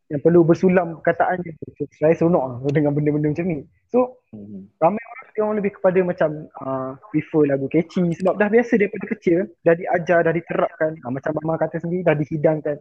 yang 0.06 0.22
perlu 0.22 0.46
bersulam 0.46 1.02
perkataannya. 1.02 1.50
So, 1.74 1.90
saya 1.98 2.14
seronok 2.14 2.44
lah 2.46 2.56
dengan 2.70 2.94
benda-benda 2.94 3.34
macam 3.34 3.46
ni. 3.50 3.66
So, 3.90 4.22
Hmm. 4.30 4.68
ramai 4.78 5.00
orang 5.00 5.26
yang 5.34 5.56
lebih 5.58 5.72
kepada 5.80 5.98
macam 6.04 6.30
uh, 6.60 6.94
prefer 7.10 7.48
lagu 7.50 7.66
catchy 7.72 8.04
sebab 8.20 8.36
dah 8.36 8.52
biasa 8.52 8.78
daripada 8.78 9.04
kecil, 9.16 9.48
dah 9.64 9.74
diajar, 9.74 10.22
dah 10.22 10.34
diterapkan. 10.34 10.94
Uh, 11.02 11.10
macam 11.10 11.34
Mama 11.42 11.58
kata 11.58 11.82
sendiri, 11.82 12.06
dah 12.06 12.14
dihidangkan. 12.14 12.78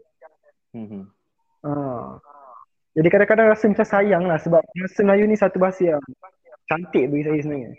Hmm. 0.76 2.20
Jadi 2.96 3.08
kadang-kadang 3.08 3.48
rasa 3.48 3.72
macam 3.72 3.88
sayang 3.88 4.24
lah 4.28 4.40
sebab 4.40 4.60
bahasa 4.60 5.00
Melayu 5.08 5.24
ni 5.28 5.40
satu 5.40 5.56
bahasa 5.56 5.96
yang 5.96 6.04
cantik 6.68 7.08
bagi 7.08 7.24
saya 7.24 7.40
sebenarnya. 7.40 7.72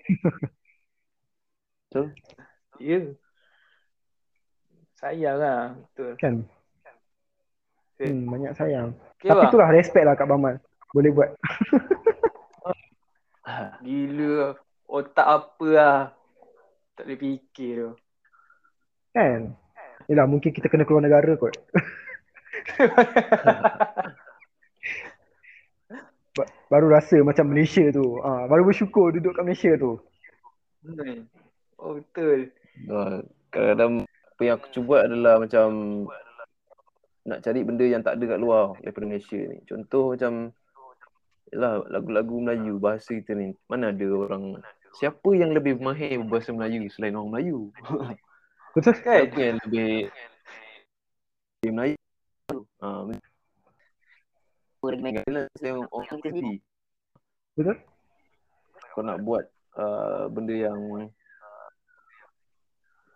Betul? 1.88 2.06
Ya. 2.80 2.98
Sayang 4.96 5.36
lah. 5.36 5.60
Betul. 5.76 6.12
Kan? 6.20 6.34
Okay. 7.96 8.12
Hmm, 8.12 8.28
banyak 8.28 8.52
sayang. 8.56 8.88
Okay, 9.16 9.32
Tapi 9.32 9.40
bang. 9.40 9.48
itulah 9.48 9.68
respect 9.72 10.04
lah 10.04 10.16
Kak 10.16 10.28
Bamal. 10.28 10.60
Boleh 10.92 11.10
buat. 11.12 11.30
Gila. 13.84 14.56
Otak 14.86 15.26
apa 15.26 15.66
lah. 15.72 15.98
Tak 16.96 17.04
boleh 17.08 17.20
fikir 17.20 17.72
tu. 17.80 17.90
Kan? 19.16 19.56
Yelah 20.06 20.28
mungkin 20.28 20.52
kita 20.52 20.68
kena 20.68 20.84
keluar 20.84 21.00
negara 21.00 21.32
kot. 21.40 21.56
Ba- 26.36 26.52
Baru 26.68 26.92
rasa 26.92 27.16
macam 27.24 27.48
Malaysia 27.48 27.88
tu. 27.94 28.20
Ah, 28.20 28.44
baru 28.50 28.68
bersyukur 28.68 29.14
duduk 29.14 29.32
kat 29.32 29.46
Malaysia 29.46 29.72
tu. 29.80 29.96
Hmm. 30.84 31.24
Oh 31.80 31.96
betul. 31.96 32.52
Kadang-kadang 33.50 34.04
apa 34.06 34.42
yang 34.44 34.54
aku 34.60 34.68
cuba 34.74 35.08
adalah 35.08 35.40
macam 35.40 35.66
nak 37.26 37.42
cari 37.42 37.64
benda 37.64 37.88
yang 37.88 38.04
tak 38.04 38.20
ada 38.20 38.36
kat 38.36 38.38
luar 38.38 38.76
daripada 38.84 39.08
Malaysia 39.08 39.40
ni. 39.40 39.64
Contoh 39.64 40.12
macam 40.14 40.52
Yalah, 41.54 41.86
lagu-lagu 41.86 42.42
Melayu, 42.42 42.82
bahasa 42.82 43.14
kita 43.14 43.38
ni. 43.38 43.54
Mana 43.70 43.94
ada 43.94 44.06
orang, 44.10 44.58
siapa 44.98 45.30
yang 45.30 45.54
lebih 45.54 45.78
mahir 45.78 46.18
berbahasa 46.26 46.50
Melayu 46.50 46.90
selain 46.90 47.14
orang 47.14 47.30
Melayu? 47.30 47.70
Betul? 48.74 48.98
Kan? 48.98 49.22
Siapa 49.22 49.38
yang 49.38 49.58
lebih, 49.62 50.10
lebih 51.62 51.70
Melayu? 51.70 51.96
Lagi 52.46 52.62
main 55.02 55.18
orang 55.90 56.18
Melayu. 56.22 56.62
Betul? 57.58 57.76
Kau 58.94 59.02
nak 59.02 59.18
buat 59.26 59.44
uh, 59.74 60.30
benda 60.30 60.54
yang 60.54 61.10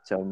macam 0.00 0.22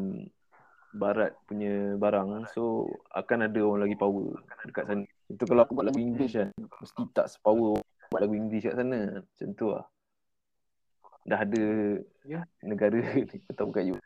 barat 0.91 1.31
punya 1.47 1.95
barang 1.95 2.43
so 2.51 2.91
akan 3.13 3.47
ada 3.47 3.61
orang 3.61 3.87
lagi 3.87 3.95
power 3.95 4.41
dekat 4.65 4.83
sana 4.89 5.05
itu 5.29 5.43
kalau 5.45 5.61
aku 5.61 5.77
buat 5.77 5.85
lagu 5.85 6.01
English 6.01 6.33
kan 6.33 6.49
mesti 6.57 7.01
tak 7.13 7.29
sepower 7.29 7.77
buat 8.09 8.21
lagu 8.25 8.33
English 8.33 8.65
kat 8.65 8.73
sana 8.73 9.21
macam 9.21 9.49
tu 9.53 9.65
lah 9.69 9.85
dah 11.23 11.39
ada 11.45 11.63
Ya. 12.25 12.41
negara 12.65 12.99
ni 13.15 13.37
atau 13.47 13.69
bukan 13.69 13.93
you 13.93 13.97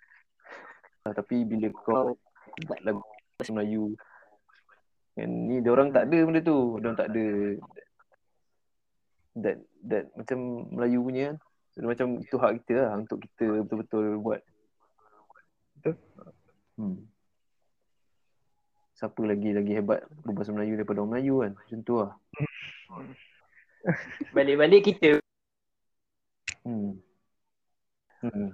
Ah, 1.04 1.16
tapi 1.16 1.48
bila 1.48 1.72
kau 1.72 2.20
buat 2.68 2.80
lagu 2.84 3.02
Melayu 3.50 3.96
kan 5.14 5.30
ni 5.30 5.62
dia 5.62 5.70
orang 5.70 5.94
tak 5.94 6.10
ada 6.10 6.18
benda 6.26 6.42
tu 6.42 6.82
dia 6.82 6.86
orang 6.90 6.98
tak 6.98 7.10
ada 7.14 7.26
that 9.38 9.58
that 9.86 10.06
macam 10.14 10.70
Melayu 10.74 11.00
punya 11.02 11.24
kan. 11.34 11.38
So, 11.74 11.90
macam 11.90 12.22
itu 12.22 12.36
hak 12.38 12.52
kita 12.62 12.74
lah 12.86 13.02
untuk 13.02 13.18
kita 13.26 13.66
betul-betul 13.66 14.22
buat. 14.22 14.42
Betul. 15.82 15.98
Hmm. 16.78 16.98
Siapa 18.94 19.22
lagi 19.26 19.50
lagi 19.58 19.74
hebat 19.74 20.06
berbahasa 20.22 20.54
Melayu 20.54 20.78
daripada 20.78 21.02
orang 21.02 21.18
Melayu 21.18 21.36
kan? 21.42 21.52
Macam 21.58 21.80
tu 21.82 21.94
lah. 21.98 22.12
Balik-balik 24.38 24.82
kita. 24.86 25.18
Hmm. 26.62 27.02
Hmm. 28.22 28.54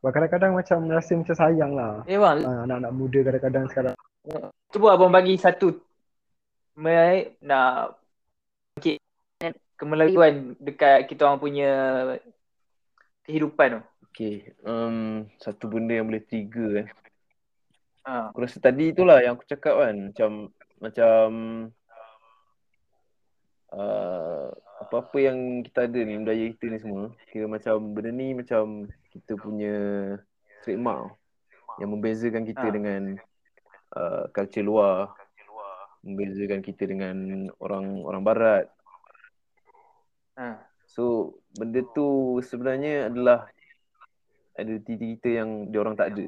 Kadang-kadang 0.00 0.56
macam 0.56 0.88
rasa 0.88 1.12
macam 1.12 1.36
sayang 1.36 1.72
lah. 1.76 2.00
Eh 2.08 2.16
bang, 2.16 2.40
Ah, 2.40 2.64
anak-anak 2.64 2.92
muda 2.96 3.18
kadang-kadang 3.20 3.64
sekarang. 3.68 3.96
Cuba 4.70 4.94
abang 4.94 5.10
bagi 5.10 5.34
satu 5.36 5.74
me- 6.78 7.36
nak 7.42 7.98
bangkit 8.78 9.02
kemelayuan 9.74 10.54
dekat 10.60 11.08
kita 11.08 11.26
orang 11.26 11.40
punya 11.40 11.70
kehidupan 13.24 13.80
tu. 13.80 13.82
Okay. 14.10 14.52
Um, 14.66 15.30
satu 15.38 15.70
benda 15.70 15.96
yang 15.96 16.10
boleh 16.10 16.24
trigger 16.26 16.82
kan. 16.82 16.86
Ha. 18.04 18.12
Aku 18.34 18.42
rasa 18.42 18.58
tadi 18.58 18.90
itulah 18.90 19.22
yang 19.22 19.38
aku 19.38 19.46
cakap 19.46 19.78
kan. 19.80 19.96
Macam 20.10 20.30
macam 20.80 21.24
uh, 23.70 24.48
apa-apa 24.80 25.16
yang 25.20 25.62
kita 25.62 25.86
ada 25.86 26.00
ni, 26.02 26.18
budaya 26.18 26.44
kita 26.56 26.64
ni 26.68 26.78
semua. 26.82 27.14
Kira 27.30 27.46
macam 27.46 27.76
benda 27.94 28.10
ni 28.10 28.34
macam 28.34 28.90
kita 29.14 29.38
punya 29.38 29.76
trademark 30.66 31.16
yang 31.78 31.94
membezakan 31.94 32.44
kita 32.44 32.66
Ha. 32.66 32.74
dengan 32.74 33.02
uh, 33.96 34.30
culture 34.34 34.64
luar. 34.64 35.14
Membezakan 36.00 36.64
kita 36.64 36.88
dengan 36.88 37.48
orang 37.60 38.00
orang 38.08 38.22
barat. 38.24 38.64
Ha. 40.40 40.64
So 40.88 41.36
benda 41.54 41.84
tu 41.92 42.40
sebenarnya 42.40 43.12
adalah 43.12 43.46
identiti 44.56 45.16
kita 45.16 45.44
yang 45.44 45.68
diorang 45.68 45.94
tak 45.94 46.16
ada. 46.16 46.26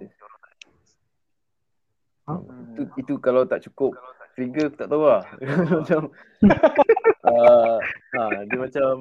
Hmm. 2.29 2.77
Itu 2.77 2.83
itu 3.01 3.15
kalau 3.19 3.49
tak 3.49 3.65
cukup 3.67 3.97
trigger 4.37 4.73
aku 4.73 4.77
tak 4.79 4.89
tahu 4.89 5.05
lah. 5.05 5.23
macam 5.81 6.01
uh, 7.27 7.77
ha, 8.17 8.23
dia 8.49 8.59
macam 8.59 8.95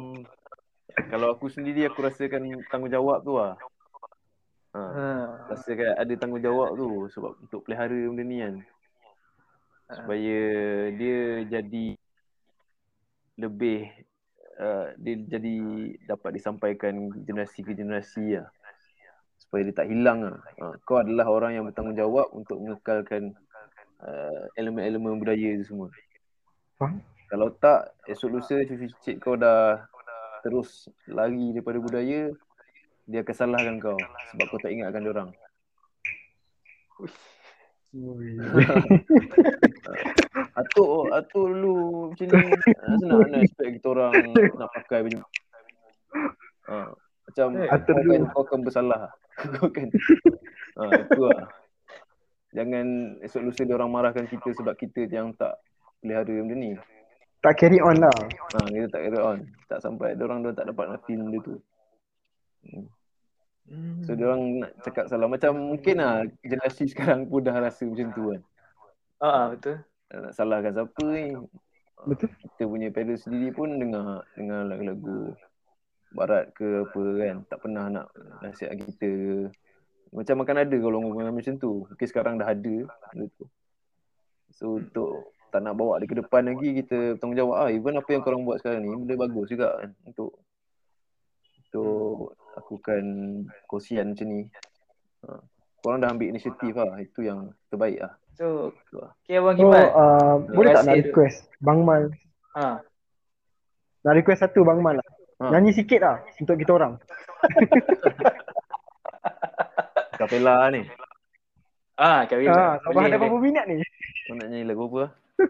kalau 1.07 1.27
aku 1.35 1.47
sendiri 1.47 1.87
aku 1.87 2.03
rasakan 2.03 2.63
tanggungjawab 2.67 3.23
tu 3.23 3.35
lah. 3.39 3.55
Ha, 4.71 4.79
Ha. 4.79 5.07
rasakan 5.51 5.99
ada 5.99 6.13
tanggungjawab 6.15 6.79
tu 6.79 7.11
sebab 7.11 7.35
untuk 7.43 7.67
pelihara 7.67 7.91
benda 7.91 8.23
ni 8.23 8.39
kan. 8.39 8.55
Supaya 9.91 10.39
dia 10.95 11.43
jadi 11.43 11.99
lebih 13.35 13.91
uh, 14.63 14.95
dia 14.95 15.15
jadi 15.27 15.55
dapat 16.07 16.39
disampaikan 16.39 17.11
generasi 17.27 17.67
ke 17.67 17.75
generasi 17.75 18.39
lah. 18.39 18.47
Supaya 19.43 19.67
dia 19.67 19.75
tak 19.75 19.91
hilang 19.91 20.23
lah. 20.23 20.39
Ha, 20.63 20.79
kau 20.87 21.03
adalah 21.03 21.27
orang 21.27 21.59
yang 21.59 21.67
bertanggungjawab 21.67 22.31
untuk 22.31 22.63
mengekalkan 22.63 23.35
uh, 23.99 24.47
elemen-elemen 24.55 25.19
budaya 25.19 25.59
tu 25.59 25.65
semua. 25.67 25.91
Faham? 26.79 27.03
Kalau 27.27 27.51
tak, 27.59 27.91
esok 28.07 28.39
lusa 28.39 28.59
cucu-cucu 28.63 29.19
kau 29.19 29.35
dah 29.35 29.83
terus 30.41 30.89
lari 31.05 31.53
daripada 31.53 31.77
budaya, 31.77 32.33
dia 33.09 33.25
akan 33.25 33.35
salahkan 33.35 33.75
kau 33.81 33.97
sebab 34.33 34.45
kau 34.49 34.59
tak 34.61 34.71
ingatkan 34.71 35.01
dia 35.01 35.13
orang. 35.13 35.29
Atuk, 40.51 41.11
atuk 41.11 41.45
dulu 41.51 41.75
macam 42.11 42.27
ni. 42.27 42.51
Ah, 42.79 42.95
Senang 42.99 43.19
mana 43.23 43.37
expect 43.43 43.71
kita 43.79 43.87
orang 43.91 44.11
nak 44.35 44.69
pakai 44.75 44.99
baju. 45.03 45.19
Ha, 46.71 46.77
macam 47.27 47.47
Atuk 47.67 47.95
kau, 47.95 48.03
dulu. 48.03 48.11
akan, 48.11 48.21
kau 48.35 48.43
akan 48.47 48.59
bersalah. 48.63 49.01
Kau 49.35 49.67
akan. 49.67 49.87
Ha, 50.75 50.81
itu 51.03 51.21
lah. 51.23 51.45
Jangan 52.51 52.85
esok 53.23 53.41
lusa 53.47 53.63
dia 53.63 53.75
orang 53.79 53.91
marahkan 53.91 54.27
kita 54.27 54.51
sebab 54.55 54.75
kita 54.75 55.07
yang 55.07 55.31
tak 55.39 55.55
pelihara 56.03 56.31
benda 56.31 56.55
ni. 56.55 56.75
Tak 57.41 57.57
carry 57.57 57.79
on 57.79 57.97
lah. 57.99 58.17
Ha, 58.55 58.57
kita 58.71 58.87
tak 58.91 59.01
carry 59.07 59.19
on. 59.19 59.39
Tak 59.71 59.79
sampai 59.83 60.15
dia 60.19 60.23
orang 60.27 60.43
tak 60.51 60.67
dapat 60.67 60.85
nak 60.95 61.01
feel 61.07 61.23
dia 61.31 61.39
tu. 61.43 61.55
Hmm. 62.69 64.03
So 64.03 64.19
dia 64.19 64.27
orang 64.27 64.67
nak 64.67 64.71
cakap 64.83 65.07
salah 65.07 65.31
macam 65.31 65.55
mungkin 65.55 65.95
lah 66.03 66.27
generasi 66.43 66.91
sekarang 66.91 67.29
pun 67.31 67.39
dah 67.45 67.55
rasa 67.55 67.87
macam 67.87 68.07
tu 68.11 68.23
kan. 68.35 68.41
Ah, 69.21 69.43
betul. 69.53 69.79
Tak 70.11 70.17
nak 70.19 70.33
salahkan 70.35 70.71
siapa 70.75 71.05
ni. 71.07 71.23
Betul. 72.03 72.29
Kita 72.35 72.63
punya 72.67 72.87
parents 72.91 73.23
sendiri 73.29 73.53
pun 73.55 73.79
dengar 73.79 74.27
dengar 74.35 74.67
lagu-lagu 74.67 75.37
barat 76.11 76.51
ke 76.51 76.83
apa 76.83 77.03
kan. 77.21 77.35
Tak 77.47 77.59
pernah 77.63 77.85
nak 77.87 78.07
nasihat 78.43 78.75
kita 78.75 79.07
ke. 79.07 79.37
Macam 80.11 80.43
makan 80.43 80.57
ada 80.67 80.75
kalau 80.75 80.99
orang 80.99 81.31
macam 81.31 81.55
tu. 81.55 81.87
Mungkin 81.87 82.07
sekarang 82.09 82.35
dah 82.41 82.51
ada 82.51 82.75
benda 83.15 83.25
tu. 83.39 83.45
So 84.51 84.83
untuk 84.83 85.31
tak 85.51 85.63
nak 85.63 85.75
bawa 85.75 85.99
dia 85.99 86.07
ke 86.07 86.15
depan 86.15 86.47
lagi 86.47 86.79
kita 86.79 87.19
bertanggungjawab 87.19 87.55
ah 87.59 87.67
even 87.67 87.99
apa 87.99 88.09
yang 88.15 88.23
korang 88.23 88.47
buat 88.47 88.63
sekarang 88.63 88.87
ni 88.87 88.95
benda 88.95 89.19
bagus 89.19 89.51
juga 89.51 89.75
kan 89.83 89.91
untuk 90.07 90.39
untuk 91.67 92.39
lakukan 92.57 93.03
kongsian 93.67 94.13
macam 94.13 94.27
ni. 94.27 94.41
Ha. 95.27 95.39
Korang 95.81 95.99
dah 96.03 96.09
ambil 96.13 96.29
inisiatif 96.29 96.73
lah. 96.77 96.97
Itu 97.01 97.25
yang 97.25 97.53
terbaik 97.71 97.99
lah. 98.01 98.13
So, 98.37 98.71
lah. 98.95 99.11
okay 99.25 99.37
Abang 99.37 99.57
So, 99.57 99.67
Kimat. 99.67 99.89
uh, 99.91 100.35
boleh 100.53 100.71
tak 100.71 100.83
nak 100.85 100.93
kasih 100.93 101.01
tu. 101.01 101.07
request 101.09 101.37
Bang 101.59 101.79
Mal? 101.83 102.03
Ha. 102.57 102.65
Nak 104.01 104.13
request 104.17 104.39
satu 104.45 104.61
Bang 104.63 104.79
Mal 104.79 104.95
lah. 104.97 105.07
Ha. 105.41 105.49
Nyanyi 105.57 105.71
sikit 105.73 105.99
lah 106.05 106.17
untuk 106.37 106.55
kita 106.57 106.71
orang. 106.77 106.93
Kapela 110.21 110.69
ni. 110.69 110.85
Ah. 111.97 112.25
Ha, 112.25 112.29
lah. 112.29 112.77
Sabah 112.81 112.93
Boleh, 112.93 113.09
ada 113.09 113.17
berapa 113.17 113.37
minat 113.41 113.65
ni? 113.69 113.81
Kau 114.29 114.37
nak 114.37 114.47
nyanyi 114.49 114.65
lagu 114.69 114.85
apa 114.89 114.97
lah? 115.05 115.11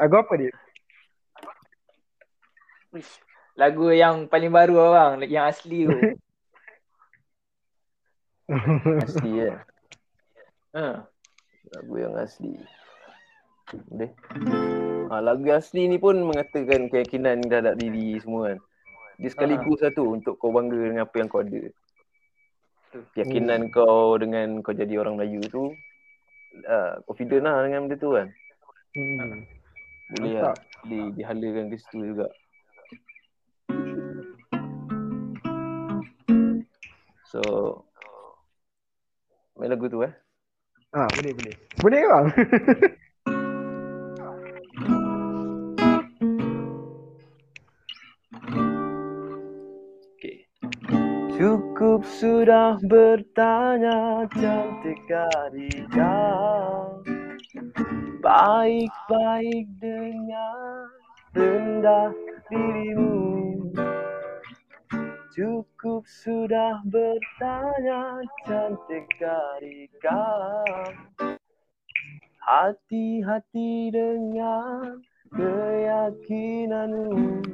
Lagu 0.00 0.16
apa 0.16 0.32
dia? 0.40 0.52
Lagu 3.58 3.90
yang 3.90 4.30
paling 4.30 4.52
baru 4.52 4.74
abang, 4.90 5.12
yang 5.26 5.46
asli 5.50 5.86
tu. 5.86 5.98
Asli 9.06 9.46
eh. 9.46 9.54
ha. 10.74 11.06
Lagu 11.70 11.94
yang 12.02 12.18
asli. 12.18 12.58
Boleh. 13.70 14.10
Ha, 15.06 15.22
lagu 15.22 15.46
asli 15.54 15.86
ni 15.86 16.02
pun 16.02 16.18
mengatakan 16.26 16.90
keyakinan 16.90 17.46
terhadap 17.46 17.78
diri 17.78 18.18
semua 18.18 18.54
kan. 18.54 18.58
Dia 19.22 19.30
sekaligus 19.30 19.78
satu 19.78 20.18
untuk 20.18 20.34
kau 20.42 20.50
bangga 20.50 20.74
dengan 20.74 21.06
apa 21.06 21.14
yang 21.22 21.28
kau 21.30 21.46
ada. 21.46 21.62
Keyakinan 23.14 23.70
kau 23.70 24.18
dengan 24.18 24.66
kau 24.66 24.74
jadi 24.74 24.98
orang 24.98 25.14
Melayu 25.14 25.46
tu 25.46 25.70
uh, 26.66 26.92
confident 27.06 27.46
lah 27.46 27.62
dengan 27.62 27.86
benda 27.86 27.96
tu 28.02 28.10
kan. 28.18 28.28
Hmm. 28.98 29.46
Boleh 30.18 30.42
lah 30.42 30.56
di, 30.88 30.98
dihalakan 31.14 31.70
ke 31.70 31.76
situ 31.78 31.98
juga. 32.14 32.26
So 37.30 37.42
main 39.54 39.70
lagu 39.70 39.86
tu 39.86 40.02
eh. 40.02 40.10
Ah, 40.90 41.06
boleh 41.06 41.30
boleh. 41.30 41.54
Boleh 41.78 41.98
ke 42.02 42.08
bang? 42.10 42.26
Okay. 50.20 50.44
Cukup 51.38 52.02
sudah 52.02 52.76
bertanya 52.82 54.26
cantik 54.34 54.98
kau 55.06 57.00
Baik-baik 58.20 59.66
dengan 59.78 60.84
rendah 61.32 62.10
dirimu 62.50 63.59
Cukup 65.30 66.02
sudah 66.10 66.82
bertanya 66.90 68.18
cantik 68.42 69.06
kau. 70.02 70.90
Hati-hati 72.42 73.94
dengan 73.94 74.98
keyakinanmu 75.30 77.46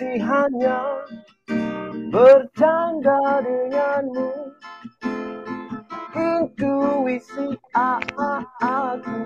Ilusi 0.00 0.16
hanya 0.24 0.80
bercanda 2.08 3.44
denganmu. 3.44 4.32
Intuisi 6.16 7.52
aku 7.76 9.20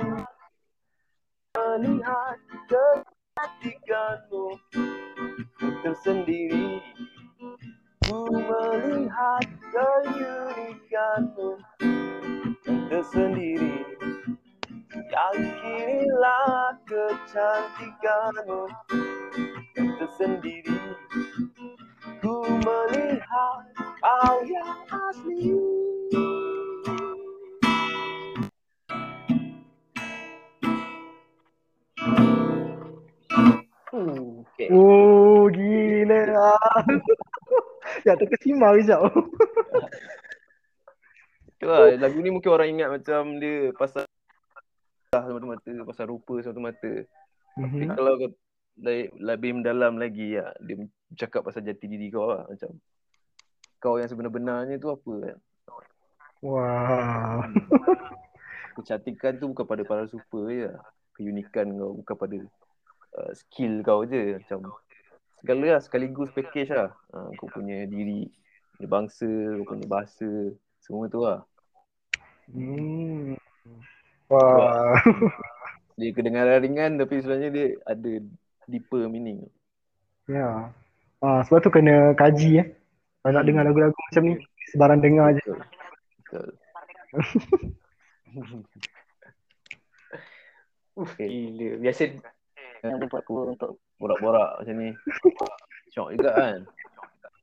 melihat 1.55 2.39
kecantikanmu. 2.67 4.59
Tersendiri 5.87 6.83
Ku 8.03 8.35
melihat 8.35 9.47
keunikanmu. 9.71 11.55
Tersendiri 12.91 13.79
Yakinilah 14.91 16.75
kecantikanmu 16.83 18.67
tersendiri 19.75 20.79
Ku 22.23 22.35
melihat 22.63 23.61
kau 24.01 24.37
yang 24.47 24.79
asli 24.89 25.53
Okay. 33.95 34.69
Oh, 34.71 35.47
gila 35.51 36.21
lah. 36.31 36.59
ya, 38.03 38.15
terkesima 38.15 38.75
Rizal. 38.75 39.07
Tu 41.55 41.71
lah, 41.71 41.95
lagu 41.97 42.19
ni 42.19 42.35
mungkin 42.35 42.51
orang 42.51 42.69
ingat 42.75 42.89
macam 42.91 43.39
dia 43.39 43.71
pasal 43.79 44.03
semata-mata, 45.15 45.71
pasal 45.87 46.11
rupa 46.11 46.43
semata-mata. 46.43 47.07
Tapi 47.55 47.87
Mhm. 47.87 47.95
kalau 47.95 48.15
lebih, 48.79 49.15
lebih 49.23 49.51
mendalam 49.61 49.95
lagi 49.99 50.35
ya, 50.35 50.51
dia 50.63 50.87
cakap 51.15 51.47
pasal 51.47 51.63
jati 51.63 51.87
diri 51.87 52.11
kau 52.11 52.27
lah. 52.27 52.47
Macam 52.51 52.75
kau 53.79 54.01
yang 54.01 54.09
sebenar-benarnya 54.11 54.81
tu 54.83 54.91
apa 54.91 55.13
kan? 55.31 55.39
Wah. 56.45 57.47
Kecantikan 58.77 59.39
tu 59.39 59.49
bukan 59.55 59.65
pada 59.65 59.83
para 59.87 60.05
super 60.11 60.51
je. 60.51 60.69
lah. 60.69 60.83
Keunikan 61.15 61.79
kau 61.79 61.93
bukan 62.03 62.17
pada 62.19 62.39
uh, 63.23 63.33
skill 63.33 63.81
kau 63.87 64.03
je. 64.03 64.43
Macam 64.43 64.75
segala 65.39 65.79
lah, 65.79 65.81
sekaligus 65.81 66.35
package 66.35 66.75
lah. 66.75 66.91
Uh, 67.15 67.31
kau 67.39 67.47
punya 67.49 67.87
diri, 67.87 68.27
punya 68.77 68.89
bangsa, 68.91 69.31
kau 69.63 69.79
punya 69.79 69.87
bahasa, 69.87 70.31
semua 70.83 71.07
tu 71.07 71.23
lah. 71.23 71.47
Hmm. 72.51 73.39
Wah. 74.29 74.99
Dia 75.95 76.11
kedengaran 76.11 76.59
ringan 76.59 76.99
tapi 76.99 77.23
sebenarnya 77.23 77.51
dia 77.55 77.67
ada 77.87 78.13
deeper 78.69 79.09
meaning. 79.09 79.47
Ya. 80.29 80.73
Ah, 81.21 81.41
sebab 81.45 81.61
tu 81.65 81.71
kena 81.73 82.13
kaji 82.17 82.61
eh. 82.61 82.67
Kalau 83.25 83.41
nak 83.41 83.47
dengar 83.49 83.65
lagu-lagu 83.65 83.97
macam 83.97 84.23
ni, 84.29 84.35
sebarang 84.73 85.01
dengar 85.01 85.33
je. 85.37 85.45
Betul. 85.45 86.49
Betul. 88.33 88.61
Okay. 90.95 91.27
Gila. 91.27 91.83
Biasa 91.83 92.07
Yang 92.87 92.95
dia 93.03 93.09
buat 93.11 93.23
aku 93.27 93.35
untuk 93.51 93.83
Borak-borak 93.99 94.63
macam 94.63 94.77
ni. 94.79 94.91
Syok 95.95 96.09
juga 96.19 96.31
kan? 96.35 96.59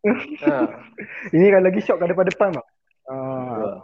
ha. 0.45 0.55
Ini 1.32 1.45
kalau 1.49 1.65
lagi 1.65 1.82
shock 1.82 1.97
kat 2.01 2.11
depan-depan 2.11 2.49
bang. 2.57 2.67
Tu 2.67 3.11
Ah. 3.11 3.82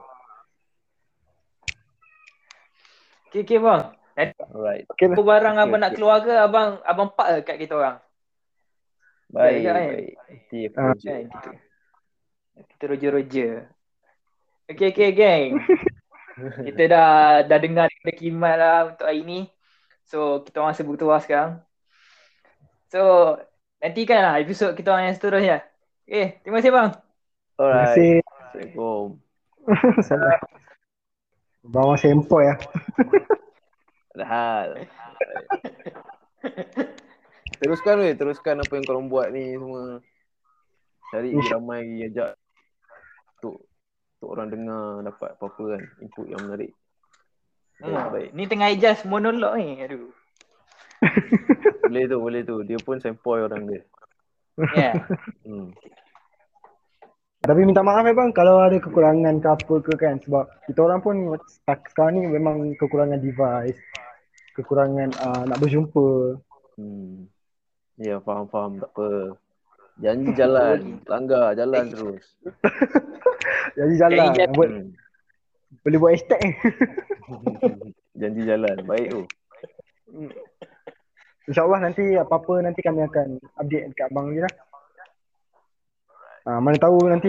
Okay, 3.27 3.43
okay 3.43 3.59
bang. 3.59 3.96
Alright. 4.17 4.83
okay 4.89 5.05
lah. 5.05 5.13
Apa 5.13 5.21
barang 5.21 5.55
Okay, 5.55 5.63
abang 5.69 5.79
nak 5.79 5.91
okay. 5.93 5.97
keluar 6.01 6.17
ke 6.25 6.33
abang 6.33 6.69
abang 6.81 7.07
pak 7.13 7.27
ke 7.29 7.39
kat 7.53 7.57
kita 7.61 7.73
orang? 7.77 7.97
Baik. 9.29 9.59
Ya, 9.61 9.71
kan? 9.71 9.85
baik. 9.93 10.11
Aku 10.17 10.55
Ah. 10.73 10.93
Kan 10.97 11.23
kita. 11.29 11.49
Kita 12.57 12.83
roja-roja. 12.89 13.49
Okay, 14.67 14.87
okay 14.89 15.09
geng. 15.13 15.61
kita 16.67 16.81
dah 16.89 17.11
dah 17.45 17.59
dengar 17.61 17.85
daripada 17.89 18.13
Kimat 18.17 18.55
lah 18.57 18.77
untuk 18.93 19.05
hari 19.05 19.21
ni. 19.21 19.39
So 20.09 20.41
kita 20.41 20.65
orang 20.65 20.73
sebut 20.73 20.97
tu 20.97 21.05
lah 21.05 21.21
sekarang. 21.21 21.61
So, 22.87 23.35
nantikan 23.83 24.23
lah 24.23 24.39
episod 24.39 24.71
kita 24.71 24.95
orang 24.95 25.11
yang 25.11 25.17
seterusnya. 25.19 25.57
Okay, 26.07 26.39
terima 26.39 26.63
kasih 26.63 26.71
bang. 26.71 26.89
Terima 26.95 27.61
Alright. 27.61 27.83
kasih. 27.91 28.13
Assalamualaikum. 28.23 29.05
Bawa 31.67 31.93
sempoi 31.99 32.47
ya. 32.47 32.55
Ada 34.17 34.25
hal. 34.25 34.69
Teruskan 37.61 38.01
weh, 38.01 38.13
teruskan 38.17 38.61
apa 38.61 38.73
yang 38.73 38.85
korang 38.85 39.07
buat 39.09 39.29
ni 39.29 39.53
semua. 39.53 40.01
Cari 41.13 41.37
ramai 41.37 41.85
lagi 41.85 41.97
ajak 42.09 42.29
untuk 43.37 43.55
untuk 44.17 44.29
orang 44.33 44.49
dengar 44.49 45.05
dapat 45.05 45.29
apa-apa 45.37 45.63
kan 45.77 45.81
input 46.01 46.25
yang 46.25 46.41
menarik. 46.45 46.71
Baik, 47.77 47.93
Hmm. 47.93 48.09
baik. 48.09 48.29
Ni 48.33 48.43
tengah 48.49 48.73
adjust 48.73 49.05
monolog 49.05 49.53
ni. 49.61 49.85
Aduh. 49.85 50.09
Boleh 51.87 52.03
tu, 52.09 52.17
boleh 52.17 52.41
tu. 52.41 52.55
Dia 52.65 52.81
pun 52.81 52.97
sempoi 52.97 53.45
orang 53.45 53.69
dia. 53.69 53.81
Ya. 54.73 54.75
Yeah. 54.75 54.93
Hmm. 55.45 55.69
Tapi 57.47 57.63
minta 57.63 57.79
maaf 57.79 58.03
ya 58.03 58.11
bang 58.11 58.35
kalau 58.35 58.59
ada 58.59 58.75
kekurangan 58.75 59.39
ke 59.39 59.47
apa 59.47 59.75
ke 59.79 59.93
kan 59.95 60.19
sebab 60.19 60.51
kita 60.67 60.83
orang 60.83 60.99
pun 60.99 61.15
tak 61.63 61.87
sekarang 61.93 62.19
ni 62.19 62.27
memang 62.27 62.75
kekurangan 62.75 63.23
device, 63.23 63.79
kekurangan 64.57 65.09
uh, 65.21 65.43
nak 65.45 65.61
berjumpa. 65.61 66.41
hmm. 66.81 67.29
Ya, 67.97 68.17
faham-faham. 68.21 68.81
Tak 68.81 68.89
apa. 68.93 69.09
Janji 69.97 70.29
jalan. 70.37 71.01
Langgar, 71.09 71.57
jalan 71.57 71.89
terus. 71.89 72.25
Jadi 73.77 73.93
jalan. 73.97 74.33
Jadi 74.33 74.37
jalan. 74.37 74.53
Buat, 74.57 74.69
Hmm. 74.69 74.89
boleh 75.83 75.97
buat 75.99 76.11
hashtag 76.15 76.39
ni. 76.41 76.51
Janji 78.21 78.41
jalan. 78.45 78.77
Baik 78.85 79.07
tu. 79.09 79.21
InsyaAllah 81.47 81.79
nanti 81.79 82.03
apa-apa 82.15 82.59
nanti 82.59 82.79
kami 82.83 83.03
akan 83.07 83.39
update 83.55 83.91
dekat 83.93 84.07
abang 84.11 84.31
je 84.35 84.41
lah. 84.43 84.53
Ha, 86.47 86.63
mana 86.63 86.79
tahu 86.79 87.11
nanti 87.11 87.27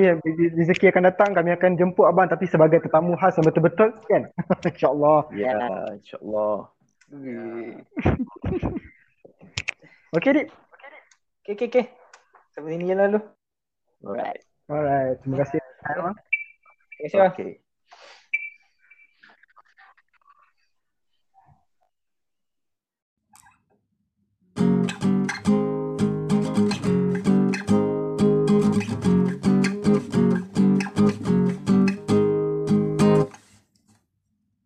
rezeki 0.54 0.94
akan 0.94 1.10
datang 1.10 1.34
kami 1.34 1.50
akan 1.50 1.74
jemput 1.74 2.06
abang 2.06 2.30
tapi 2.30 2.46
sebagai 2.46 2.78
tetamu 2.78 3.18
khas 3.18 3.34
yang 3.34 3.46
betul-betul 3.50 3.90
kan. 4.06 4.30
InsyaAllah. 4.70 5.20
Ya, 5.34 5.54
insyaAllah. 5.98 6.70
Okay 10.08 10.32
Dik. 10.32 10.48
Okay, 11.44 11.52
okay, 11.52 11.66
okay. 11.68 11.84
Sampai 12.56 12.80
sini 12.80 12.88
je 12.88 12.96
lah 12.96 13.12
lu. 13.12 13.20
Alright. 14.00 14.40
Alright. 14.72 15.20
Terima 15.20 15.44
kasih. 15.44 15.60
Terima 15.60 15.84
kasih 15.84 16.04
bang. 16.04 16.16
Okay. 17.32 17.67